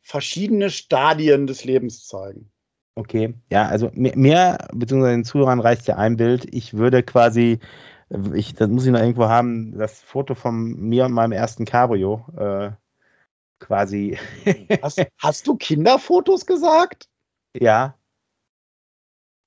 verschiedene 0.00 0.70
Stadien 0.70 1.46
des 1.46 1.64
Lebens 1.64 2.06
zeigen. 2.06 2.50
Okay, 2.96 3.34
ja, 3.50 3.66
also 3.66 3.90
mir, 3.92 4.12
mir 4.16 4.58
bzw. 4.72 5.10
den 5.10 5.24
Zuhörern 5.24 5.60
reicht 5.60 5.88
ja 5.88 5.96
ein 5.96 6.16
Bild. 6.16 6.46
Ich 6.54 6.74
würde 6.74 7.02
quasi, 7.02 7.58
ich, 8.34 8.54
das 8.54 8.68
muss 8.68 8.86
ich 8.86 8.92
noch 8.92 9.00
irgendwo 9.00 9.24
haben, 9.24 9.76
das 9.76 10.00
Foto 10.00 10.34
von 10.34 10.76
mir 10.78 11.06
und 11.06 11.12
meinem 11.12 11.32
ersten 11.32 11.64
Cabrio 11.64 12.24
äh, 12.36 12.70
quasi. 13.58 14.18
hast, 14.82 15.04
hast 15.18 15.46
du 15.46 15.56
Kinderfotos 15.56 16.46
gesagt? 16.46 17.08
Ja. 17.56 17.94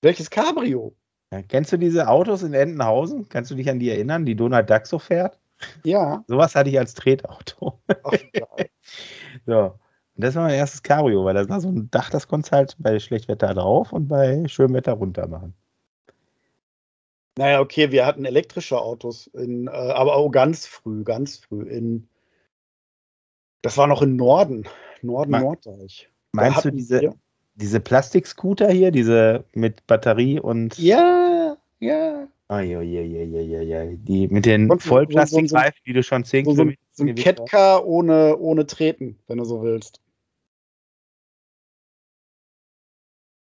Welches 0.01 0.29
Cabrio? 0.29 0.95
Ja, 1.31 1.41
kennst 1.41 1.71
du 1.73 1.77
diese 1.77 2.07
Autos 2.07 2.43
in 2.43 2.53
Entenhausen? 2.53 3.27
Kannst 3.29 3.51
du 3.51 3.55
dich 3.55 3.69
an 3.69 3.79
die 3.79 3.89
erinnern, 3.89 4.25
die 4.25 4.35
Donald 4.35 4.69
Duck 4.69 4.85
so 4.85 4.99
fährt? 4.99 5.39
Ja. 5.83 6.23
Sowas 6.27 6.55
hatte 6.55 6.69
ich 6.69 6.79
als 6.79 6.93
Tretauto. 6.93 7.81
Ach, 8.03 8.13
so. 9.45 9.79
Und 10.15 10.23
das 10.23 10.35
war 10.35 10.43
mein 10.43 10.55
erstes 10.55 10.81
Cabrio, 10.81 11.25
weil 11.25 11.33
das 11.33 11.49
war 11.49 11.61
so 11.61 11.69
ein 11.69 11.89
Dach, 11.91 12.09
das 12.09 12.27
konntest 12.27 12.51
halt 12.51 12.75
bei 12.79 12.99
Schlechtwetter 12.99 13.53
drauf 13.53 13.93
und 13.93 14.07
bei 14.07 14.47
schönem 14.47 14.75
Wetter 14.75 14.93
runter 14.93 15.27
machen. 15.27 15.53
Naja, 17.37 17.59
okay, 17.59 17.91
wir 17.91 18.05
hatten 18.05 18.25
elektrische 18.25 18.79
Autos, 18.79 19.27
in, 19.27 19.67
äh, 19.67 19.71
aber 19.71 20.15
auch 20.15 20.31
ganz 20.31 20.65
früh, 20.65 21.03
ganz 21.03 21.37
früh. 21.37 21.69
In, 21.69 22.09
das 23.61 23.77
war 23.77 23.85
noch 23.85 24.01
im 24.01 24.15
Norden, 24.15 24.67
Norden, 25.03 25.31
Norddeich. 25.31 26.09
Meinst 26.31 26.65
du 26.65 26.71
diese, 26.71 27.13
diese 27.57 27.79
Plastikscooter 27.79 28.69
hier, 28.71 28.91
diese 28.91 29.43
mit 29.53 29.85
Batterie 29.87 30.39
und. 30.39 30.77
Ja, 30.77 31.57
ja. 31.79 32.27
Oh, 32.49 32.59
ja, 32.59 32.81
ja, 32.81 33.01
ja, 33.01 33.41
ja, 33.41 33.61
ja, 33.61 33.85
Die 33.85 34.27
mit 34.29 34.45
den 34.45 34.79
Vollplastikreifen, 34.79 35.81
die 35.85 35.93
du 35.93 36.01
schon 36.01 36.23
10 36.23 36.45
so, 36.45 36.51
Kilometer. 36.51 36.81
So 36.93 37.03
ein 37.03 37.15
Catcar 37.15 37.85
ohne, 37.85 38.37
ohne 38.37 38.65
Treten, 38.65 39.19
wenn 39.27 39.37
du 39.37 39.43
so 39.43 39.63
willst. 39.63 40.01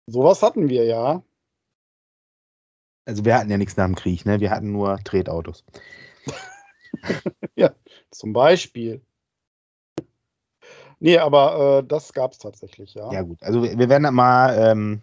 Sowas 0.08 0.42
hatten 0.42 0.68
wir 0.68 0.84
ja. 0.84 1.22
Also 3.04 3.24
wir 3.24 3.36
hatten 3.36 3.50
ja 3.50 3.58
nichts 3.58 3.76
nach 3.76 3.86
dem 3.86 3.94
Krieg, 3.94 4.26
ne? 4.26 4.40
Wir 4.40 4.50
hatten 4.50 4.72
nur 4.72 4.98
Tretautos. 5.04 5.64
ja, 7.56 7.72
zum 8.10 8.32
Beispiel. 8.32 9.02
Nee, 11.06 11.18
aber 11.18 11.84
äh, 11.84 11.86
das 11.86 12.12
gab 12.12 12.32
es 12.32 12.38
tatsächlich, 12.38 12.94
ja. 12.94 13.12
Ja, 13.12 13.22
gut. 13.22 13.40
Also 13.40 13.62
wir 13.62 13.88
werden 13.88 14.02
das 14.02 14.10
mal 14.10 14.56
ähm, 14.58 15.02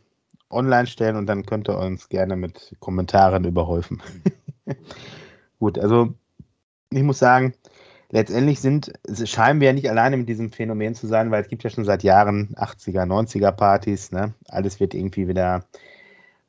online 0.50 0.86
stellen 0.86 1.16
und 1.16 1.28
dann 1.28 1.46
könnt 1.46 1.70
ihr 1.70 1.78
uns 1.78 2.10
gerne 2.10 2.36
mit 2.36 2.76
Kommentaren 2.82 3.46
überhäufen. 3.46 4.02
gut, 5.60 5.80
also 5.80 6.14
ich 6.90 7.04
muss 7.04 7.20
sagen, 7.20 7.54
letztendlich 8.10 8.60
sind, 8.60 8.92
scheinen 9.24 9.62
wir 9.62 9.68
ja 9.68 9.74
nicht 9.74 9.90
alleine 9.90 10.18
mit 10.18 10.28
diesem 10.28 10.52
Phänomen 10.52 10.94
zu 10.94 11.08
sein, 11.08 11.32
weil 11.32 11.42
es 11.42 11.48
gibt 11.48 11.64
ja 11.64 11.70
schon 11.70 11.86
seit 11.86 12.04
Jahren 12.04 12.54
80er, 12.58 13.06
90er 13.06 13.54
Partys, 13.54 14.12
ne? 14.12 14.34
Alles 14.50 14.82
wird 14.82 14.94
irgendwie 14.94 15.30
wieder 15.30 15.64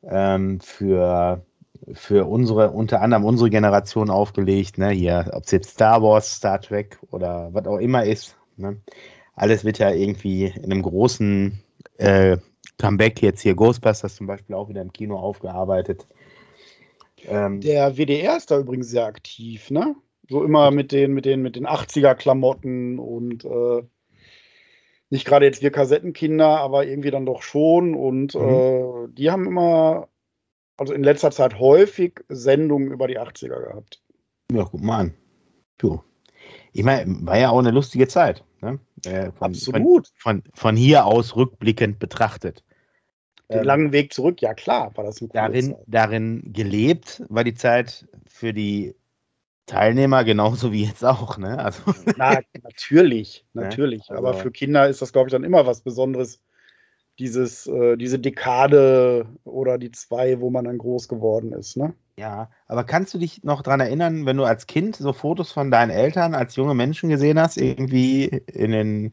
ähm, 0.03 0.59
für, 0.59 1.47
für 1.93 2.27
unsere, 2.27 2.73
unter 2.73 3.03
anderem 3.03 3.25
unsere 3.25 3.51
Generation 3.51 4.11
aufgelegt, 4.11 4.79
ne? 4.79 4.89
Hier, 4.89 5.31
ob 5.33 5.45
es 5.45 5.53
jetzt 5.53 5.71
Star 5.71 6.03
Wars, 6.03 6.35
Star 6.35 6.61
Trek 6.61 6.99
oder 7.13 7.51
was 7.53 7.67
auch 7.67 7.79
immer 7.79 8.03
ist, 8.03 8.37
ne? 8.57 8.81
Alles 9.35 9.65
wird 9.65 9.79
ja 9.79 9.91
irgendwie 9.93 10.47
in 10.47 10.65
einem 10.65 10.83
großen 10.83 11.61
äh, 11.99 12.37
Comeback 12.79 13.23
jetzt 13.23 13.41
hier 13.41 13.55
Ghostbusters 13.55 14.17
zum 14.17 14.27
Beispiel 14.27 14.55
auch 14.55 14.69
wieder 14.69 14.83
im 14.83 14.93
Kino 14.93 15.19
aufgearbeitet. 15.19 16.07
Ähm, 17.27 17.61
Der 17.61 17.97
WDR 17.97 18.37
ist 18.37 18.51
da 18.51 18.59
übrigens 18.59 18.89
sehr 18.89 19.07
aktiv, 19.07 19.71
ne? 19.71 19.97
So 20.29 20.43
immer 20.43 20.71
mit 20.71 20.93
den, 20.93 21.13
mit 21.13 21.25
den, 21.25 21.43
mit 21.43 21.57
den 21.57 21.67
80er-Klamotten 21.67 22.99
und 22.99 23.45
äh, 23.45 23.83
nicht 25.11 25.27
gerade 25.27 25.45
jetzt 25.45 25.63
wir 25.63 25.71
Kassettenkinder, 25.71 26.61
aber 26.61 26.87
irgendwie 26.87 27.11
dann 27.11 27.27
doch 27.27 27.43
schon. 27.43 27.95
Und 27.95 28.35
mhm. 28.35 28.41
äh, 28.41 29.09
die 29.09 29.31
haben 29.31 29.47
immer, 29.47 30.09
also 30.77 30.93
in 30.93 31.05
letzter 31.05 31.31
Zeit 31.31 31.59
häufig 31.59 32.21
Sendungen 32.29 32.91
über 32.91 33.07
die 33.07 33.19
80er 33.19 33.69
gehabt. 33.69 34.03
Ja, 34.51 34.65
guck 34.65 34.83
mal 34.83 34.99
an. 34.99 35.15
Du. 35.79 36.03
Ich 36.73 36.83
meine, 36.83 37.27
war 37.27 37.39
ja 37.39 37.51
auch 37.51 37.59
eine 37.59 37.71
lustige 37.71 38.09
Zeit. 38.09 38.45
Ne? 38.61 38.79
Äh, 39.05 39.31
von, 39.33 39.53
Absolut. 39.53 40.09
Von, 40.17 40.43
von, 40.43 40.53
von, 40.55 40.77
hier 40.77 41.07
aus 41.07 41.37
rückblickend 41.37 41.99
betrachtet. 41.99 42.65
Den 43.51 43.59
ähm, 43.59 43.65
langen 43.65 43.93
Weg 43.93 44.13
zurück, 44.13 44.41
ja 44.41 44.55
klar, 44.55 44.91
war 44.97 45.05
das 45.05 45.21
eine 45.21 45.29
darin, 45.31 45.71
Zeit. 45.73 45.85
darin 45.87 46.53
gelebt 46.53 47.23
war 47.29 47.45
die 47.45 47.55
Zeit 47.55 48.07
für 48.27 48.53
die 48.53 48.95
Teilnehmer 49.67 50.25
genauso 50.25 50.73
wie 50.73 50.85
jetzt 50.85 51.05
auch, 51.05 51.39
ne? 51.39 51.59
Also. 51.59 51.83
Na, 52.17 52.41
natürlich, 52.63 53.47
natürlich. 53.55 54.09
Ne? 54.09 54.17
Also, 54.17 54.27
Aber 54.27 54.35
für 54.35 54.51
Kinder 54.51 54.89
ist 54.89 55.03
das, 55.03 55.13
glaube 55.13 55.29
ich, 55.29 55.33
dann 55.33 55.45
immer 55.45 55.67
was 55.67 55.81
Besonderes, 55.81 56.41
dieses, 57.19 57.67
äh, 57.67 57.97
diese 57.97 58.19
Dekade 58.19 59.27
oder 59.45 59.79
die 59.79 59.91
zwei, 59.91 60.41
wo 60.41 60.51
man 60.51 60.65
dann 60.65 60.79
groß 60.79 61.09
geworden 61.09 61.53
ist, 61.53 61.77
ne? 61.77 61.95
Ja, 62.17 62.49
aber 62.69 62.85
kannst 62.85 63.13
du 63.15 63.19
dich 63.19 63.43
noch 63.43 63.63
daran 63.63 63.81
erinnern, 63.81 64.25
wenn 64.25 64.37
du 64.37 64.45
als 64.45 64.67
Kind 64.67 64.97
so 64.97 65.13
Fotos 65.13 65.51
von 65.51 65.71
deinen 65.71 65.91
Eltern 65.91 66.35
als 66.35 66.55
junge 66.55 66.75
Menschen 66.75 67.09
gesehen 67.09 67.41
hast, 67.41 67.57
irgendwie 67.57 68.27
in 68.47 68.71
den 68.71 69.13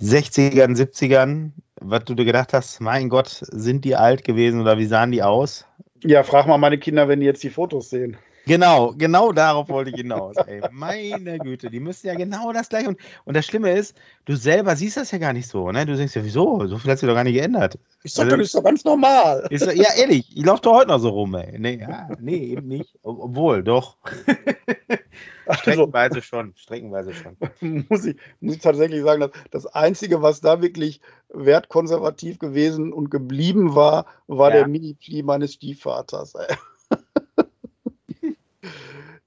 60ern, 0.00 0.74
70ern, 0.74 1.50
was 1.80 2.04
du 2.04 2.14
dir 2.14 2.24
gedacht 2.24 2.54
hast, 2.54 2.80
mein 2.80 3.10
Gott, 3.10 3.28
sind 3.28 3.84
die 3.84 3.96
alt 3.96 4.24
gewesen 4.24 4.60
oder 4.60 4.78
wie 4.78 4.86
sahen 4.86 5.12
die 5.12 5.22
aus? 5.22 5.66
Ja, 6.02 6.22
frag 6.22 6.46
mal 6.46 6.58
meine 6.58 6.78
Kinder, 6.78 7.08
wenn 7.08 7.20
die 7.20 7.26
jetzt 7.26 7.42
die 7.42 7.50
Fotos 7.50 7.90
sehen. 7.90 8.16
Genau, 8.46 8.92
genau 8.96 9.32
darauf 9.32 9.68
wollte 9.68 9.90
ich 9.90 9.96
hinaus. 9.96 10.36
Ey. 10.46 10.62
Meine 10.72 11.38
Güte, 11.38 11.70
die 11.70 11.80
müssen 11.80 12.08
ja 12.08 12.14
genau 12.14 12.52
das 12.52 12.68
gleiche. 12.68 12.88
Und, 12.88 12.98
und 13.24 13.36
das 13.36 13.46
Schlimme 13.46 13.72
ist, 13.72 13.96
du 14.24 14.34
selber 14.36 14.74
siehst 14.74 14.96
das 14.96 15.10
ja 15.12 15.18
gar 15.18 15.32
nicht 15.32 15.48
so. 15.48 15.70
Ne? 15.70 15.86
Du 15.86 15.96
denkst 15.96 16.16
ja, 16.16 16.24
wieso? 16.24 16.66
So 16.66 16.78
viel 16.78 16.90
hat 16.90 16.98
sich 16.98 17.08
doch 17.08 17.14
gar 17.14 17.24
nicht 17.24 17.34
geändert. 17.34 17.78
Ich 18.02 18.14
sag 18.14 18.24
also, 18.24 18.36
das 18.36 18.46
ist 18.46 18.54
doch 18.54 18.64
ganz 18.64 18.84
normal. 18.84 19.46
Ist, 19.50 19.66
ja, 19.66 19.94
ehrlich, 19.96 20.36
ich 20.36 20.44
laufe 20.44 20.62
doch 20.62 20.74
heute 20.74 20.88
noch 20.88 20.98
so 20.98 21.10
rum. 21.10 21.34
Ey. 21.34 21.56
Nee, 21.58 21.78
ja, 21.80 22.08
nee 22.18 22.38
eben 22.38 22.66
nicht. 22.66 22.98
Obwohl, 23.02 23.62
doch. 23.62 23.96
streckenweise 25.50 26.20
schon. 26.20 26.52
Streckenweise 26.56 27.12
schon. 27.14 27.36
muss, 27.88 28.04
ich, 28.04 28.16
muss 28.40 28.56
ich 28.56 28.60
tatsächlich 28.62 29.02
sagen, 29.02 29.20
dass 29.20 29.30
das 29.52 29.66
Einzige, 29.66 30.20
was 30.20 30.40
da 30.40 30.60
wirklich 30.60 31.00
wertkonservativ 31.32 32.40
gewesen 32.40 32.92
und 32.92 33.10
geblieben 33.10 33.76
war, 33.76 34.06
war 34.26 34.50
ja. 34.50 34.56
der 34.58 34.68
Mini-Pli 34.68 35.22
meines 35.22 35.54
Stiefvaters. 35.54 36.34
Ey 36.34 36.56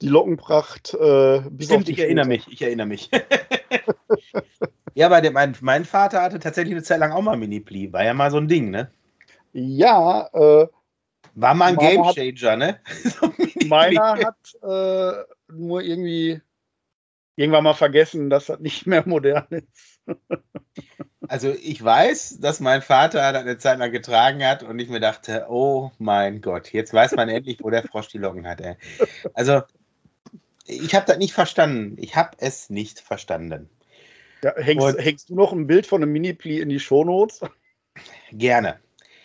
die 0.02 0.08
Lockenpracht 0.08 0.94
äh, 0.94 1.42
bis 1.50 1.68
Stimmt, 1.68 1.90
ich 1.90 2.00
erinnere 2.00 2.28
mich, 2.28 2.48
ich 2.52 2.62
erinnere 2.62 2.88
mich. 2.88 3.10
ja, 4.94 5.22
der, 5.22 5.32
mein, 5.32 5.56
mein 5.62 5.86
Vater 5.86 6.22
hatte 6.22 6.40
tatsächlich 6.40 6.74
eine 6.74 6.84
Zeit 6.84 7.00
lang 7.00 7.12
auch 7.12 7.22
mal 7.22 7.38
Mini-Pli. 7.38 7.94
War 7.94 8.04
ja 8.04 8.14
mal 8.14 8.32
so 8.32 8.38
ein 8.38 8.48
Ding, 8.48 8.70
ne? 8.70 8.92
Ja, 9.54 10.28
äh, 10.34 10.68
War 11.36 11.54
mal 11.54 11.68
ein 11.68 11.78
Gamechanger, 11.78 12.58
ne? 12.58 12.80
so 13.04 13.34
meiner 13.68 14.18
hat 14.18 14.36
äh, 14.62 15.24
nur 15.54 15.82
irgendwie 15.82 16.42
irgendwann 17.38 17.64
mal 17.64 17.74
vergessen, 17.74 18.30
dass 18.30 18.48
das 18.48 18.60
nicht 18.60 18.88
mehr 18.88 19.04
modern 19.06 19.48
ist. 19.50 20.02
Also 21.28 21.50
ich 21.50 21.84
weiß, 21.84 22.40
dass 22.40 22.60
mein 22.60 22.84
Vater 22.84 23.34
das 23.34 23.42
eine 23.42 23.58
Zeit 23.58 23.80
lang 23.80 23.92
getragen 23.92 24.46
hat 24.46 24.62
und 24.62 24.78
ich 24.78 24.90
mir 24.90 25.00
dachte, 25.00 25.48
oh 25.50 25.92
mein 25.98 26.40
Gott, 26.40 26.72
jetzt 26.72 26.94
weiß 26.94 27.14
man 27.16 27.30
endlich, 27.30 27.64
wo 27.64 27.72
der 27.72 27.82
Frosch 27.82 28.10
die 28.10 28.20
Locken 28.20 28.48
hat. 28.48 28.62
Ey. 28.62 28.76
Also 29.34 29.64
ich 30.66 30.96
habe 30.96 31.06
das 31.06 31.18
nicht 31.18 31.34
verstanden. 31.34 31.96
Ich 32.00 32.16
habe 32.16 32.32
es 32.40 32.70
nicht 32.70 33.00
verstanden. 33.00 33.70
Ja, 34.44 34.54
hängst, 34.58 34.98
hängst, 35.00 35.30
du 35.30 35.36
noch 35.36 35.54
ein 35.54 35.68
Bild 35.68 35.88
von 35.88 36.02
einem 36.02 36.12
Mini-Pli 36.12 36.60
in 36.60 36.70
die 36.70 36.80
Shownotes? 36.80 37.42
Gerne. 38.32 38.80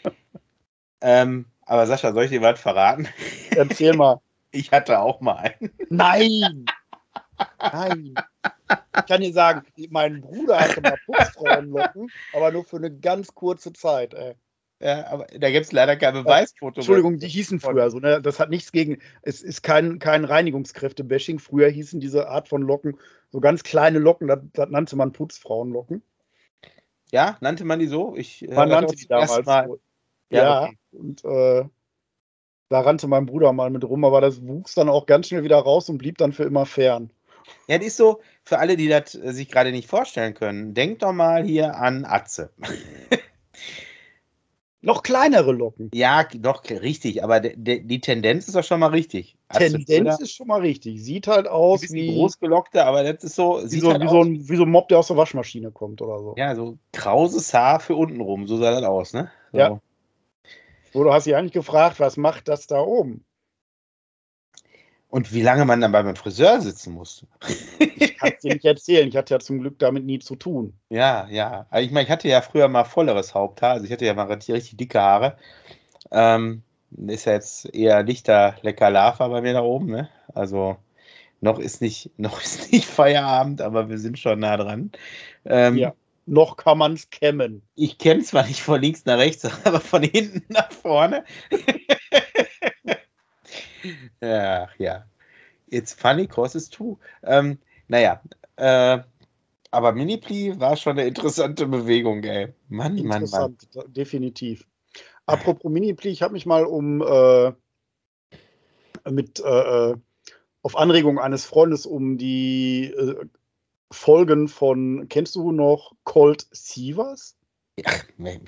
ähm, 1.01 1.47
aber 1.67 1.87
Sascha, 1.87 2.13
soll 2.13 2.25
ich 2.25 2.31
dir 2.31 2.43
was 2.43 2.61
verraten? 2.61 3.09
Erzähl 3.51 3.95
mal. 3.95 4.21
Ich 4.53 4.73
hatte 4.73 4.99
auch 4.99 5.21
mal 5.21 5.37
einen. 5.37 5.71
Nein! 5.91 6.65
Nein! 7.61 8.15
Ich 8.97 9.07
kann 9.07 9.21
dir 9.21 9.33
sagen, 9.33 9.63
mein 9.91 10.21
Bruder 10.21 10.59
hatte 10.59 10.81
mal 10.81 10.99
Putzfrauenlocken, 11.07 12.11
aber 12.33 12.51
nur 12.51 12.65
für 12.65 12.79
eine 12.79 12.91
ganz 12.91 13.33
kurze 13.33 13.73
Zeit, 13.73 14.13
ey. 14.13 14.35
Ja, 14.83 15.07
aber 15.09 15.27
da 15.27 15.51
gibt 15.51 15.67
es 15.67 15.73
leider 15.73 15.97
kein 15.97 16.15
Beweisfoto. 16.15 16.81
Entschuldigung, 16.81 17.19
die 17.19 17.29
hießen 17.29 17.61
früher 17.61 17.91
so. 17.91 17.99
Ne? 17.99 18.23
Das 18.23 18.41
hat 18.41 18.49
nichts 18.49 18.73
gegen. 18.73 18.99
Es 19.23 19.43
ist 19.43 19.63
kein, 19.63 19.99
kein 19.99 20.25
Reinigungskräfte-Bashing. 20.25 21.39
Früher 21.39 21.69
hießen 21.69 22.01
diese 22.01 22.29
Art 22.29 22.49
von 22.49 22.63
Locken 22.63 22.97
so 23.31 23.41
ganz 23.41 23.63
kleine 23.63 23.99
Locken, 23.99 24.29
das, 24.29 24.41
das 24.53 24.69
nannte 24.71 24.97
man 24.97 25.13
Putzfrauenlocken. 25.13 26.03
Ja, 27.13 27.37
nannte 27.41 27.65
man 27.65 27.79
die 27.79 27.87
so? 27.87 28.15
Ich, 28.17 28.47
äh, 28.49 28.55
man 28.55 28.69
nannte 28.69 28.95
die 28.95 29.07
damals 29.07 29.47
so. 29.47 29.81
Ja, 30.31 30.43
ja 30.43 30.63
okay. 30.65 30.79
und 30.93 31.25
äh, 31.25 31.65
da 32.69 32.81
rannte 32.81 33.09
mein 33.09 33.27
Bruder 33.27 33.53
mal 33.53 33.71
mit 33.71 33.85
rum, 33.85 34.05
aber 34.05 34.21
das 34.21 34.47
wuchs 34.47 34.75
dann 34.75 34.89
auch 34.89 35.07
ganz 35.07 35.29
schnell 35.29 35.43
wieder 35.43 35.59
raus 35.59 35.89
und 35.89 35.99
blieb 35.99 36.19
dann 36.19 36.33
für 36.33 36.45
immer 36.45 36.67
fern. 36.67 37.13
Ja, 37.67 37.79
das 37.79 37.89
ist 37.89 37.97
so, 37.97 38.21
für 38.45 38.59
alle, 38.59 38.77
die 38.77 38.89
das 38.89 39.15
äh, 39.15 39.33
sich 39.33 39.49
gerade 39.49 39.73
nicht 39.73 39.89
vorstellen 39.89 40.35
können, 40.35 40.75
denkt 40.75 41.03
doch 41.03 41.13
mal 41.13 41.43
hier 41.43 41.77
an 41.77 42.05
Atze. 42.05 42.53
Noch 44.83 45.03
kleinere 45.03 45.53
Locken. 45.53 45.91
Ja, 45.93 46.25
doch, 46.25 46.63
richtig, 46.69 47.23
aber 47.23 47.41
de, 47.41 47.55
de, 47.55 47.81
die 47.81 48.01
Tendenz 48.01 48.49
ist 48.49 48.55
doch 48.55 48.65
schon 48.65 48.81
mal 48.81 48.89
richtig. 48.89 49.37
Tendenz 49.53 50.21
ist 50.21 50.33
schon 50.33 50.47
mal 50.47 50.61
richtig. 50.61 51.05
Sieht 51.05 51.27
halt 51.27 51.47
aus 51.47 51.83
wie. 51.93 52.15
Großgelockte, 52.15 52.85
aber 52.87 53.05
das 53.05 53.23
ist 53.23 53.37
so. 53.37 53.61
Wie 53.63 53.79
so, 53.79 53.93
halt 53.93 54.03
wie, 54.03 54.09
so 54.09 54.23
ein, 54.23 54.49
wie 54.49 54.57
so 54.57 54.63
ein 54.63 54.71
Mob, 54.71 54.89
der 54.89 55.01
aus 55.01 55.09
der 55.09 55.19
Waschmaschine 55.19 55.71
kommt 55.71 56.01
oder 56.01 56.19
so. 56.21 56.35
Ja, 56.39 56.55
so 56.55 56.79
krauses 56.93 57.53
Haar 57.53 57.81
für 57.81 57.95
unten 57.95 58.23
rum, 58.23 58.47
so 58.47 58.57
sah 58.57 58.71
das 58.71 58.85
aus, 58.85 59.13
ne? 59.13 59.31
So. 59.53 59.59
Ja. 59.59 59.81
Wo 60.93 61.05
du 61.05 61.13
hast 61.13 61.27
dich 61.27 61.37
eigentlich 61.37 61.53
gefragt, 61.53 62.01
was 62.01 62.17
macht 62.17 62.49
das 62.49 62.67
da 62.67 62.81
oben? 62.81 63.25
Und 65.11 65.33
wie 65.33 65.43
lange 65.43 65.65
man 65.65 65.81
dann 65.81 65.91
beim 65.91 66.15
Friseur 66.15 66.61
sitzen 66.61 66.95
musste. 66.95 67.27
ich 67.79 68.17
kann 68.17 68.33
es 68.33 68.43
dir 68.43 68.55
nicht 68.55 68.65
erzählen. 68.65 69.09
Ich 69.09 69.17
hatte 69.17 69.35
ja 69.35 69.41
zum 69.41 69.59
Glück 69.59 69.79
damit 69.81 70.05
nie 70.05 70.21
zu 70.21 70.37
tun. 70.37 70.73
Ja, 70.89 71.27
ja. 71.29 71.67
Also 71.71 71.85
ich 71.85 71.93
meine, 71.93 72.05
ich 72.05 72.11
hatte 72.11 72.29
ja 72.29 72.41
früher 72.41 72.69
mal 72.69 72.85
volleres 72.85 73.35
Haupthaar. 73.35 73.73
Also 73.73 73.87
ich 73.87 73.93
hatte 73.93 74.05
ja 74.05 74.15
mal 74.15 74.33
richtig, 74.33 74.77
dicke 74.77 75.01
Haare. 75.01 75.37
Ähm, 76.13 76.63
ist 77.09 77.27
ja 77.27 77.33
jetzt 77.33 77.75
eher 77.75 78.05
dichter 78.05 78.55
lecker 78.63 78.91
Lava 78.91 79.27
bei 79.27 79.41
mir 79.41 79.53
da 79.53 79.63
oben. 79.63 79.87
Ne? 79.87 80.09
Also 80.33 80.77
noch 81.41 81.59
ist 81.59 81.81
nicht, 81.81 82.11
noch 82.17 82.41
ist 82.41 82.71
nicht 82.71 82.87
Feierabend, 82.87 83.63
aber 83.63 83.89
wir 83.89 83.99
sind 83.99 84.19
schon 84.19 84.39
nah 84.39 84.57
dran. 84.57 84.93
Ähm, 85.45 85.77
ja. 85.77 85.93
Noch 86.27 86.57
kann 86.57 86.79
man 86.79 86.93
es 86.93 87.11
kämmen. 87.11 87.63
Ich 87.75 87.99
kämme 87.99 88.23
zwar 88.23 88.47
nicht 88.47 88.63
von 88.63 88.81
links 88.81 89.05
nach 89.07 89.19
rechts, 89.19 89.45
aber 89.65 89.81
von 89.81 90.03
hinten 90.03 90.45
nach 90.49 90.71
vorne. 90.71 91.25
Ja, 94.21 94.69
ja. 94.79 95.05
It's 95.69 95.93
funny, 95.93 96.27
cause 96.27 96.57
it's 96.59 96.69
true. 96.69 96.97
Ähm, 97.23 97.59
naja, 97.89 98.21
äh, 98.57 98.99
aber 99.71 99.93
Minipli 99.93 100.59
war 100.59 100.77
schon 100.77 100.99
eine 100.99 101.07
interessante 101.07 101.67
Bewegung, 101.67 102.25
ey. 102.25 102.53
Mann, 102.69 102.99
Interessant, 102.99 103.69
Mann, 103.75 103.85
Mann. 103.85 103.93
definitiv. 103.93 104.67
Apropos 105.27 105.71
Minipli, 105.71 106.11
ich 106.11 106.23
habe 106.23 106.33
mich 106.33 106.45
mal 106.45 106.65
um 106.65 107.03
äh, 107.03 107.53
mit 109.09 109.41
äh, 109.41 109.91
äh, 109.91 109.97
auf 110.63 110.77
Anregung 110.77 111.19
eines 111.19 111.45
Freundes 111.45 111.87
um 111.87 112.19
die 112.19 112.87
äh, 112.87 113.25
Folgen 113.93 114.49
von, 114.49 115.07
kennst 115.09 115.35
du 115.37 115.53
noch 115.53 115.93
Colt 116.05 116.47
Sievers? 116.51 117.37
Ja, 117.79 117.93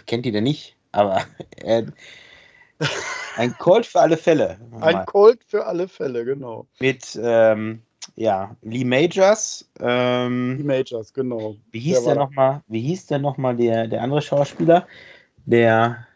kennt 0.06 0.24
die 0.26 0.32
denn 0.32 0.44
nicht? 0.44 0.76
Aber 0.92 1.24
äh, 1.56 1.84
ein 3.36 3.56
Colt 3.58 3.86
für 3.86 4.00
alle 4.00 4.16
Fälle. 4.16 4.58
Ein 4.80 5.06
Colt 5.06 5.42
für 5.44 5.66
alle 5.66 5.88
Fälle, 5.88 6.24
genau. 6.24 6.66
Mit 6.80 7.18
ähm, 7.22 7.82
ja, 8.16 8.56
Lee 8.62 8.84
Majors. 8.84 9.70
Ähm, 9.80 10.56
Lee 10.58 10.64
Majors, 10.64 11.12
genau. 11.12 11.56
Wie 11.70 11.80
hieß 11.80 12.04
der, 12.04 12.14
der 12.14 12.24
nochmal? 12.24 12.62
Wie 12.66 12.80
hieß 12.80 13.06
der 13.06 13.18
nochmal, 13.18 13.56
der, 13.56 13.86
der 13.86 14.02
andere 14.02 14.22
Schauspieler? 14.22 14.86
Der 15.46 16.06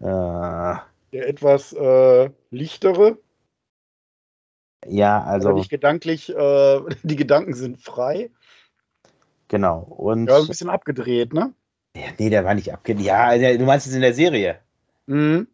äh, 0.00 0.74
der 1.12 1.28
etwas 1.28 1.72
äh, 1.72 2.30
lichtere. 2.50 3.18
Ja, 4.86 5.22
also. 5.22 5.52
nicht 5.52 5.70
gedanklich, 5.70 6.34
äh, 6.34 6.80
die 7.02 7.16
Gedanken 7.16 7.54
sind 7.54 7.80
frei. 7.80 8.30
Genau. 9.48 9.80
Und 9.80 10.28
ja, 10.28 10.38
ein 10.38 10.46
bisschen 10.46 10.70
abgedreht, 10.70 11.32
ne? 11.32 11.54
Ja, 11.96 12.08
nee, 12.18 12.30
der 12.30 12.44
war 12.44 12.54
nicht 12.54 12.72
abgedreht. 12.72 13.06
Ja, 13.06 13.56
du 13.56 13.64
meinst 13.64 13.86
es 13.86 13.94
in 13.94 14.00
der 14.00 14.12
Serie. 14.12 14.58
Mhm. 15.06 15.46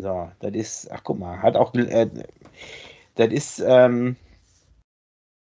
So, 0.00 0.30
das 0.40 0.52
ist, 0.52 0.90
ach 0.90 1.04
guck 1.04 1.18
mal, 1.18 1.42
hat 1.42 1.56
auch, 1.56 1.74
äh, 1.74 2.08
das 3.16 3.28
ist, 3.28 3.62
ähm, 3.66 4.16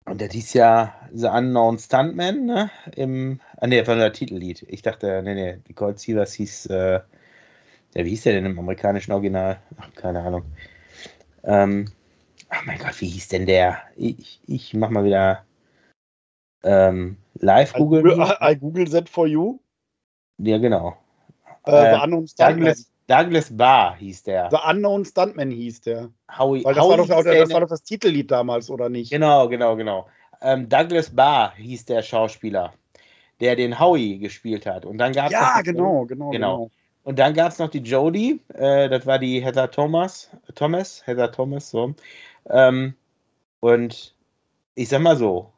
und 0.05 0.21
das 0.21 0.33
hieß 0.33 0.55
ja 0.55 0.95
The 1.13 1.27
Unknown 1.27 1.79
Stuntman, 1.79 2.47
ne? 2.47 2.71
Im, 2.97 3.41
ah 3.59 3.67
ne, 3.67 3.85
von 3.85 3.99
der 3.99 4.13
Titellied. 4.13 4.63
Ich 4.69 4.83
dachte, 4.83 5.23
nee, 5.23 5.35
nee, 5.35 5.59
die 5.69 5.75
Cold 5.75 6.01
Seavers 6.01 6.33
hieß, 6.33 6.67
äh, 6.67 7.01
ja, 7.95 8.05
wie 8.05 8.09
hieß 8.11 8.25
der 8.25 8.35
denn 8.35 8.47
im 8.47 8.59
amerikanischen 8.59 9.13
Original? 9.13 9.61
Ach, 9.77 9.93
keine 9.95 10.21
Ahnung. 10.23 10.45
Ähm, 11.45 11.93
ach 12.49 12.65
mein 12.65 12.79
Gott, 12.79 13.01
wie 13.01 13.09
hieß 13.09 13.29
denn 13.29 13.47
der? 13.47 13.79
Ich, 13.97 14.41
ich 14.47 14.75
mach 14.75 14.91
mal 14.91 15.05
wieder 15.05 15.45
ähm, 16.65 17.17
live 17.35 17.75
Google. 17.75 18.01
I, 18.01 18.03
Google. 18.03 18.37
I 18.41 18.57
Google 18.57 18.91
that 18.91 19.09
for 19.09 19.27
you. 19.27 19.61
Ja, 20.39 20.59
genau. 20.59 20.97
Äh, 21.67 21.95
äh, 21.95 22.03
Unknown 22.03 22.27
Douglas, 22.37 22.91
Douglas 23.09 23.57
Barr 23.57 23.97
hieß 23.97 24.23
der. 24.25 24.51
The 24.51 24.59
Unknown 24.69 25.05
Stuntman 25.05 25.51
hieß 25.51 25.81
der. 25.81 26.11
Howie, 26.39 26.63
Weil 26.63 26.75
das, 26.75 26.85
Howie 26.85 26.91
war 26.91 27.25
doch, 27.25 27.25
das 27.25 27.51
war 27.51 27.61
doch 27.63 27.69
das 27.69 27.83
Titellied 27.83 28.31
damals, 28.31 28.71
oder 28.71 28.91
nicht? 28.91 29.11
Genau, 29.11 29.49
genau, 29.49 29.77
genau. 29.77 30.09
Ähm, 30.43 30.69
Douglas 30.69 31.15
Barr 31.15 31.55
hieß 31.57 31.87
der 31.87 32.03
Schauspieler, 32.03 32.75
der 33.41 33.57
den 33.57 33.81
Howie 33.81 34.19
gespielt 34.19 34.67
hat. 34.67 34.85
Und 34.85 34.99
dann 34.99 35.13
gab 35.13 35.31
Ja, 35.31 35.63
genau, 35.63 36.05
genau, 36.05 36.05
genau, 36.05 36.31
genau. 36.31 36.71
Und 37.03 37.19
dann 37.19 37.33
gab 37.33 37.53
es 37.53 37.59
noch 37.59 37.71
die 37.71 37.79
Jodie, 37.79 38.41
äh, 38.53 38.91
das 38.91 39.07
war 39.07 39.19
die 39.19 39.43
Heather 39.43 39.71
Thomas, 39.71 40.29
Thomas, 40.55 41.07
Heather 41.07 41.33
Thomas, 41.33 41.71
so. 41.71 41.95
Ähm, 42.51 42.95
und 43.61 44.15
ich 44.75 44.91
sag 44.91 45.01
mal 45.01 45.17
so, 45.17 45.51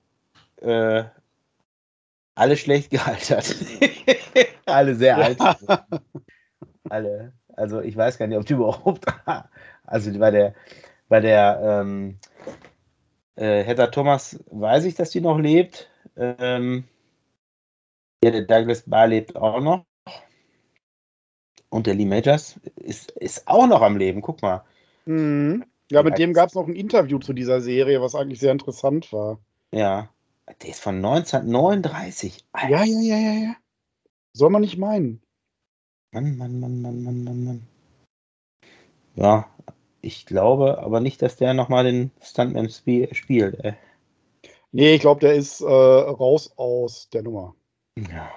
äh, 0.63 1.03
alle 2.37 2.57
schlecht 2.57 2.91
gealtert. 2.91 3.57
alle 4.67 4.95
sehr 4.95 5.17
alt. 5.17 5.39
alle. 6.89 7.33
Also 7.61 7.81
ich 7.81 7.97
weiß 7.97 8.19
gar 8.19 8.27
nicht, 8.27 8.39
ob 8.39 8.47
die 8.47 8.53
überhaupt. 8.55 9.05
also 9.85 10.19
bei 10.19 10.31
der, 10.31 10.55
bei 11.09 11.21
der 11.21 11.61
ähm, 11.63 12.19
äh, 13.37 13.63
Heather 13.63 13.91
Thomas 13.91 14.43
weiß 14.51 14.85
ich, 14.85 14.95
dass 14.95 15.11
die 15.11 15.21
noch 15.21 15.39
lebt. 15.39 15.91
Ähm, 16.17 16.85
ja, 18.25 18.31
der 18.31 18.43
Douglas 18.43 18.83
Barr 18.83 19.07
lebt 19.07 19.37
auch 19.37 19.61
noch. 19.61 19.85
Und 21.71 21.87
der 21.87 21.95
Lee 21.95 22.05
Majors 22.05 22.59
ist, 22.77 23.13
ist 23.13 23.47
auch 23.47 23.67
noch 23.67 23.81
am 23.81 23.97
Leben, 23.97 24.23
guck 24.23 24.43
mal. 24.43 24.65
Mhm. 25.07 25.65
Ja, 25.91 26.03
mit 26.03 26.19
dem 26.19 26.33
gab 26.33 26.49
es 26.49 26.55
noch 26.55 26.69
ein 26.69 26.75
Interview 26.75 27.19
zu 27.19 27.33
dieser 27.33 27.61
Serie, 27.61 28.01
was 28.01 28.15
eigentlich 28.15 28.39
sehr 28.39 28.53
interessant 28.53 29.13
war. 29.13 29.39
Ja. 29.73 30.09
Der 30.63 30.71
ist 30.71 30.81
von 30.81 30.97
1939. 30.97 32.45
Alter. 32.53 32.69
Ja, 32.71 32.85
ja, 32.85 33.01
ja, 33.01 33.17
ja, 33.17 33.33
ja. 33.33 33.57
Soll 34.33 34.51
man 34.51 34.63
nicht 34.63 34.79
meinen. 34.79 35.23
Mann, 36.13 36.37
Mann, 36.37 36.59
Mann, 36.59 36.83
Mann, 36.83 37.05
Mann, 37.05 37.25
Mann, 37.25 37.45
Mann. 37.45 37.63
Ja, 39.15 39.49
ich 40.03 40.27
glaube 40.27 40.79
aber 40.79 41.01
nicht, 41.01 41.23
dass 41.23 41.37
der 41.37 41.55
nochmal 41.55 41.85
den 41.85 42.11
Stuntman 42.21 42.69
spielt. 42.69 43.65
Ey. 43.65 43.75
Nee, 44.73 44.95
ich 44.95 45.01
glaube, 45.01 45.21
der 45.21 45.35
ist 45.35 45.61
äh, 45.61 45.65
raus 45.65 46.53
aus 46.57 47.09
der 47.11 47.23
Nummer. 47.23 47.55
Ja. 47.97 48.31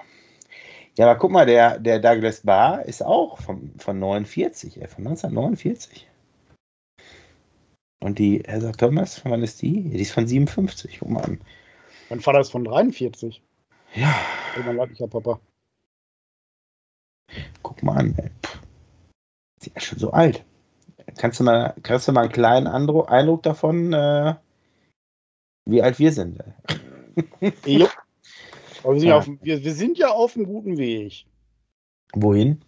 Ja, 0.96 1.06
aber 1.10 1.18
guck 1.18 1.32
mal, 1.32 1.46
der, 1.46 1.80
der 1.80 1.98
Douglas 1.98 2.42
Barr 2.42 2.84
ist 2.84 3.02
auch 3.02 3.40
von, 3.40 3.72
von 3.78 3.98
49, 3.98 4.80
ey, 4.80 4.86
von 4.86 5.06
1949. 5.06 6.06
Und 8.00 8.20
die 8.20 8.44
Heather 8.46 8.72
Thomas, 8.72 9.18
von 9.18 9.32
wann 9.32 9.42
ist 9.42 9.62
die? 9.62 9.90
Die 9.90 10.00
ist 10.00 10.12
von 10.12 10.28
57, 10.28 11.00
guck 11.00 11.10
mal 11.10 11.24
an. 11.24 11.40
Mein 12.10 12.20
Vater 12.20 12.38
ist 12.38 12.50
von 12.50 12.64
43. 12.64 13.42
Ja. 13.94 14.14
Oh, 14.56 14.62
mein 14.64 14.76
leiblicher 14.76 15.08
Papa. 15.08 15.40
Ey. 17.88 18.30
Sie 19.60 19.72
ist 19.74 19.84
schon 19.84 19.98
so 19.98 20.10
alt. 20.12 20.44
Kannst 21.18 21.40
du 21.40 21.44
mal, 21.44 21.74
kannst 21.82 22.08
du 22.08 22.12
mal 22.12 22.22
einen 22.22 22.32
kleinen 22.32 22.66
Andro 22.66 23.04
Eindruck 23.04 23.42
davon, 23.42 23.92
äh, 23.92 24.34
wie 25.66 25.82
alt 25.82 25.98
wir 25.98 26.12
sind? 26.12 26.42
jo. 27.66 27.88
Aber 28.82 28.94
wir 28.94 29.00
sind, 29.00 29.08
ja. 29.08 29.16
auf, 29.16 29.28
wir, 29.42 29.64
wir 29.64 29.74
sind 29.74 29.98
ja 29.98 30.08
auf 30.08 30.36
einem 30.36 30.46
guten 30.46 30.76
Weg. 30.76 31.26
Wohin? 32.14 32.60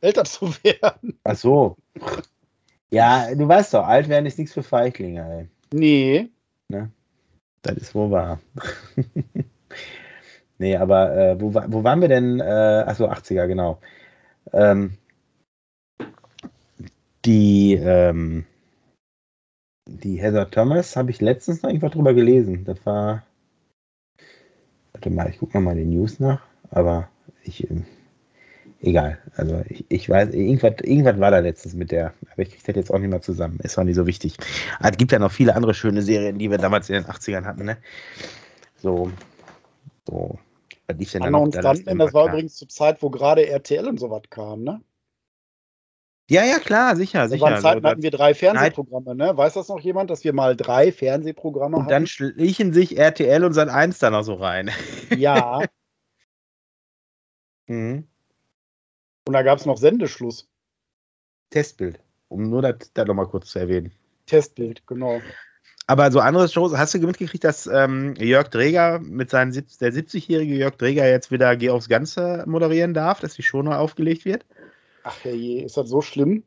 Älter 0.00 0.24
zu 0.24 0.52
werden. 0.62 1.18
Ach 1.24 1.36
so. 1.36 1.76
Ja, 2.90 3.34
du 3.34 3.48
weißt 3.48 3.74
doch, 3.74 3.86
alt 3.86 4.08
werden 4.08 4.26
ist 4.26 4.38
nichts 4.38 4.52
für 4.52 4.62
Feiglinge, 4.62 5.20
ey. 5.38 5.48
Nee. 5.72 6.28
Ne? 6.68 6.90
Das 7.62 7.76
ist 7.76 7.94
wohl 7.94 8.10
wahr. 8.10 8.40
nee, 10.58 10.76
aber 10.76 11.16
äh, 11.16 11.40
wo, 11.40 11.54
wo 11.54 11.84
waren 11.84 12.00
wir 12.00 12.08
denn? 12.08 12.40
Äh, 12.40 12.84
achso, 12.86 13.08
80er, 13.08 13.46
genau. 13.46 13.80
Ähm, 14.52 14.98
die, 17.24 17.74
ähm, 17.74 18.44
die 19.86 20.20
Heather 20.20 20.50
Thomas 20.50 20.96
habe 20.96 21.10
ich 21.10 21.20
letztens 21.20 21.62
noch 21.62 21.70
irgendwas 21.70 21.92
drüber 21.92 22.14
gelesen. 22.14 22.64
Das 22.64 22.84
war 22.84 23.24
Warte 25.02 25.10
mal, 25.10 25.28
ich 25.30 25.38
gucke 25.38 25.58
mal 25.58 25.74
die 25.74 25.84
News 25.84 26.20
nach, 26.20 26.42
aber 26.70 27.08
ich, 27.42 27.68
äh, 27.68 27.82
egal. 28.82 29.18
Also 29.34 29.62
ich, 29.68 29.84
ich 29.88 30.08
weiß, 30.08 30.32
irgendwas, 30.32 30.74
irgendwas 30.82 31.18
war 31.18 31.32
da 31.32 31.40
letztens 31.40 31.74
mit 31.74 31.90
der, 31.90 32.14
aber 32.30 32.42
ich 32.42 32.50
kriege 32.50 32.62
das 32.66 32.76
jetzt 32.76 32.90
auch 32.92 33.00
nicht 33.00 33.10
mehr 33.10 33.20
zusammen. 33.20 33.58
Ist 33.64 33.76
auch 33.78 33.82
nicht 33.82 33.96
so 33.96 34.06
wichtig. 34.06 34.36
Aber 34.78 34.90
es 34.90 34.96
gibt 34.96 35.10
ja 35.10 35.18
noch 35.18 35.32
viele 35.32 35.56
andere 35.56 35.74
schöne 35.74 36.02
Serien, 36.02 36.38
die 36.38 36.50
wir 36.52 36.58
damals 36.58 36.88
in 36.88 37.02
den 37.02 37.06
80ern 37.06 37.44
hatten, 37.44 37.64
ne? 37.64 37.78
So, 38.76 39.10
so. 40.06 40.38
Was 40.92 40.98
lief 40.98 41.12
denn 41.12 41.22
da 41.22 41.30
noch? 41.30 41.48
Das, 41.48 41.84
das 41.84 42.14
war 42.14 42.28
übrigens 42.28 42.56
zur 42.56 42.68
Zeit, 42.68 43.02
wo 43.02 43.10
gerade 43.10 43.46
RTL 43.46 43.88
und 43.88 43.98
sowas 43.98 44.22
kam, 44.30 44.62
ne? 44.62 44.82
Ja, 46.30 46.44
ja, 46.44 46.58
klar, 46.58 46.96
sicher, 46.96 47.28
sicher. 47.28 47.42
Waren 47.42 47.60
Zeiten 47.60 47.86
hatten 47.86 48.02
wir 48.02 48.10
drei 48.10 48.32
Fernsehprogramme, 48.32 49.14
ne? 49.14 49.36
Weiß 49.36 49.54
das 49.54 49.68
noch 49.68 49.80
jemand, 49.80 50.08
dass 50.08 50.24
wir 50.24 50.32
mal 50.32 50.56
drei 50.56 50.92
Fernsehprogramme 50.92 51.76
und 51.76 51.82
hatten? 51.82 51.88
Und 51.88 51.90
dann 51.90 52.06
schlichen 52.06 52.72
sich 52.72 52.96
RTL 52.96 53.44
und 53.44 53.52
Sat 53.52 53.68
1 53.68 53.98
da 53.98 54.10
noch 54.10 54.22
so 54.22 54.34
rein. 54.34 54.70
Ja. 55.16 55.60
mhm. 57.66 58.06
Und 59.26 59.32
da 59.32 59.42
gab 59.42 59.58
es 59.58 59.66
noch 59.66 59.76
Sendeschluss. 59.76 60.48
Testbild, 61.50 62.00
um 62.28 62.48
nur 62.48 62.62
das 62.62 62.92
da 62.94 63.04
nochmal 63.04 63.28
kurz 63.28 63.50
zu 63.50 63.58
erwähnen. 63.58 63.92
Testbild, 64.26 64.86
genau. 64.86 65.20
Aber 65.92 66.10
so 66.10 66.20
andere 66.20 66.48
Shows, 66.48 66.74
hast 66.74 66.94
du 66.94 67.00
mitgekriegt, 67.00 67.44
dass 67.44 67.66
ähm, 67.66 68.14
Jörg 68.18 68.48
Dreger 68.48 68.98
mit 68.98 69.28
seinen 69.28 69.52
der 69.52 69.92
70-jährige 69.92 70.54
Jörg 70.54 70.76
Dreger 70.76 71.06
jetzt 71.06 71.30
wieder 71.30 71.54
Geh 71.54 71.68
aufs 71.68 71.90
Ganze 71.90 72.44
moderieren 72.46 72.94
darf, 72.94 73.20
dass 73.20 73.34
die 73.34 73.42
Show 73.42 73.62
neu 73.62 73.74
aufgelegt 73.74 74.24
wird? 74.24 74.46
Ach 75.02 75.22
je, 75.22 75.60
ist 75.60 75.76
das 75.76 75.90
so 75.90 76.00
schlimm? 76.00 76.44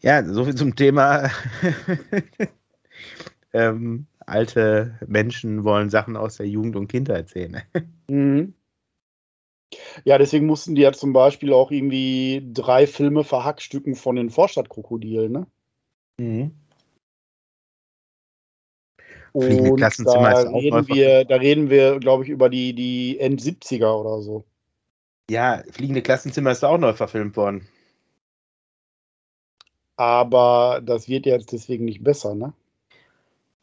Ja, 0.00 0.22
so 0.26 0.44
viel 0.44 0.54
zum 0.54 0.76
Thema. 0.76 1.30
ähm, 3.54 4.04
alte 4.26 4.98
Menschen 5.06 5.64
wollen 5.64 5.88
Sachen 5.88 6.18
aus 6.18 6.36
der 6.36 6.48
Jugend 6.48 6.76
und 6.76 6.88
Kindheit 6.88 7.30
sehen. 7.30 7.62
mhm. 8.08 8.52
Ja, 10.04 10.18
deswegen 10.18 10.44
mussten 10.44 10.74
die 10.74 10.82
ja 10.82 10.92
zum 10.92 11.14
Beispiel 11.14 11.54
auch 11.54 11.70
irgendwie 11.70 12.46
drei 12.52 12.86
Filme 12.86 13.24
verhackstücken 13.24 13.94
von 13.94 14.16
den 14.16 14.28
Vorstadtkrokodilen, 14.28 15.32
ne? 15.32 15.46
Mhm. 16.18 16.61
Und 19.32 19.80
da 19.80 19.88
reden, 19.88 20.88
wir, 20.88 21.24
da 21.24 21.36
reden 21.36 21.70
wir, 21.70 21.98
glaube 21.98 22.24
ich, 22.24 22.28
über 22.28 22.48
die, 22.48 22.74
die 22.74 23.18
End-70er 23.18 23.92
oder 23.94 24.20
so. 24.20 24.44
Ja, 25.30 25.62
Fliegende 25.70 26.02
Klassenzimmer 26.02 26.50
ist 26.50 26.64
auch 26.64 26.76
neu 26.76 26.92
verfilmt 26.92 27.36
worden. 27.36 27.66
Aber 29.96 30.82
das 30.84 31.08
wird 31.08 31.26
jetzt 31.26 31.52
deswegen 31.52 31.84
nicht 31.84 32.02
besser, 32.02 32.34
ne? 32.34 32.52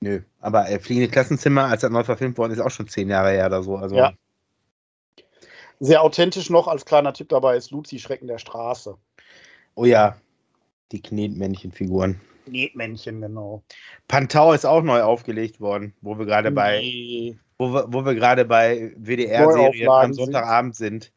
Nö, 0.01 0.21
aber 0.39 0.69
äh, 0.69 0.79
Fliegende 0.79 1.11
Klassenzimmer, 1.11 1.65
als 1.65 1.83
er 1.83 1.89
neu 1.89 2.03
verfilmt 2.03 2.37
worden 2.37 2.53
ist, 2.53 2.61
auch 2.61 2.71
schon 2.71 2.87
zehn 2.87 3.09
Jahre 3.09 3.31
her 3.31 3.47
oder 3.47 3.61
so. 3.61 3.75
Also. 3.75 3.95
Ja. 3.95 4.13
Sehr 5.81 6.01
authentisch 6.01 6.49
noch 6.49 6.67
als 6.67 6.85
kleiner 6.85 7.13
Tipp 7.13 7.29
dabei 7.29 7.55
ist 7.55 7.71
Luzi 7.71 7.99
Schrecken 7.99 8.27
der 8.27 8.37
Straße. 8.37 8.97
Oh 9.75 9.85
ja, 9.85 10.17
die 10.91 11.01
Knetmännchenfiguren. 11.01 12.19
Knetmännchen, 12.49 13.21
genau. 13.21 13.63
Pantau 14.07 14.53
ist 14.53 14.65
auch 14.65 14.81
neu 14.81 15.01
aufgelegt 15.01 15.59
worden, 15.59 15.93
wo 16.01 16.17
wir 16.17 16.25
gerade 16.25 16.51
bei 16.51 16.79
nee. 16.79 17.37
wo 17.57 17.73
wir, 17.73 17.85
wo 17.87 18.05
wir 18.05 18.15
gerade 18.15 18.45
bei 18.45 18.93
WDR-Serien 18.97 19.89
am 19.89 20.13
Sonntagabend 20.13 20.75
sind. 20.75 21.03
sind. 21.03 21.13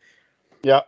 Ja, 0.64 0.84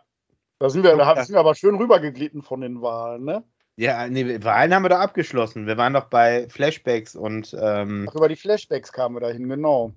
da 0.59 0.69
sind 0.69 0.83
wir, 0.83 0.95
da 0.95 1.23
sind 1.23 1.35
wir 1.35 1.39
aber 1.39 1.55
schön 1.55 1.75
rübergeglitten 1.75 2.41
von 2.41 2.61
den 2.61 2.81
Wahlen, 2.81 3.23
ne? 3.23 3.43
Ja, 3.77 4.07
nee, 4.07 4.41
Wahlen 4.43 4.73
haben 4.73 4.83
wir 4.83 4.89
da 4.89 5.01
abgeschlossen. 5.01 5.67
Wir 5.67 5.77
waren 5.77 5.93
doch 5.93 6.05
bei 6.05 6.47
Flashbacks 6.49 7.15
und. 7.15 7.55
Ähm, 7.59 8.07
Ach, 8.09 8.15
über 8.15 8.29
die 8.29 8.37
Flashbacks 8.37 8.91
kamen 8.91 9.15
wir 9.15 9.19
dahin, 9.19 9.49
genau. 9.49 9.91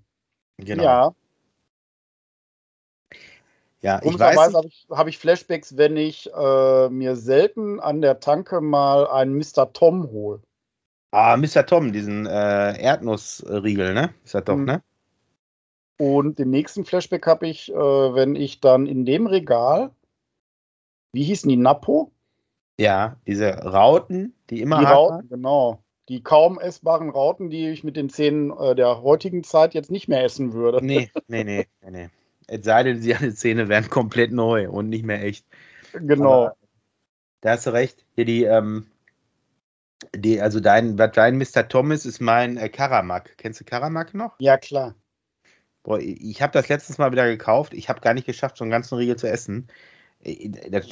Genau. 0.59 0.82
Ja. 0.82 1.14
Ja, 3.81 4.01
ich 4.03 4.18
weiß. 4.18 4.55
Habe 4.55 4.66
ich, 4.66 4.87
hab 4.91 5.07
ich, 5.07 5.18
Flashbacks, 5.18 5.76
wenn 5.76 5.97
ich 5.97 6.31
äh, 6.35 6.89
mir 6.89 7.16
selten 7.16 7.79
an 7.79 8.01
der 8.01 8.20
Tanke 8.20 8.61
mal 8.61 9.07
einen 9.07 9.37
Mr. 9.37 9.72
Tom 9.72 10.11
hole. 10.11 10.41
Ah, 11.11 11.37
Mr. 11.37 11.64
Tom, 11.64 11.93
diesen 11.93 12.26
äh, 12.26 12.81
Erdnussriegel, 12.81 13.95
ne? 13.95 14.12
Ist 14.24 14.35
das 14.35 14.45
doch, 14.45 14.57
mhm. 14.57 14.64
ne? 14.64 14.83
Und 15.99 16.39
den 16.39 16.51
nächsten 16.51 16.85
Flashback 16.85 17.26
habe 17.26 17.49
ich, 17.49 17.72
äh, 17.72 17.74
wenn 17.74 18.37
ich 18.37 18.61
dann 18.61 18.87
in 18.87 19.05
dem 19.05 19.26
Regal, 19.26 19.91
wie 21.12 21.24
hießen 21.24 21.49
die, 21.49 21.57
Napo? 21.57 22.12
Ja, 22.79 23.16
diese 23.26 23.51
Rauten, 23.51 24.35
die 24.51 24.61
immer. 24.61 24.79
Die 24.79 24.85
Rauten, 24.85 25.29
genau. 25.29 25.83
Die 26.09 26.22
kaum 26.22 26.59
essbaren 26.59 27.11
Rauten, 27.11 27.51
die 27.51 27.68
ich 27.68 27.85
mit 27.85 27.97
den 27.97 28.09
Zähnen 28.09 28.51
äh, 28.57 28.74
der 28.74 29.03
heutigen 29.03 29.45
Zeit 29.45 29.74
jetzt 29.74 29.91
nicht 29.91 30.09
mehr 30.09 30.22
essen 30.24 30.53
würde. 30.53 30.85
Nee, 30.85 31.11
nee, 31.29 31.45
nee, 31.45 31.66
nee. 31.83 31.91
nee. 31.91 32.09
Es 32.49 32.64
sei 32.64 32.82
denn, 32.82 33.01
die 33.01 33.34
Zähne 33.34 33.68
wären 33.68 33.88
komplett 33.88 34.32
neu 34.32 34.68
und 34.68 34.88
nicht 34.88 35.05
mehr 35.05 35.22
echt. 35.22 35.46
Genau. 35.92 36.46
Aber 36.46 36.57
da 37.40 37.51
hast 37.51 37.66
du 37.66 37.70
recht. 37.70 38.05
Hier 38.14 38.24
die, 38.24 38.44
ähm, 38.44 38.86
die, 40.14 40.40
also 40.40 40.61
dein, 40.61 40.96
dein 40.96 41.38
Mr. 41.38 41.68
Thomas 41.68 42.07
ist 42.07 42.20
mein 42.20 42.57
äh, 42.57 42.68
Karamak. 42.68 43.36
Kennst 43.36 43.61
du 43.61 43.64
Karamak 43.64 44.14
noch? 44.14 44.34
Ja, 44.40 44.57
klar. 44.57 44.94
Boah, 45.82 46.01
ich 46.01 46.42
habe 46.42 46.53
das 46.53 46.68
letztes 46.68 46.99
Mal 46.99 47.12
wieder 47.12 47.26
gekauft. 47.26 47.74
Ich 47.74 47.88
habe 47.88 48.01
gar 48.01 48.14
nicht 48.14 48.26
geschafft, 48.26 48.57
so 48.57 48.64
einen 48.64 48.70
ganzen 48.70 48.96
Riegel 48.96 49.16
zu 49.16 49.28
essen. 49.28 49.68
Äh, 50.24 50.51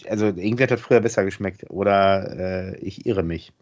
also 0.09 0.27
irgendwie 0.27 0.63
hat 0.63 0.71
das 0.71 0.81
früher 0.81 1.01
besser 1.01 1.25
geschmeckt. 1.25 1.69
Oder 1.71 2.75
äh, 2.75 2.77
ich 2.79 3.07
irre 3.07 3.23
mich. 3.23 3.53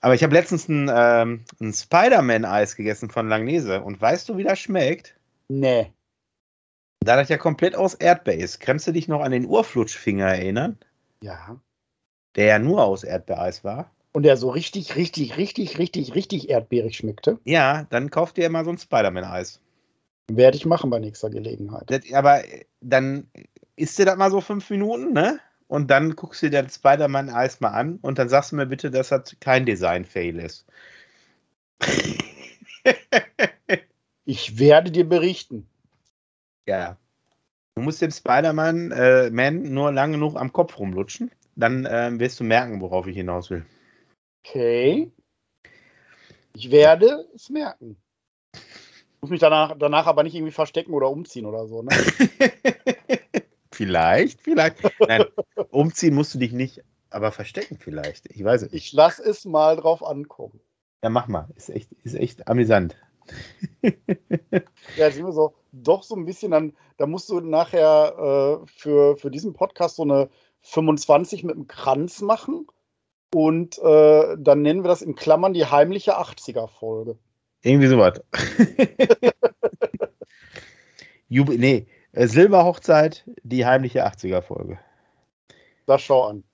Aber 0.00 0.14
ich 0.14 0.22
habe 0.22 0.34
letztens 0.34 0.68
ein, 0.68 0.90
ähm, 0.92 1.44
ein 1.60 1.72
Spider-Man-Eis 1.72 2.76
gegessen 2.76 3.10
von 3.10 3.28
Langnese. 3.28 3.82
Und 3.82 4.00
weißt 4.00 4.28
du, 4.28 4.36
wie 4.36 4.44
das 4.44 4.58
schmeckt? 4.58 5.14
Nee. 5.48 5.92
Da 7.02 7.16
das 7.16 7.30
ja 7.30 7.38
komplett 7.38 7.74
aus 7.74 7.94
Erdbeer 7.94 8.36
ist, 8.36 8.60
kannst 8.60 8.86
du 8.86 8.92
dich 8.92 9.08
noch 9.08 9.22
an 9.22 9.32
den 9.32 9.46
Urflutschfinger 9.46 10.26
erinnern? 10.26 10.78
Ja. 11.22 11.58
Der 12.36 12.44
ja 12.44 12.58
nur 12.58 12.84
aus 12.84 13.04
Erdbeereis 13.04 13.64
war. 13.64 13.90
Und 14.12 14.24
der 14.24 14.36
so 14.36 14.50
richtig, 14.50 14.96
richtig, 14.96 15.38
richtig, 15.38 15.78
richtig, 15.78 16.14
richtig 16.14 16.50
erdbeerig 16.50 16.96
schmeckte. 16.96 17.38
Ja, 17.44 17.86
dann 17.90 18.10
kauft 18.10 18.36
ihr 18.38 18.50
mal 18.50 18.64
so 18.64 18.70
ein 18.70 18.78
Spider-Man-Eis. 18.78 19.60
Werde 20.30 20.56
ich 20.56 20.66
machen 20.66 20.90
bei 20.90 20.98
nächster 20.98 21.30
Gelegenheit. 21.30 21.84
Das, 21.86 22.00
aber 22.12 22.42
dann 22.80 23.30
isst 23.76 23.98
du 23.98 24.04
das 24.04 24.16
mal 24.16 24.30
so 24.30 24.40
fünf 24.40 24.68
Minuten, 24.68 25.12
ne? 25.12 25.40
Und 25.68 25.90
dann 25.90 26.16
guckst 26.16 26.42
du 26.42 26.50
dir 26.50 26.62
das 26.62 26.74
Spider-Man-Eis 26.74 27.60
mal 27.60 27.70
an 27.70 27.98
und 28.02 28.18
dann 28.18 28.28
sagst 28.28 28.52
du 28.52 28.56
mir 28.56 28.66
bitte, 28.66 28.90
dass 28.90 29.08
das 29.08 29.36
kein 29.40 29.64
Design-Fail 29.64 30.38
ist. 30.38 30.66
ich 34.24 34.58
werde 34.58 34.90
dir 34.90 35.08
berichten. 35.08 35.69
Ja. 36.66 36.96
Du 37.74 37.82
musst 37.82 38.02
dem 38.02 38.10
Spider-Man 38.10 38.90
äh, 38.92 39.30
Man 39.30 39.62
nur 39.72 39.92
lang 39.92 40.12
genug 40.12 40.36
am 40.36 40.52
Kopf 40.52 40.78
rumlutschen. 40.78 41.30
Dann 41.56 41.86
äh, 41.86 42.10
wirst 42.18 42.40
du 42.40 42.44
merken, 42.44 42.80
worauf 42.80 43.06
ich 43.06 43.16
hinaus 43.16 43.50
will. 43.50 43.64
Okay. 44.44 45.10
Ich 46.54 46.70
werde 46.70 47.26
es 47.34 47.48
merken. 47.50 47.96
Ich 48.54 49.22
muss 49.22 49.30
mich 49.30 49.40
danach, 49.40 49.76
danach 49.78 50.06
aber 50.06 50.22
nicht 50.22 50.34
irgendwie 50.34 50.52
verstecken 50.52 50.94
oder 50.94 51.10
umziehen 51.10 51.44
oder 51.44 51.66
so, 51.66 51.82
ne? 51.82 51.90
vielleicht, 53.72 54.40
vielleicht. 54.40 54.76
Nein, 54.98 55.24
umziehen 55.70 56.14
musst 56.14 56.34
du 56.34 56.38
dich 56.38 56.52
nicht, 56.52 56.82
aber 57.10 57.30
verstecken 57.30 57.76
vielleicht. 57.78 58.26
Ich 58.30 58.42
weiß 58.42 58.62
es 58.62 58.72
nicht. 58.72 58.86
Ich 58.86 58.92
lasse 58.92 59.22
es 59.22 59.44
mal 59.44 59.76
drauf 59.76 60.02
ankommen. 60.02 60.60
Ja, 61.02 61.10
mach 61.10 61.28
mal. 61.28 61.48
Ist 61.54 61.70
echt, 61.70 61.92
ist 62.02 62.14
echt 62.14 62.48
amüsant. 62.48 62.96
ja, 64.96 65.10
sind 65.10 65.24
wir 65.24 65.32
so, 65.32 65.54
doch 65.72 66.02
so 66.02 66.16
ein 66.16 66.24
bisschen, 66.24 66.50
dann, 66.50 66.76
da 66.96 67.06
musst 67.06 67.28
du 67.28 67.40
nachher 67.40 68.62
äh, 68.64 68.66
für, 68.66 69.16
für 69.16 69.30
diesen 69.30 69.52
Podcast 69.52 69.96
so 69.96 70.02
eine 70.02 70.28
25 70.62 71.44
mit 71.44 71.56
einem 71.56 71.66
Kranz 71.66 72.20
machen 72.20 72.66
und 73.34 73.78
äh, 73.78 74.36
dann 74.38 74.62
nennen 74.62 74.82
wir 74.82 74.88
das 74.88 75.02
in 75.02 75.14
Klammern 75.14 75.54
die 75.54 75.66
heimliche 75.66 76.18
80er-Folge. 76.18 77.18
Irgendwie 77.62 77.86
sowas. 77.86 78.20
Jub 81.28 81.48
nee, 81.48 81.86
äh, 82.12 82.26
Silberhochzeit, 82.26 83.24
die 83.42 83.64
heimliche 83.64 84.06
80er-Folge. 84.06 84.78
Das 85.86 86.02
schau 86.02 86.24
an. 86.24 86.44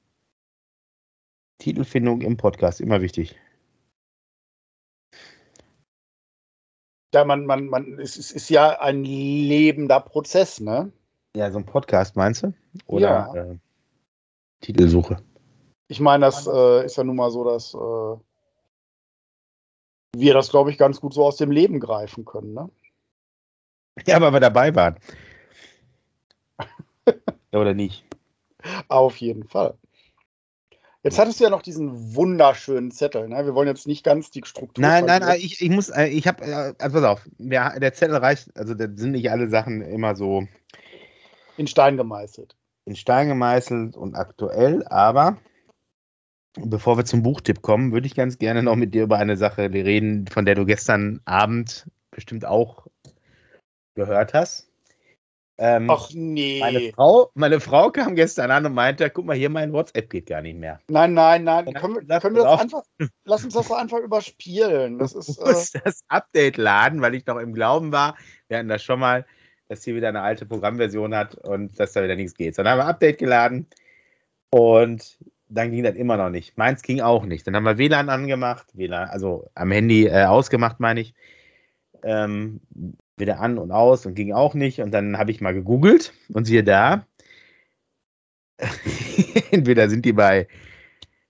Titelfindung 1.58 2.20
im 2.20 2.36
Podcast, 2.36 2.80
immer 2.80 3.00
wichtig. 3.00 3.36
Ja, 7.16 7.24
man, 7.24 7.46
man, 7.46 7.68
man, 7.68 7.98
es 7.98 8.18
ist, 8.18 8.30
ist 8.32 8.50
ja 8.50 8.78
ein 8.78 9.02
lebender 9.02 10.00
Prozess, 10.00 10.60
ne? 10.60 10.92
Ja, 11.34 11.50
so 11.50 11.56
ein 11.56 11.64
Podcast 11.64 12.14
meinst 12.14 12.42
du? 12.42 12.52
Oder 12.84 13.30
ja. 13.34 13.34
äh, 13.34 13.58
Titelsuche? 14.60 15.16
Ich 15.88 15.98
meine, 15.98 16.26
das 16.26 16.46
äh, 16.46 16.84
ist 16.84 16.98
ja 16.98 17.04
nun 17.04 17.16
mal 17.16 17.30
so, 17.30 17.42
dass 17.42 17.72
äh, 17.72 18.18
wir 20.14 20.34
das, 20.34 20.50
glaube 20.50 20.70
ich, 20.70 20.76
ganz 20.76 21.00
gut 21.00 21.14
so 21.14 21.24
aus 21.24 21.38
dem 21.38 21.50
Leben 21.50 21.80
greifen 21.80 22.26
können, 22.26 22.52
ne? 22.52 22.68
Ja, 24.06 24.20
weil 24.20 24.34
wir 24.34 24.40
dabei 24.40 24.74
waren. 24.74 24.98
ja, 27.06 27.58
oder 27.58 27.72
nicht? 27.72 28.04
Auf 28.88 29.16
jeden 29.16 29.44
Fall. 29.44 29.78
Jetzt 31.06 31.20
hattest 31.20 31.38
du 31.38 31.44
ja 31.44 31.50
noch 31.50 31.62
diesen 31.62 32.16
wunderschönen 32.16 32.90
Zettel. 32.90 33.28
Ne? 33.28 33.46
Wir 33.46 33.54
wollen 33.54 33.68
jetzt 33.68 33.86
nicht 33.86 34.02
ganz 34.02 34.32
die 34.32 34.42
Struktur. 34.44 34.82
Nein, 34.82 35.04
nein, 35.04 35.20
nein 35.20 35.38
ich, 35.40 35.62
ich 35.62 35.70
muss, 35.70 35.88
äh, 35.88 36.06
ich 36.06 36.26
habe, 36.26 36.44
äh, 36.44 36.74
also 36.80 37.00
pass 37.00 37.04
auf, 37.04 37.28
der, 37.38 37.78
der 37.78 37.92
Zettel 37.92 38.16
reicht, 38.16 38.48
also 38.58 38.74
da 38.74 38.88
sind 38.92 39.12
nicht 39.12 39.30
alle 39.30 39.48
Sachen 39.48 39.82
immer 39.82 40.16
so. 40.16 40.48
In 41.58 41.68
Stein 41.68 41.96
gemeißelt. 41.96 42.56
In 42.86 42.96
Stein 42.96 43.28
gemeißelt 43.28 43.96
und 43.96 44.16
aktuell, 44.16 44.84
aber 44.88 45.38
bevor 46.58 46.98
wir 46.98 47.04
zum 47.04 47.22
Buchtipp 47.22 47.62
kommen, 47.62 47.92
würde 47.92 48.08
ich 48.08 48.16
ganz 48.16 48.38
gerne 48.38 48.64
noch 48.64 48.74
mit 48.74 48.92
dir 48.92 49.04
über 49.04 49.18
eine 49.18 49.36
Sache 49.36 49.70
reden, 49.72 50.26
von 50.26 50.44
der 50.44 50.56
du 50.56 50.66
gestern 50.66 51.20
Abend 51.24 51.86
bestimmt 52.10 52.44
auch 52.44 52.88
gehört 53.94 54.34
hast. 54.34 54.72
Ähm, 55.58 55.88
Ach 55.88 56.10
nee. 56.12 56.60
Meine 56.60 56.92
Frau, 56.92 57.30
meine 57.34 57.60
Frau 57.60 57.90
kam 57.90 58.14
gestern 58.14 58.50
an 58.50 58.66
und 58.66 58.74
meinte, 58.74 59.08
guck 59.08 59.24
mal 59.24 59.36
hier, 59.36 59.48
mein 59.48 59.72
WhatsApp 59.72 60.10
geht 60.10 60.26
gar 60.26 60.42
nicht 60.42 60.58
mehr. 60.58 60.80
Nein, 60.88 61.14
nein, 61.14 61.44
nein. 61.44 61.72
Können 61.72 62.06
wir, 62.06 62.20
können 62.20 62.36
wir 62.36 62.42
das 62.42 62.60
einfach, 62.60 62.82
lass 63.24 63.44
uns 63.44 63.54
das 63.54 63.72
einfach 63.72 63.98
überspielen. 63.98 64.98
Das 64.98 65.14
ist, 65.14 65.40
musst 65.40 65.74
äh, 65.74 65.80
das 65.84 66.04
Update 66.08 66.58
laden, 66.58 67.00
weil 67.00 67.14
ich 67.14 67.24
noch 67.26 67.38
im 67.38 67.54
Glauben 67.54 67.90
war, 67.90 68.16
wir 68.48 68.58
hatten 68.58 68.68
das 68.68 68.82
schon 68.82 69.00
mal, 69.00 69.24
dass 69.68 69.82
hier 69.82 69.94
wieder 69.94 70.08
eine 70.08 70.20
alte 70.20 70.44
Programmversion 70.44 71.14
hat 71.14 71.34
und 71.36 71.80
dass 71.80 71.92
da 71.92 72.04
wieder 72.04 72.16
nichts 72.16 72.34
geht. 72.34 72.58
Dann 72.58 72.68
haben 72.68 72.78
wir 72.78 72.86
Update 72.86 73.18
geladen 73.18 73.66
und 74.50 75.18
dann 75.48 75.70
ging 75.70 75.84
das 75.84 75.94
immer 75.94 76.18
noch 76.18 76.30
nicht. 76.30 76.58
Meins 76.58 76.82
ging 76.82 77.00
auch 77.00 77.24
nicht. 77.24 77.46
Dann 77.46 77.56
haben 77.56 77.64
wir 77.64 77.78
WLAN 77.78 78.10
angemacht, 78.10 78.66
WLAN, 78.74 79.08
also 79.08 79.48
am 79.54 79.70
Handy 79.70 80.06
äh, 80.06 80.24
ausgemacht, 80.24 80.80
meine 80.80 81.00
ich. 81.00 81.14
Ähm, 82.02 82.60
wieder 83.16 83.40
an 83.40 83.58
und 83.58 83.72
aus 83.72 84.06
und 84.06 84.14
ging 84.14 84.32
auch 84.32 84.54
nicht. 84.54 84.80
Und 84.80 84.90
dann 84.92 85.18
habe 85.18 85.30
ich 85.30 85.40
mal 85.40 85.54
gegoogelt 85.54 86.12
und 86.28 86.44
siehe 86.44 86.64
da, 86.64 87.06
entweder 89.50 89.88
sind 89.88 90.04
die 90.04 90.12
bei 90.12 90.48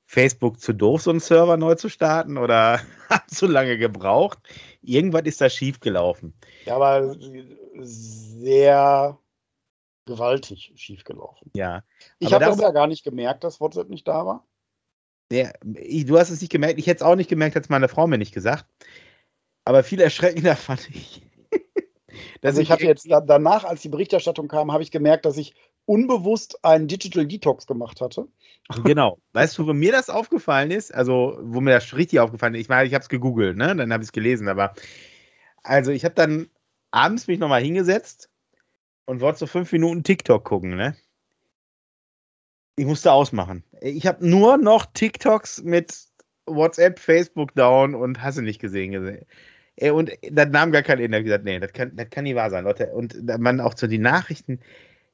Facebook 0.04 0.60
zu 0.60 0.72
doof, 0.72 1.02
so 1.02 1.10
einen 1.10 1.20
Server 1.20 1.56
neu 1.56 1.74
zu 1.74 1.88
starten 1.88 2.38
oder 2.38 2.80
haben 3.08 3.28
zu 3.28 3.46
lange 3.46 3.78
gebraucht. 3.78 4.38
Irgendwas 4.82 5.22
ist 5.22 5.40
da 5.40 5.50
schief 5.50 5.80
gelaufen. 5.80 6.34
Ja, 6.64 6.76
aber 6.76 7.16
sehr 7.80 9.18
gewaltig 10.06 10.72
schief 10.76 11.02
gelaufen. 11.04 11.50
Ja. 11.54 11.82
Ich 12.20 12.32
habe 12.32 12.44
das 12.44 12.60
ja 12.60 12.70
gar 12.70 12.86
nicht 12.86 13.04
gemerkt, 13.04 13.42
dass 13.42 13.60
WhatsApp 13.60 13.88
nicht 13.88 14.06
da 14.06 14.24
war. 14.24 14.46
Ja, 15.32 15.50
du 15.60 16.18
hast 16.18 16.30
es 16.30 16.40
nicht 16.40 16.52
gemerkt. 16.52 16.78
Ich 16.78 16.86
hätte 16.86 16.98
es 16.98 17.02
auch 17.02 17.16
nicht 17.16 17.28
gemerkt, 17.28 17.56
hat 17.56 17.64
es 17.64 17.68
meine 17.68 17.88
Frau 17.88 18.06
mir 18.06 18.18
nicht 18.18 18.32
gesagt. 18.32 18.66
Aber 19.64 19.82
viel 19.82 20.00
erschreckender 20.00 20.54
fand 20.56 20.88
ich. 20.90 21.25
Also 22.42 22.60
ich 22.60 22.70
hatte 22.70 22.84
jetzt 22.84 23.08
danach, 23.08 23.64
als 23.64 23.82
die 23.82 23.88
Berichterstattung 23.88 24.48
kam, 24.48 24.72
habe 24.72 24.82
ich 24.82 24.90
gemerkt, 24.90 25.24
dass 25.24 25.36
ich 25.36 25.54
unbewusst 25.86 26.64
einen 26.64 26.88
Digital 26.88 27.26
Detox 27.26 27.66
gemacht 27.66 28.00
hatte. 28.00 28.28
Genau. 28.84 29.18
Weißt 29.32 29.56
du, 29.56 29.66
wo 29.66 29.72
mir 29.72 29.92
das 29.92 30.10
aufgefallen 30.10 30.70
ist? 30.70 30.92
Also, 30.92 31.38
wo 31.40 31.60
mir 31.60 31.72
das 31.72 31.96
richtig 31.96 32.20
aufgefallen 32.20 32.54
ist, 32.54 32.62
ich 32.62 32.68
meine, 32.68 32.86
ich 32.86 32.94
habe 32.94 33.02
es 33.02 33.08
gegoogelt, 33.08 33.56
ne? 33.56 33.74
Dann 33.74 33.92
habe 33.92 34.02
ich 34.02 34.08
es 34.08 34.12
gelesen, 34.12 34.48
aber 34.48 34.74
also 35.62 35.90
ich 35.90 36.04
habe 36.04 36.14
dann 36.14 36.48
abends 36.90 37.26
mich 37.26 37.38
nochmal 37.38 37.62
hingesetzt 37.62 38.30
und 39.06 39.20
wollte 39.20 39.40
so 39.40 39.46
fünf 39.46 39.72
Minuten 39.72 40.02
TikTok 40.02 40.44
gucken, 40.44 40.76
ne? 40.76 40.96
Ich 42.76 42.84
musste 42.84 43.12
ausmachen. 43.12 43.64
Ich 43.80 44.06
habe 44.06 44.26
nur 44.26 44.58
noch 44.58 44.86
TikToks 44.86 45.62
mit 45.62 45.96
WhatsApp, 46.46 46.98
Facebook 46.98 47.54
down 47.54 47.94
und 47.94 48.22
hast 48.22 48.38
du 48.38 48.42
nicht 48.42 48.60
gesehen 48.60 48.92
gesehen. 48.92 49.24
Und 49.92 50.10
das 50.30 50.48
nahm 50.48 50.72
gar 50.72 50.82
kein 50.82 50.98
Ende. 51.00 51.22
Gesagt, 51.22 51.44
nee, 51.44 51.58
das 51.58 51.72
kann, 51.72 51.94
das 51.96 52.08
kann 52.10 52.24
nicht 52.24 52.36
wahr 52.36 52.50
sein, 52.50 52.64
Leute. 52.64 52.92
Und 52.92 53.26
man 53.38 53.60
auch 53.60 53.74
so 53.76 53.86
die 53.86 53.98
Nachrichten, 53.98 54.60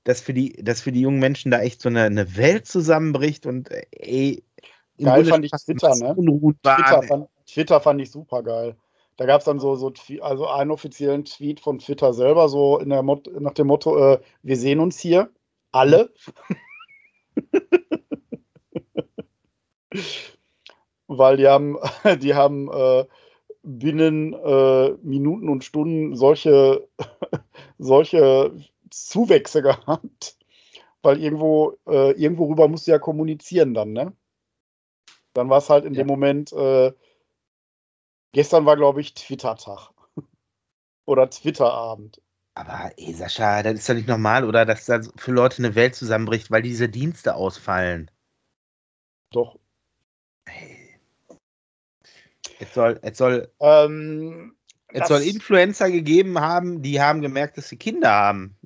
dass 0.04 0.20
für 0.20 0.34
die, 0.34 0.52
dass 0.62 0.80
für 0.80 0.92
die 0.92 1.00
jungen 1.00 1.18
Menschen 1.20 1.50
da 1.50 1.60
echt 1.60 1.80
so 1.80 1.88
eine, 1.88 2.04
eine 2.04 2.36
Welt 2.36 2.66
zusammenbricht 2.66 3.46
und 3.46 3.70
ey. 3.90 4.44
Geil 4.98 5.24
fand 5.24 5.44
ich 5.44 5.50
Twitter, 5.50 5.96
ne? 5.96 6.14
Twitter 6.14 7.02
fand, 7.02 7.28
Twitter 7.46 7.80
fand 7.80 8.00
ich 8.00 8.10
super 8.10 8.42
geil. 8.42 8.76
Da 9.16 9.26
gab 9.26 9.40
es 9.40 9.44
dann 9.44 9.58
so, 9.58 9.74
so 9.74 9.92
also 10.20 10.48
einen 10.48 10.70
offiziellen 10.70 11.24
Tweet 11.24 11.60
von 11.60 11.78
Twitter 11.78 12.14
selber, 12.14 12.48
so 12.48 12.78
in 12.78 12.88
der 12.90 13.02
Mot 13.02 13.28
nach 13.40 13.54
dem 13.54 13.66
Motto, 13.66 14.14
äh, 14.14 14.20
wir 14.42 14.56
sehen 14.56 14.80
uns 14.80 14.98
hier, 14.98 15.30
alle. 15.70 16.12
Weil 21.08 21.36
die 21.36 21.46
haben, 21.46 21.76
die 22.20 22.34
haben 22.34 22.70
äh, 22.72 23.04
binnen 23.62 24.34
äh, 24.34 24.90
Minuten 25.02 25.48
und 25.48 25.64
Stunden 25.64 26.16
solche, 26.16 26.88
solche 27.78 28.52
Zuwächse 28.90 29.62
gehabt. 29.62 30.36
Weil 31.02 31.20
irgendwo, 31.20 31.76
äh, 31.86 32.12
irgendwo 32.12 32.46
rüber 32.46 32.68
musst 32.68 32.86
du 32.86 32.92
ja 32.92 32.98
kommunizieren 32.98 33.74
dann, 33.74 33.92
ne? 33.92 34.12
Dann 35.32 35.48
war 35.48 35.58
es 35.58 35.70
halt 35.70 35.84
in 35.84 35.94
ja. 35.94 36.02
dem 36.02 36.06
Moment, 36.06 36.52
äh, 36.52 36.92
gestern 38.32 38.66
war, 38.66 38.76
glaube 38.76 39.00
ich, 39.00 39.14
Twitter-Tag. 39.14 39.90
oder 41.06 41.28
Twitter-Abend. 41.28 42.20
Aber 42.54 42.92
ey, 42.96 43.14
Sascha, 43.14 43.62
das 43.62 43.74
ist 43.74 43.88
doch 43.88 43.94
nicht 43.94 44.08
normal, 44.08 44.44
oder? 44.44 44.66
Dass 44.66 44.84
da 44.84 45.00
für 45.16 45.32
Leute 45.32 45.58
eine 45.58 45.74
Welt 45.74 45.94
zusammenbricht, 45.94 46.50
weil 46.50 46.62
diese 46.62 46.88
Dienste 46.88 47.34
ausfallen. 47.34 48.10
Doch. 49.30 49.58
Es 52.62 52.74
soll, 52.74 53.00
es 53.02 53.18
soll, 53.18 53.50
ähm, 53.58 54.54
es 54.86 55.08
soll 55.08 55.22
Influencer 55.22 55.90
gegeben 55.90 56.38
haben, 56.38 56.80
die 56.80 57.00
haben 57.00 57.20
gemerkt, 57.20 57.58
dass 57.58 57.68
sie 57.68 57.76
Kinder 57.76 58.10
haben. 58.10 58.56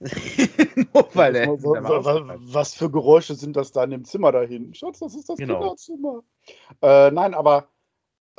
Weil 1.12 1.34
der 1.34 1.44
so, 1.58 1.76
was, 1.78 2.40
was 2.54 2.74
für 2.74 2.90
Geräusche 2.90 3.34
sind 3.34 3.54
das 3.54 3.70
da 3.70 3.84
in 3.84 3.90
dem 3.90 4.04
Zimmer 4.06 4.32
da 4.32 4.40
hinten? 4.40 4.72
Schatz, 4.74 5.00
das 5.00 5.14
ist 5.14 5.28
das 5.28 5.36
genau. 5.36 5.58
Kinderzimmer. 5.58 6.22
Äh, 6.80 7.10
nein, 7.10 7.34
aber 7.34 7.68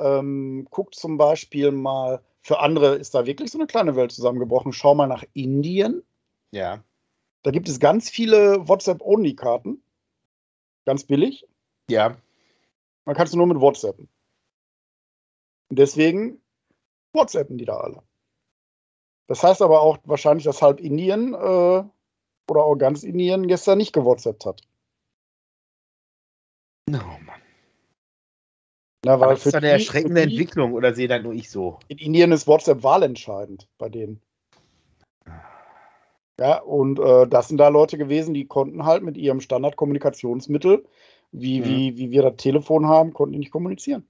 ähm, 0.00 0.66
guckt 0.70 0.96
zum 0.96 1.18
Beispiel 1.18 1.70
mal, 1.70 2.20
für 2.42 2.58
andere 2.58 2.96
ist 2.96 3.14
da 3.14 3.26
wirklich 3.26 3.52
so 3.52 3.58
eine 3.58 3.68
kleine 3.68 3.94
Welt 3.94 4.10
zusammengebrochen. 4.10 4.72
Schau 4.72 4.96
mal 4.96 5.06
nach 5.06 5.22
Indien. 5.34 6.02
Ja. 6.50 6.82
Da 7.44 7.52
gibt 7.52 7.68
es 7.68 7.78
ganz 7.78 8.10
viele 8.10 8.66
WhatsApp-Only-Karten. 8.66 9.80
Ganz 10.84 11.04
billig. 11.04 11.46
Ja. 11.88 12.16
Man 13.04 13.14
kannst 13.14 13.34
du 13.34 13.38
nur 13.38 13.46
mit 13.46 13.60
WhatsAppen. 13.60 14.08
Und 15.74 15.80
deswegen 15.80 16.40
WhatsAppen 17.14 17.58
die 17.58 17.64
da 17.64 17.78
alle. 17.78 18.00
Das 19.26 19.42
heißt 19.42 19.60
aber 19.60 19.80
auch 19.80 19.98
wahrscheinlich, 20.04 20.44
dass 20.44 20.62
halb 20.62 20.78
Indien 20.78 21.34
äh, 21.34 21.36
oder 21.36 22.62
auch 22.62 22.76
ganz 22.76 23.02
Indien 23.02 23.48
gestern 23.48 23.78
nicht 23.78 23.92
gewhatsappt 23.92 24.46
hat. 24.46 24.62
Oh 26.90 26.92
Mann. 26.92 27.42
Na, 29.04 29.18
weil 29.18 29.30
das 29.30 29.46
ist 29.46 29.56
eine 29.56 29.70
erschreckende 29.70 30.28
die, 30.28 30.34
Entwicklung 30.34 30.74
oder 30.74 30.94
sehe 30.94 31.08
da 31.08 31.18
nur 31.18 31.32
ich 31.32 31.50
so? 31.50 31.80
In 31.88 31.98
Indien 31.98 32.30
ist 32.30 32.46
WhatsApp 32.46 32.84
wahlentscheidend 32.84 33.66
bei 33.76 33.88
denen. 33.88 34.22
Ja, 36.38 36.60
und 36.60 37.00
äh, 37.00 37.26
das 37.26 37.48
sind 37.48 37.58
da 37.58 37.66
Leute 37.66 37.98
gewesen, 37.98 38.32
die 38.32 38.46
konnten 38.46 38.84
halt 38.84 39.02
mit 39.02 39.16
ihrem 39.16 39.40
Standardkommunikationsmittel, 39.40 40.86
wie, 41.32 41.58
mhm. 41.58 41.64
wie, 41.64 41.96
wie 41.96 42.10
wir 42.12 42.22
das 42.22 42.36
Telefon 42.36 42.86
haben, 42.86 43.12
konnten 43.12 43.32
die 43.32 43.40
nicht 43.40 43.50
kommunizieren. 43.50 44.06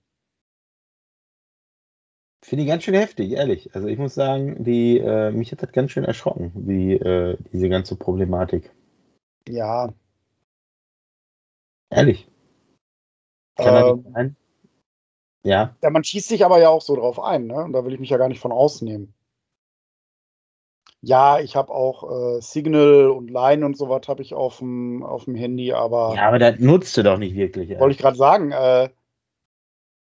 Finde 2.45 2.64
ich 2.64 2.68
ganz 2.68 2.82
schön 2.82 2.92
heftig, 2.92 3.32
ehrlich. 3.32 3.74
Also 3.74 3.88
ich 3.88 3.97
muss 3.97 4.14
sagen, 4.14 4.62
die, 4.64 4.99
äh, 4.99 5.30
mich 5.30 5.51
hat 5.51 5.62
das 5.62 5.72
ganz 5.72 5.92
schön 5.92 6.05
erschrocken, 6.05 6.53
wie 6.55 6.92
äh, 6.92 7.38
diese 7.55 7.70
ganze 7.70 7.97
Problematik. 7.97 8.70
Ja. 9.49 9.95
Ehrlich. 11.88 12.28
Kann 13.57 13.86
ähm, 13.86 14.07
sein? 14.12 14.36
Ja. 15.42 15.74
Ja, 15.82 15.88
man 15.88 16.05
schießt 16.05 16.28
sich 16.28 16.45
aber 16.45 16.61
ja 16.61 16.68
auch 16.68 16.82
so 16.82 16.95
drauf 16.97 17.18
ein, 17.18 17.47
ne? 17.47 17.64
Und 17.64 17.72
da 17.72 17.82
will 17.86 17.95
ich 17.95 18.01
mich 18.01 18.11
ja 18.11 18.18
gar 18.18 18.28
nicht 18.28 18.40
von 18.40 18.53
ausnehmen. 18.53 19.14
Ja, 21.01 21.40
ich 21.40 21.57
habe 21.57 21.72
auch 21.72 22.36
äh, 22.36 22.42
Signal 22.42 23.09
und 23.09 23.30
Line 23.30 23.64
und 23.64 23.78
sowas 23.78 24.07
habe 24.07 24.20
ich 24.20 24.34
auf 24.34 24.59
dem 24.59 25.34
Handy, 25.34 25.72
aber. 25.72 26.12
Ja, 26.14 26.28
aber 26.28 26.38
das 26.38 26.59
nutzt 26.59 26.95
du 26.99 27.03
doch 27.03 27.16
nicht 27.16 27.36
wirklich. 27.36 27.70
Wollte 27.78 27.95
ich 27.95 27.99
gerade 27.99 28.18
sagen, 28.18 28.53
äh, 28.53 28.90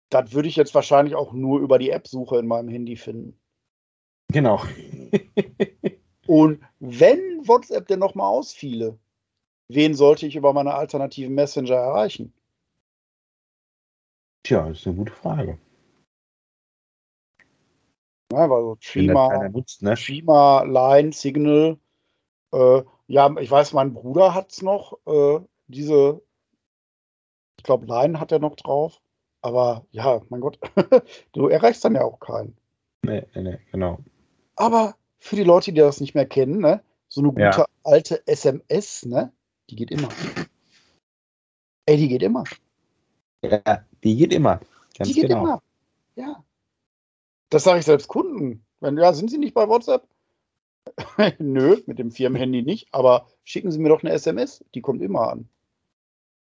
das 0.09 0.33
würde 0.33 0.47
ich 0.47 0.55
jetzt 0.55 0.75
wahrscheinlich 0.75 1.15
auch 1.15 1.33
nur 1.33 1.59
über 1.59 1.79
die 1.79 1.89
App-Suche 1.89 2.37
in 2.37 2.47
meinem 2.47 2.69
Handy 2.69 2.95
finden. 2.95 3.39
Genau. 4.31 4.61
Und 6.27 6.63
wenn 6.79 7.47
WhatsApp 7.47 7.87
denn 7.87 7.99
nochmal 7.99 8.27
ausfiele, 8.27 8.97
wen 9.67 9.93
sollte 9.93 10.25
ich 10.25 10.35
über 10.35 10.53
meine 10.53 10.73
alternativen 10.73 11.35
Messenger 11.35 11.75
erreichen? 11.75 12.33
Tja, 14.43 14.67
das 14.67 14.79
ist 14.79 14.87
eine 14.87 14.95
gute 14.95 15.13
Frage. 15.13 15.59
Ja, 18.31 18.39
also 18.51 18.75
Trima, 18.81 19.49
nutzt, 19.49 19.81
ne? 19.81 19.95
Trima, 19.95 20.63
Line, 20.63 21.11
Signal. 21.11 21.77
Äh, 22.51 22.83
ja, 23.07 23.35
ich 23.39 23.49
weiß, 23.49 23.73
mein 23.73 23.93
Bruder 23.93 24.33
hat 24.33 24.51
es 24.51 24.61
noch. 24.61 24.97
Äh, 25.05 25.39
diese, 25.67 26.21
ich 27.57 27.63
glaube, 27.63 27.85
Line 27.85 28.19
hat 28.19 28.31
er 28.31 28.39
noch 28.39 28.55
drauf. 28.55 29.01
Aber 29.45 29.85
ja, 29.91 30.21
mein 30.29 30.41
Gott, 30.41 30.57
du 31.33 31.49
erreichst 31.49 31.85
dann 31.85 31.93
ja 31.93 32.01
auch 32.01 32.19
keinen. 32.19 32.57
Nee, 33.03 33.27
nee, 33.35 33.43
nee, 33.43 33.59
genau. 33.71 33.99
Aber 34.55 34.95
für 35.19 35.35
die 35.35 35.43
Leute, 35.43 35.71
die 35.71 35.81
das 35.81 36.01
nicht 36.01 36.15
mehr 36.15 36.25
kennen, 36.25 36.61
ne, 36.61 36.81
so 37.09 37.21
eine 37.21 37.29
gute 37.29 37.41
ja. 37.43 37.65
alte 37.83 38.27
SMS, 38.27 39.05
ne, 39.05 39.31
die 39.69 39.75
geht 39.75 39.91
immer. 39.91 40.09
Ey, 41.85 41.97
die 41.97 42.07
geht 42.07 42.23
immer. 42.23 42.43
Ja, 43.43 43.85
die 44.03 44.15
geht 44.15 44.33
immer. 44.33 44.61
Ganz 44.97 45.09
die 45.09 45.13
geht 45.13 45.29
genau. 45.29 45.43
immer. 45.43 45.61
Ja. 46.15 46.43
Das 47.51 47.65
sage 47.65 47.77
ich 47.77 47.85
selbst 47.85 48.07
Kunden. 48.07 48.65
Wenn, 48.79 48.97
ja, 48.97 49.13
sind 49.13 49.29
sie 49.29 49.37
nicht 49.37 49.53
bei 49.53 49.69
WhatsApp? 49.69 50.07
Nö, 51.37 51.83
mit 51.85 51.99
dem 51.99 52.09
Firmenhandy 52.09 52.63
nicht, 52.63 52.87
aber 52.91 53.27
schicken 53.43 53.71
Sie 53.71 53.77
mir 53.77 53.89
doch 53.89 54.01
eine 54.01 54.11
SMS, 54.11 54.65
die 54.73 54.81
kommt 54.81 55.03
immer 55.03 55.29
an. 55.29 55.49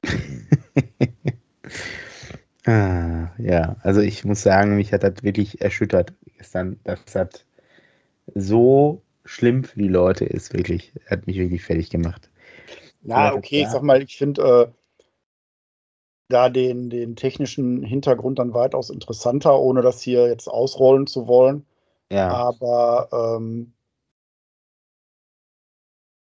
Ah, 2.65 3.31
ja, 3.39 3.77
also 3.83 4.01
ich 4.01 4.25
muss 4.25 4.43
sagen, 4.43 4.77
mich 4.77 4.93
hat 4.93 5.03
das 5.03 5.23
wirklich 5.23 5.61
erschüttert 5.61 6.13
gestern. 6.37 6.79
Das 6.85 7.15
hat 7.15 7.45
so 8.35 9.03
schlimm 9.25 9.65
für 9.65 9.79
die 9.81 9.89
Leute 9.89 10.25
ist, 10.25 10.53
wirklich, 10.53 10.93
hat 11.09 11.27
mich 11.27 11.37
wirklich 11.39 11.65
fertig 11.65 11.91
gemacht. 11.91 12.31
Ja, 13.03 13.35
okay, 13.35 13.63
ich 13.63 13.69
sag 13.69 13.83
mal, 13.83 14.01
ich 14.01 14.17
finde 14.17 14.71
äh, 14.71 15.05
da 16.29 16.49
den, 16.49 16.89
den 16.89 17.17
technischen 17.17 17.83
Hintergrund 17.83 18.39
dann 18.39 18.55
weitaus 18.55 18.91
interessanter, 18.91 19.59
ohne 19.59 19.83
das 19.83 20.01
hier 20.01 20.29
jetzt 20.29 20.49
ausrollen 20.49 21.07
zu 21.07 21.27
wollen. 21.27 21.67
Ja. 22.11 22.29
Aber 22.29 23.09
ähm, 23.41 23.73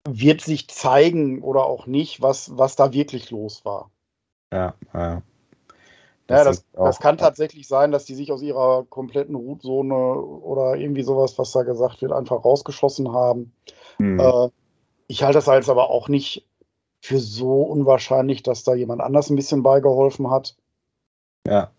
wird 0.07 0.41
sich 0.41 0.67
zeigen 0.67 1.41
oder 1.41 1.65
auch 1.65 1.87
nicht, 1.87 2.21
was, 2.21 2.57
was 2.57 2.75
da 2.75 2.93
wirklich 2.93 3.31
los 3.31 3.65
war. 3.65 3.89
Ja, 4.51 4.75
ja. 4.93 5.21
Das, 6.27 6.37
ja, 6.39 6.43
das, 6.43 6.65
das 6.73 6.99
kann 6.99 7.17
tatsächlich 7.17 7.67
sein, 7.67 7.91
dass 7.91 8.05
die 8.05 8.15
sich 8.15 8.31
aus 8.31 8.41
ihrer 8.41 8.85
kompletten 8.89 9.35
Root-Zone 9.35 9.93
oder 9.93 10.75
irgendwie 10.75 11.03
sowas, 11.03 11.37
was 11.37 11.51
da 11.51 11.61
gesagt 11.61 12.01
wird, 12.01 12.11
einfach 12.11 12.43
rausgeschossen 12.43 13.11
haben. 13.11 13.53
Hm. 13.97 14.19
Äh, 14.19 14.49
ich 15.07 15.21
halte 15.21 15.37
das 15.37 15.47
als 15.47 15.69
aber 15.69 15.91
auch 15.91 16.09
nicht 16.09 16.47
für 17.01 17.19
so 17.19 17.61
unwahrscheinlich, 17.61 18.41
dass 18.41 18.63
da 18.63 18.73
jemand 18.73 19.01
anders 19.01 19.29
ein 19.29 19.35
bisschen 19.35 19.61
beigeholfen 19.61 20.31
hat. 20.31 20.55
Ja. 21.47 21.69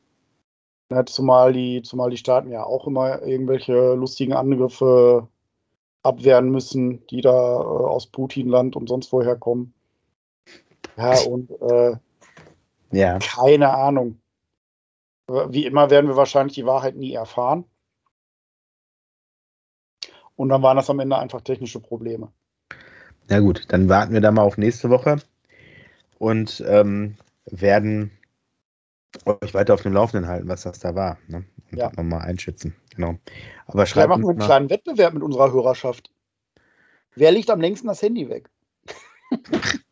ja 0.93 1.05
zumal, 1.05 1.53
die, 1.53 1.83
zumal 1.83 2.11
die 2.11 2.17
Staaten 2.17 2.53
ja 2.53 2.63
auch 2.63 2.87
immer 2.87 3.23
irgendwelche 3.23 3.95
lustigen 3.95 4.33
Angriffe 4.33 5.27
abwehren 6.05 6.51
müssen, 6.51 7.05
die 7.09 7.21
da 7.21 7.31
äh, 7.33 7.65
aus 7.65 8.07
Putinland 8.07 8.77
und 8.77 8.89
sonst 8.89 9.13
woher 9.13 9.35
kommen. 9.35 9.75
Ja, 10.97 11.19
und 11.29 11.51
äh, 11.61 11.97
ja. 12.93 13.19
keine 13.19 13.75
Ahnung. 13.75 14.21
Wie 15.29 15.67
immer 15.67 15.91
werden 15.91 16.09
wir 16.09 16.17
wahrscheinlich 16.17 16.55
die 16.55 16.67
Wahrheit 16.67 16.97
nie 16.97 17.13
erfahren. 17.13 17.65
Und 20.37 20.51
dann 20.51 20.63
waren 20.63 20.77
das 20.77 20.91
am 20.91 21.01
Ende 21.01 21.19
einfach 21.19 21.41
technische 21.41 21.81
Probleme. 21.81 22.31
Na 23.29 23.41
gut, 23.41 23.65
dann 23.69 23.89
warten 23.89 24.13
wir 24.13 24.21
da 24.21 24.31
mal 24.31 24.43
auf 24.43 24.59
nächste 24.59 24.91
Woche 24.91 25.17
und 26.19 26.63
ähm, 26.67 27.17
werden 27.47 28.13
euch 29.25 29.55
weiter 29.55 29.75
auf 29.75 29.83
dem 29.83 29.95
Laufenden 29.95 30.29
halten, 30.29 30.49
was 30.49 30.63
das 30.63 30.79
da 30.79 30.95
war. 30.95 31.19
Ne? 31.27 31.45
Und 31.73 31.79
ja. 31.79 31.91
nochmal 31.97 32.21
einschätzen. 32.21 32.77
Genau. 32.95 33.17
Aber 33.67 33.87
schreibt 33.87 34.11
machen 34.11 34.23
wir 34.23 34.31
einen 34.31 34.39
kleinen 34.39 34.71
Wettbewerb 34.71 35.15
mit 35.15 35.23
unserer 35.23 35.53
Hörerschaft. 35.53 36.11
Wer 37.15 37.33
legt 37.33 37.51
am 37.51 37.61
längsten 37.61 37.89
das 37.89 38.03
Handy 38.03 38.29
weg? 38.29 38.51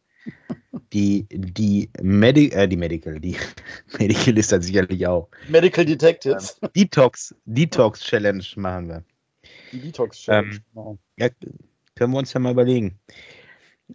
die, 0.94 1.26
die, 1.30 1.90
Medi 2.00 2.50
äh, 2.50 2.68
die 2.68 2.76
Medical, 2.76 3.18
die 3.18 3.36
Medical 3.98 4.38
ist 4.38 4.52
dann 4.52 4.62
sicherlich 4.62 5.06
auch. 5.06 5.28
Medical 5.48 5.84
Detectives. 5.84 6.58
Ähm, 6.62 6.70
Detox, 6.74 7.34
Detox 7.44 8.00
Challenge 8.00 8.44
machen 8.56 8.88
wir. 8.88 9.04
Die 9.72 9.80
Detox 9.80 10.18
Challenge. 10.18 10.54
Ähm, 10.54 10.60
genau. 10.72 10.98
ja, 11.16 11.28
können 11.96 12.12
wir 12.12 12.18
uns 12.18 12.32
ja 12.32 12.40
mal 12.40 12.52
überlegen. 12.52 12.98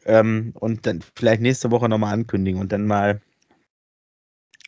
Ähm, 0.06 0.52
und 0.56 0.86
dann 0.86 1.02
vielleicht 1.16 1.42
nächste 1.42 1.72
Woche 1.72 1.90
nochmal 1.90 2.14
ankündigen 2.14 2.60
und 2.60 2.72
dann 2.72 2.86
mal. 2.86 3.22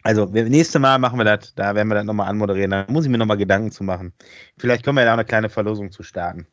Also, 0.03 0.25
nächste 0.25 0.79
Mal 0.79 0.97
machen 0.97 1.19
wir 1.19 1.25
das, 1.25 1.53
da 1.53 1.75
werden 1.75 1.87
wir 1.89 1.93
das 1.93 2.05
nochmal 2.05 2.27
anmoderieren. 2.27 2.71
Da 2.71 2.87
muss 2.89 3.05
ich 3.05 3.11
mir 3.11 3.19
nochmal 3.19 3.37
Gedanken 3.37 3.71
zu 3.71 3.83
machen. 3.83 4.13
Vielleicht 4.57 4.83
können 4.83 4.97
wir 4.97 5.03
ja 5.03 5.11
auch 5.11 5.13
eine 5.13 5.25
kleine 5.25 5.49
Verlosung 5.49 5.91
zu 5.91 6.01
starten. 6.01 6.47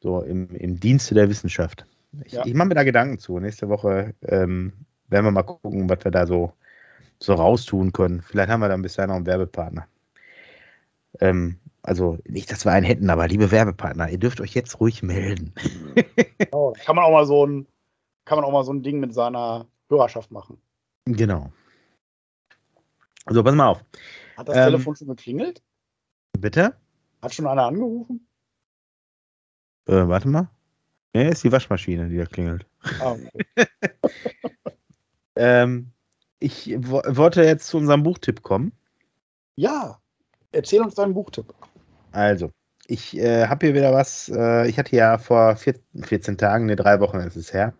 So 0.00 0.20
im, 0.20 0.54
im 0.56 0.78
Dienste 0.78 1.14
der 1.14 1.30
Wissenschaft. 1.30 1.86
Ich, 2.24 2.32
ja. 2.32 2.44
ich 2.44 2.54
mache 2.54 2.68
mir 2.68 2.74
da 2.74 2.84
Gedanken 2.84 3.18
zu. 3.18 3.38
Nächste 3.38 3.68
Woche 3.68 4.14
ähm, 4.22 4.72
werden 5.08 5.24
wir 5.24 5.30
mal 5.30 5.42
gucken, 5.42 5.88
was 5.88 6.04
wir 6.04 6.10
da 6.10 6.26
so, 6.26 6.52
so 7.18 7.34
raustun 7.34 7.92
können. 7.92 8.22
Vielleicht 8.22 8.50
haben 8.50 8.60
wir 8.60 8.68
dann 8.68 8.82
bisher 8.82 9.06
noch 9.06 9.16
einen 9.16 9.26
Werbepartner. 9.26 9.86
Ähm, 11.20 11.58
also 11.82 12.18
nicht, 12.24 12.50
dass 12.50 12.64
wir 12.64 12.72
einen 12.72 12.86
hätten, 12.86 13.10
aber 13.10 13.26
liebe 13.28 13.50
Werbepartner, 13.50 14.08
ihr 14.08 14.18
dürft 14.18 14.40
euch 14.40 14.54
jetzt 14.54 14.78
ruhig 14.80 15.02
melden. 15.02 15.52
genau, 16.38 16.74
kann 16.84 16.96
man 16.96 17.04
auch 17.04 17.10
mal 17.12 17.26
so 17.26 17.44
ein, 17.46 17.66
kann 18.24 18.36
man 18.38 18.44
auch 18.44 18.52
mal 18.52 18.64
so 18.64 18.72
ein 18.72 18.82
Ding 18.82 19.00
mit 19.00 19.12
seiner 19.12 19.66
Hörerschaft 19.88 20.30
machen. 20.30 20.60
Genau. 21.06 21.52
Also 23.24 23.42
pass 23.42 23.54
mal 23.54 23.68
auf. 23.68 23.84
Hat 24.36 24.48
das 24.48 24.56
ähm, 24.56 24.64
Telefon 24.64 24.96
schon 24.96 25.08
geklingelt? 25.08 25.62
Bitte? 26.38 26.76
Hat 27.20 27.34
schon 27.34 27.46
einer 27.46 27.64
angerufen? 27.64 28.26
Äh, 29.86 30.08
warte 30.08 30.28
mal. 30.28 30.48
Nee, 31.14 31.28
ist 31.28 31.44
die 31.44 31.52
Waschmaschine, 31.52 32.08
die 32.08 32.16
da 32.16 32.24
klingelt. 32.24 32.66
Okay. 33.00 33.28
ähm, 35.36 35.90
ich 36.38 36.74
wollte 36.76 37.42
jetzt 37.42 37.68
zu 37.68 37.76
unserem 37.78 38.02
Buchtipp 38.02 38.42
kommen. 38.42 38.72
Ja, 39.56 40.00
erzähl 40.52 40.80
uns 40.80 40.94
deinen 40.94 41.14
Buchtipp. 41.14 41.52
Also, 42.12 42.50
ich 42.86 43.16
äh, 43.16 43.46
habe 43.46 43.66
hier 43.66 43.74
wieder 43.74 43.92
was. 43.92 44.30
Äh, 44.34 44.68
ich 44.68 44.78
hatte 44.78 44.96
ja 44.96 45.18
vor 45.18 45.56
vier, 45.56 45.74
14 46.02 46.38
Tagen, 46.38 46.66
ne, 46.66 46.76
drei 46.76 46.98
Wochen 47.00 47.18
ist 47.18 47.36
es 47.36 47.52
her, 47.52 47.74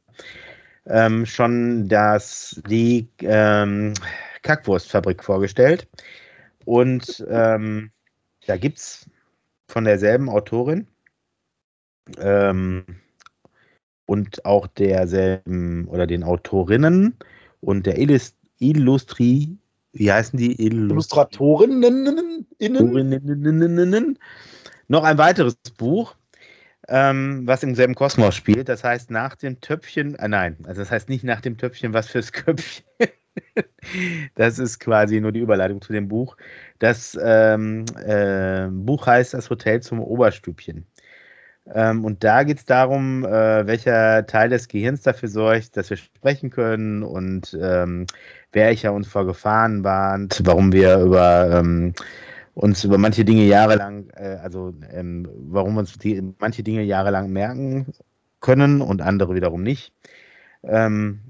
ähm, 0.87 1.27
schon 1.27 1.89
das, 1.89 2.61
die 2.69 3.09
ähm, 3.21 3.95
Kackwurstfabrik 4.43 5.25
vorgestellt. 5.25 5.89
Und 6.65 7.25
ähm, 7.29 7.91
da 8.47 8.57
gibt 8.57 8.79
es 8.79 9.11
von 9.69 9.85
derselben 9.85 10.29
Autorin 10.29 10.87
ähm, 12.19 12.85
und 14.13 14.45
auch 14.45 14.67
derselben 14.67 15.89
oder 15.89 16.07
den 16.07 16.23
Autorinnen 16.23 17.17
und 17.63 17.87
der 17.87 17.97
Illust 17.97 18.37
Illustri 18.59 19.57
wie 19.93 20.11
heißen 20.11 20.39
die? 20.39 20.61
Illustratorinnen? 20.63 22.47
Innen? 22.59 24.19
Noch 24.89 25.05
ein 25.05 25.19
weiteres 25.19 25.55
Buch, 25.77 26.15
ähm, 26.89 27.47
was 27.47 27.63
im 27.63 27.75
selben 27.75 27.95
Kosmos 27.95 28.35
spielt. 28.35 28.69
Das 28.69 28.85
heißt, 28.85 29.11
nach 29.11 29.37
dem 29.37 29.61
Töpfchen, 29.61 30.15
äh, 30.17 30.29
nein, 30.29 30.57
also 30.65 30.81
das 30.81 30.91
heißt 30.91 31.09
nicht 31.09 31.25
nach 31.25 31.41
dem 31.41 31.57
Töpfchen, 31.59 31.93
was 31.93 32.09
fürs 32.09 32.33
Köpfchen. 32.33 32.85
das 34.35 34.59
ist 34.59 34.79
quasi 34.79 35.21
nur 35.21 35.33
die 35.33 35.41
Überleitung 35.41 35.81
zu 35.81 35.93
dem 35.93 36.09
Buch. 36.09 36.37
Das 36.79 37.19
ähm, 37.23 37.85
äh, 38.05 38.69
Buch 38.71 39.07
heißt 39.07 39.35
Das 39.35 39.49
Hotel 39.49 39.83
zum 39.83 40.01
Oberstübchen. 40.01 40.87
Ähm, 41.67 42.05
und 42.05 42.25
da 42.25 42.43
geht 42.43 42.59
es 42.59 42.65
darum, 42.65 43.25
äh, 43.25 43.67
welcher 43.67 44.27
Teil 44.27 44.49
des 44.49 44.69
Gehirns 44.69 45.03
dafür 45.03 45.29
sorgt, 45.29 45.77
dass 45.77 45.91
wir 45.91 45.97
sprechen 45.97 46.51
können 46.51 47.03
und 47.03 47.57
ähm, 47.61 48.07
welcher 48.53 48.93
uns 48.93 49.09
vor 49.09 49.27
Gefahren 49.27 49.85
warnt, 49.85 50.41
warum 50.45 50.73
wir 50.73 50.99
über 50.99 51.51
ähm, 51.53 51.95
uns 52.55 52.85
über 52.85 52.99
manche 52.99 53.25
Dinge 53.25 53.45
jahrelang, 53.45 54.11
äh, 54.11 54.39
also 54.43 54.75
ähm, 54.93 55.29
warum 55.33 55.77
uns 55.79 55.99
die, 55.99 56.35
manche 56.39 56.63
Dinge 56.63 56.83
jahrelang 56.83 57.31
merken 57.31 57.93
können 58.41 58.81
und 58.81 59.01
andere 59.01 59.35
wiederum 59.35 59.63
nicht. 59.63 59.95
Ähm, 60.65 61.21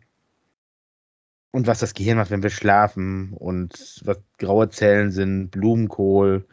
und 1.52 1.66
was 1.66 1.80
das 1.80 1.94
Gehirn 1.94 2.16
macht, 2.16 2.30
wenn 2.30 2.42
wir 2.42 2.50
schlafen 2.50 3.34
und 3.34 4.00
was 4.04 4.18
graue 4.38 4.70
Zellen 4.70 5.10
sind, 5.10 5.50
Blumenkohl, 5.50 6.46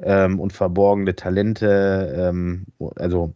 ähm, 0.00 0.40
und 0.40 0.52
verborgene 0.52 1.14
Talente, 1.14 2.14
ähm, 2.16 2.66
also 2.96 3.34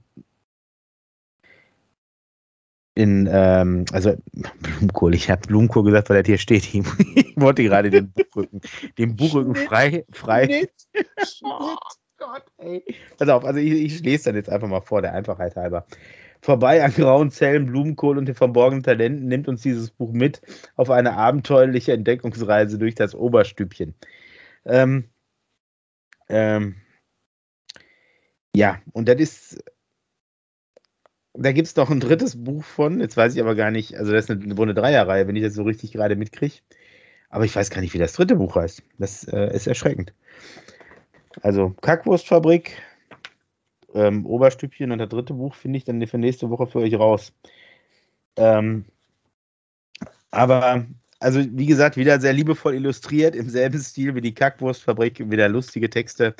in, 2.94 3.28
ähm, 3.32 3.84
also 3.92 4.14
Blumenkohl, 4.60 5.14
ich 5.14 5.30
habe 5.30 5.46
Blumenkohl 5.46 5.84
gesagt, 5.84 6.10
weil 6.10 6.22
das 6.22 6.26
hier 6.26 6.38
steht. 6.38 6.74
Ich 6.74 7.36
wollte 7.36 7.62
gerade 7.62 7.88
den 7.88 8.12
Buchrücken, 8.12 8.60
den 8.98 9.16
Buchrücken 9.16 9.54
frei, 9.54 10.04
frei. 10.12 10.68
oh 11.42 11.76
Gott, 12.18 12.44
ey. 12.58 12.84
Pass 13.16 13.28
auf, 13.28 13.44
also 13.44 13.58
ich, 13.58 13.72
ich 13.72 14.00
lese 14.02 14.24
dann 14.24 14.34
jetzt 14.34 14.50
einfach 14.50 14.68
mal 14.68 14.82
vor, 14.82 15.00
der 15.00 15.14
Einfachheit 15.14 15.56
halber. 15.56 15.86
Vorbei 16.42 16.82
an 16.82 16.92
grauen 16.92 17.30
Zellen, 17.30 17.66
Blumenkohl 17.66 18.18
und 18.18 18.26
den 18.26 18.34
verborgenen 18.34 18.82
Talenten 18.82 19.28
nimmt 19.28 19.48
uns 19.48 19.62
dieses 19.62 19.90
Buch 19.90 20.12
mit 20.12 20.42
auf 20.76 20.90
eine 20.90 21.16
abenteuerliche 21.16 21.92
Entdeckungsreise 21.92 22.78
durch 22.78 22.94
das 22.94 23.14
Oberstübchen. 23.14 23.94
Ähm, 24.66 25.09
ähm, 26.30 26.76
ja, 28.54 28.80
und 28.92 29.08
das 29.08 29.20
ist, 29.20 29.64
da 31.34 31.52
gibt 31.52 31.68
es 31.68 31.76
noch 31.76 31.90
ein 31.90 32.00
drittes 32.00 32.42
Buch 32.42 32.64
von, 32.64 33.00
jetzt 33.00 33.16
weiß 33.16 33.34
ich 33.34 33.40
aber 33.40 33.54
gar 33.54 33.70
nicht, 33.70 33.96
also 33.96 34.12
das 34.12 34.24
ist 34.24 34.30
eine, 34.30 34.56
wohl 34.56 34.66
eine 34.66 34.74
Dreierreihe, 34.74 35.26
wenn 35.28 35.36
ich 35.36 35.42
das 35.42 35.54
so 35.54 35.62
richtig 35.62 35.92
gerade 35.92 36.16
mitkriege. 36.16 36.56
Aber 37.28 37.44
ich 37.44 37.54
weiß 37.54 37.70
gar 37.70 37.80
nicht, 37.80 37.94
wie 37.94 37.98
das 37.98 38.14
dritte 38.14 38.36
Buch 38.36 38.56
heißt. 38.56 38.82
Das 38.98 39.24
äh, 39.24 39.54
ist 39.54 39.68
erschreckend. 39.68 40.12
Also 41.42 41.70
Kackwurstfabrik, 41.80 42.82
ähm, 43.94 44.26
Oberstübchen 44.26 44.90
und 44.90 44.98
das 44.98 45.08
dritte 45.08 45.34
Buch 45.34 45.54
finde 45.54 45.76
ich 45.76 45.84
dann 45.84 46.04
für 46.06 46.18
nächste 46.18 46.50
Woche 46.50 46.66
für 46.66 46.80
euch 46.80 46.94
raus. 46.98 47.32
Ähm, 48.36 48.84
aber 50.32 50.86
also 51.20 51.40
wie 51.52 51.66
gesagt, 51.66 51.96
wieder 51.96 52.18
sehr 52.20 52.32
liebevoll 52.32 52.74
illustriert, 52.74 53.36
im 53.36 53.48
selben 53.50 53.78
Stil 53.78 54.14
wie 54.14 54.22
die 54.22 54.34
Kackwurstfabrik, 54.34 55.30
wieder 55.30 55.48
lustige 55.48 55.90
Texte. 55.90 56.34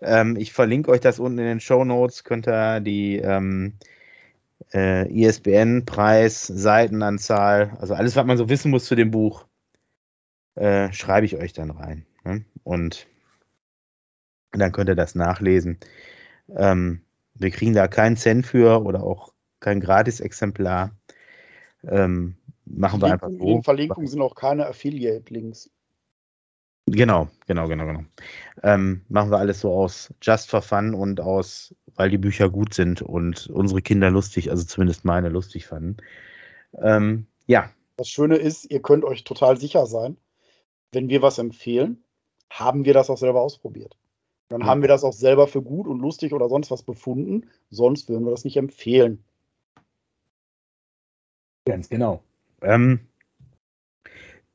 Ähm, 0.00 0.36
ich 0.36 0.52
verlinke 0.52 0.90
euch 0.90 1.00
das 1.00 1.18
unten 1.18 1.38
in 1.38 1.44
den 1.44 1.60
Show 1.60 1.84
Notes, 1.84 2.24
könnt 2.24 2.48
ihr 2.48 2.80
die 2.80 3.18
ähm, 3.18 3.74
äh, 4.72 5.06
ISBN-Preis, 5.12 6.46
Seitenanzahl, 6.46 7.76
also 7.78 7.94
alles, 7.94 8.16
was 8.16 8.26
man 8.26 8.38
so 8.38 8.48
wissen 8.48 8.70
muss 8.70 8.86
zu 8.86 8.94
dem 8.94 9.10
Buch, 9.10 9.46
äh, 10.54 10.92
schreibe 10.92 11.26
ich 11.26 11.36
euch 11.36 11.52
dann 11.52 11.70
rein. 11.70 12.06
Ne? 12.24 12.44
Und 12.62 13.06
dann 14.52 14.72
könnt 14.72 14.88
ihr 14.88 14.94
das 14.94 15.14
nachlesen. 15.14 15.78
Ähm, 16.56 17.02
wir 17.34 17.50
kriegen 17.50 17.74
da 17.74 17.88
keinen 17.88 18.16
Cent 18.16 18.46
für 18.46 18.84
oder 18.84 19.02
auch 19.02 19.32
kein 19.60 19.80
Gratis-Exemplar. 19.80 20.92
Ähm, 21.86 22.36
machen 22.66 23.00
wir 23.00 23.12
einfach 23.12 23.30
so. 23.30 23.38
In 23.38 23.46
den 23.46 23.62
Verlinkungen 23.62 24.06
sind 24.06 24.20
auch 24.20 24.34
keine 24.34 24.66
Affiliate-Links. 24.66 25.70
Genau, 26.86 27.28
genau, 27.46 27.66
genau, 27.66 27.86
genau. 27.86 28.04
Ähm, 28.62 29.02
machen 29.08 29.30
wir 29.30 29.38
alles 29.38 29.60
so 29.60 29.72
aus 29.72 30.12
Just 30.20 30.50
for 30.50 30.60
Fun 30.60 30.94
und 30.94 31.20
aus, 31.20 31.74
weil 31.94 32.10
die 32.10 32.18
Bücher 32.18 32.50
gut 32.50 32.74
sind 32.74 33.00
und 33.00 33.48
unsere 33.48 33.80
Kinder 33.80 34.10
lustig, 34.10 34.50
also 34.50 34.64
zumindest 34.64 35.04
meine 35.04 35.30
lustig 35.30 35.66
fanden. 35.66 35.96
Ähm, 36.78 37.26
ja, 37.46 37.70
Das 37.96 38.08
Schöne 38.08 38.36
ist, 38.36 38.70
ihr 38.70 38.82
könnt 38.82 39.04
euch 39.04 39.24
total 39.24 39.56
sicher 39.56 39.86
sein, 39.86 40.18
wenn 40.92 41.08
wir 41.08 41.22
was 41.22 41.38
empfehlen, 41.38 42.02
haben 42.50 42.84
wir 42.84 42.92
das 42.92 43.08
auch 43.08 43.18
selber 43.18 43.40
ausprobiert. 43.40 43.96
Dann 44.48 44.60
ja. 44.60 44.66
haben 44.66 44.82
wir 44.82 44.88
das 44.88 45.04
auch 45.04 45.12
selber 45.12 45.48
für 45.48 45.62
gut 45.62 45.86
und 45.86 46.00
lustig 46.00 46.32
oder 46.32 46.48
sonst 46.48 46.70
was 46.70 46.82
befunden. 46.82 47.48
Sonst 47.70 48.08
würden 48.08 48.24
wir 48.24 48.30
das 48.30 48.44
nicht 48.44 48.56
empfehlen. 48.56 49.24
Ganz 51.64 51.88
genau. 51.88 52.22
Ähm, 52.64 53.00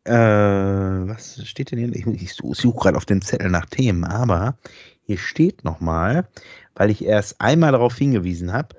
äh, 0.03 0.11
was 0.13 1.45
steht 1.47 1.71
denn 1.71 1.79
hier? 1.79 1.93
Ich, 1.93 2.07
ich 2.07 2.33
suche 2.33 2.77
gerade 2.79 2.97
auf 2.97 3.05
dem 3.05 3.21
Zettel 3.21 3.49
nach 3.49 3.65
Themen, 3.65 4.03
aber 4.03 4.57
hier 5.03 5.17
steht 5.17 5.63
nochmal, 5.63 6.27
weil 6.75 6.89
ich 6.89 7.03
erst 7.03 7.39
einmal 7.41 7.71
darauf 7.71 7.95
hingewiesen 7.97 8.53
habe, 8.53 8.75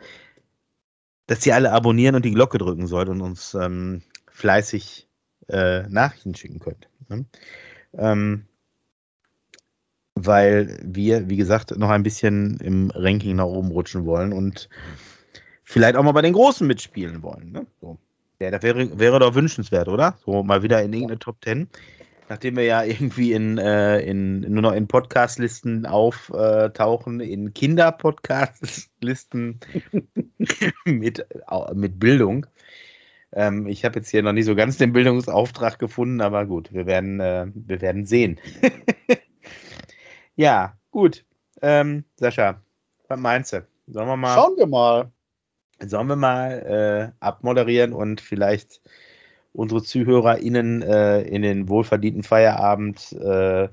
dass 1.27 1.47
ihr 1.47 1.55
alle 1.55 1.73
abonnieren 1.73 2.17
und 2.17 2.25
die 2.25 2.33
Glocke 2.33 2.59
drücken 2.59 2.87
sollt 2.87 3.09
und 3.09 3.21
uns 3.21 3.55
ähm, 3.55 4.03
fleißig 4.31 5.09
äh, 5.49 5.83
Nachrichten 5.89 6.35
schicken 6.35 6.59
könnt. 6.59 6.89
Ne? 7.09 7.25
Ähm, 7.95 8.47
weil 10.15 10.81
wir, 10.83 11.29
wie 11.29 11.37
gesagt, 11.37 11.77
noch 11.77 11.91
ein 11.91 12.03
bisschen 12.03 12.59
im 12.61 12.91
Ranking 12.95 13.37
nach 13.37 13.45
oben 13.45 13.71
rutschen 13.71 14.05
wollen 14.05 14.33
und 14.33 14.69
vielleicht 15.63 15.97
auch 15.97 16.03
mal 16.03 16.13
bei 16.13 16.23
den 16.23 16.33
Großen 16.33 16.67
mitspielen 16.67 17.23
wollen. 17.23 17.53
Ne? 17.53 17.67
So. 17.81 17.99
Ja, 18.41 18.51
das 18.51 18.63
wäre, 18.63 18.99
wäre 18.99 19.19
doch 19.19 19.35
wünschenswert, 19.35 19.89
oder? 19.89 20.17
So 20.25 20.43
mal 20.43 20.63
wieder 20.63 20.83
in 20.83 20.93
irgendeine 20.93 21.19
Top 21.19 21.41
Ten. 21.41 21.69
Nachdem 22.29 22.57
wir 22.57 22.65
ja 22.65 22.85
irgendwie 22.85 23.33
in, 23.33 23.59
äh, 23.59 24.01
in 24.01 24.41
nur 24.41 24.63
noch 24.63 24.73
in 24.73 24.89
Podcast-Listen 24.89 25.85
auftauchen, 25.85 27.21
in 27.21 27.53
Kinder-Podcast-Listen 27.53 29.61
mit, 30.85 31.27
mit 31.75 31.99
Bildung. 31.99 32.47
Ähm, 33.33 33.67
ich 33.67 33.85
habe 33.85 33.99
jetzt 33.99 34.11
hier 34.11 34.23
noch 34.23 34.33
nicht 34.33 34.47
so 34.47 34.55
ganz 34.55 34.79
den 34.79 34.93
Bildungsauftrag 34.93 35.79
gefunden, 35.79 36.21
aber 36.21 36.47
gut, 36.47 36.73
wir 36.73 36.87
werden, 36.87 37.21
äh, 37.21 37.47
wir 37.53 37.81
werden 37.81 38.07
sehen. 38.07 38.39
Ja, 40.41 40.73
gut. 40.91 41.27
Ähm, 41.61 42.05
Sascha, 42.17 42.63
was 43.09 43.21
meinst 43.21 43.53
du? 43.53 43.67
Sollen 43.87 44.09
wir 44.09 44.17
mal. 44.17 44.35
Schauen 44.35 44.57
wir 44.57 44.67
mal. 44.67 45.13
Sollen 45.83 46.09
wir 46.09 46.17
mal 46.17 47.13
äh, 47.21 47.25
abmoderieren 47.25 47.93
und 47.93 48.21
vielleicht 48.21 48.81
unsere 49.53 49.83
ZuhörerInnen 49.83 50.83
äh, 50.83 51.23
in 51.23 51.43
den 51.43 51.69
wohlverdienten 51.69 52.23
Feierabend 52.23 53.13
äh, 53.13 53.69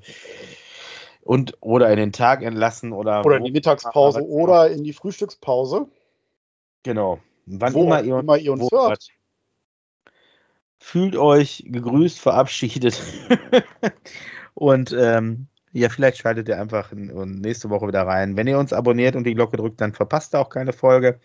und 1.21 1.57
oder 1.59 1.89
in 1.91 1.97
den 1.97 2.11
Tag 2.11 2.41
entlassen 2.41 2.93
oder. 2.93 3.25
Oder 3.25 3.37
in 3.37 3.43
die 3.43 3.51
Mittagspause 3.51 4.25
oder 4.25 4.71
in 4.71 4.83
die 4.83 4.93
Frühstückspause. 4.93 5.87
Genau. 6.83 7.19
Wann 7.45 7.73
wo 7.73 7.83
immer, 7.83 8.01
ihr, 8.01 8.19
immer 8.19 8.37
ihr 8.37 8.53
uns 8.53 8.69
hört. 8.71 9.09
Fühlt 10.79 11.15
euch 11.15 11.63
gegrüßt, 11.67 12.19
verabschiedet. 12.19 13.01
und 14.53 14.93
ähm, 14.93 15.47
ja, 15.73 15.89
vielleicht 15.89 16.17
schaltet 16.17 16.47
ihr 16.47 16.59
einfach 16.59 16.91
nächste 16.93 17.69
Woche 17.69 17.87
wieder 17.87 18.03
rein. 18.03 18.37
Wenn 18.37 18.47
ihr 18.47 18.57
uns 18.57 18.73
abonniert 18.73 19.15
und 19.15 19.25
die 19.25 19.33
Glocke 19.33 19.57
drückt, 19.57 19.81
dann 19.81 19.93
verpasst 19.93 20.33
ihr 20.33 20.39
auch 20.39 20.49
keine 20.49 20.73
Folge. 20.73 21.19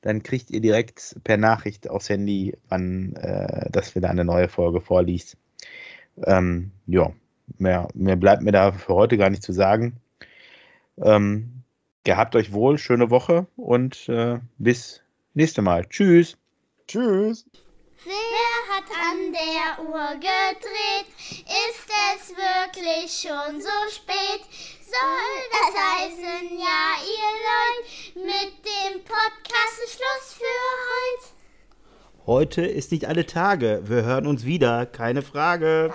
Dann 0.00 0.22
kriegt 0.22 0.50
ihr 0.50 0.60
direkt 0.60 1.16
per 1.24 1.36
Nachricht 1.36 1.90
aufs 1.90 2.08
Handy, 2.08 2.56
wann 2.68 3.14
äh, 3.16 3.70
das 3.70 3.94
wieder 3.94 4.10
eine 4.10 4.24
neue 4.24 4.48
Folge 4.48 4.80
vorliegt. 4.80 5.36
Ähm, 6.24 6.70
ja, 6.86 7.12
mehr, 7.58 7.88
mehr 7.94 8.16
bleibt 8.16 8.42
mir 8.42 8.52
da 8.52 8.72
für 8.72 8.94
heute 8.94 9.18
gar 9.18 9.30
nicht 9.30 9.42
zu 9.42 9.52
sagen. 9.52 10.00
Ähm, 10.98 11.62
gehabt 12.04 12.36
euch 12.36 12.52
wohl, 12.52 12.78
schöne 12.78 13.10
Woche 13.10 13.46
und 13.56 14.08
äh, 14.08 14.38
bis 14.58 15.02
nächste 15.34 15.62
Mal. 15.62 15.84
Tschüss. 15.86 16.36
Tschüss. 16.86 17.44
An 18.90 19.32
der 19.32 19.84
Uhr 19.84 20.14
gedreht? 20.14 21.06
Ist 21.30 21.88
es 22.14 22.30
wirklich 22.30 23.10
schon 23.12 23.60
so 23.60 23.68
spät? 23.90 24.42
Soll 24.80 25.42
das 25.52 25.74
heißen, 25.74 26.58
ja, 26.58 26.96
ihr 27.04 27.32
Leute, 27.44 28.26
mit 28.26 28.64
dem 28.64 29.04
Podcast 29.04 29.78
Schluss 29.88 30.34
für 30.34 30.44
heute? 30.88 32.26
Heute 32.26 32.62
ist 32.66 32.92
nicht 32.92 33.06
alle 33.06 33.26
Tage. 33.26 33.82
Wir 33.84 34.04
hören 34.04 34.26
uns 34.26 34.44
wieder, 34.44 34.86
keine 34.86 35.22
Frage. 35.22 35.92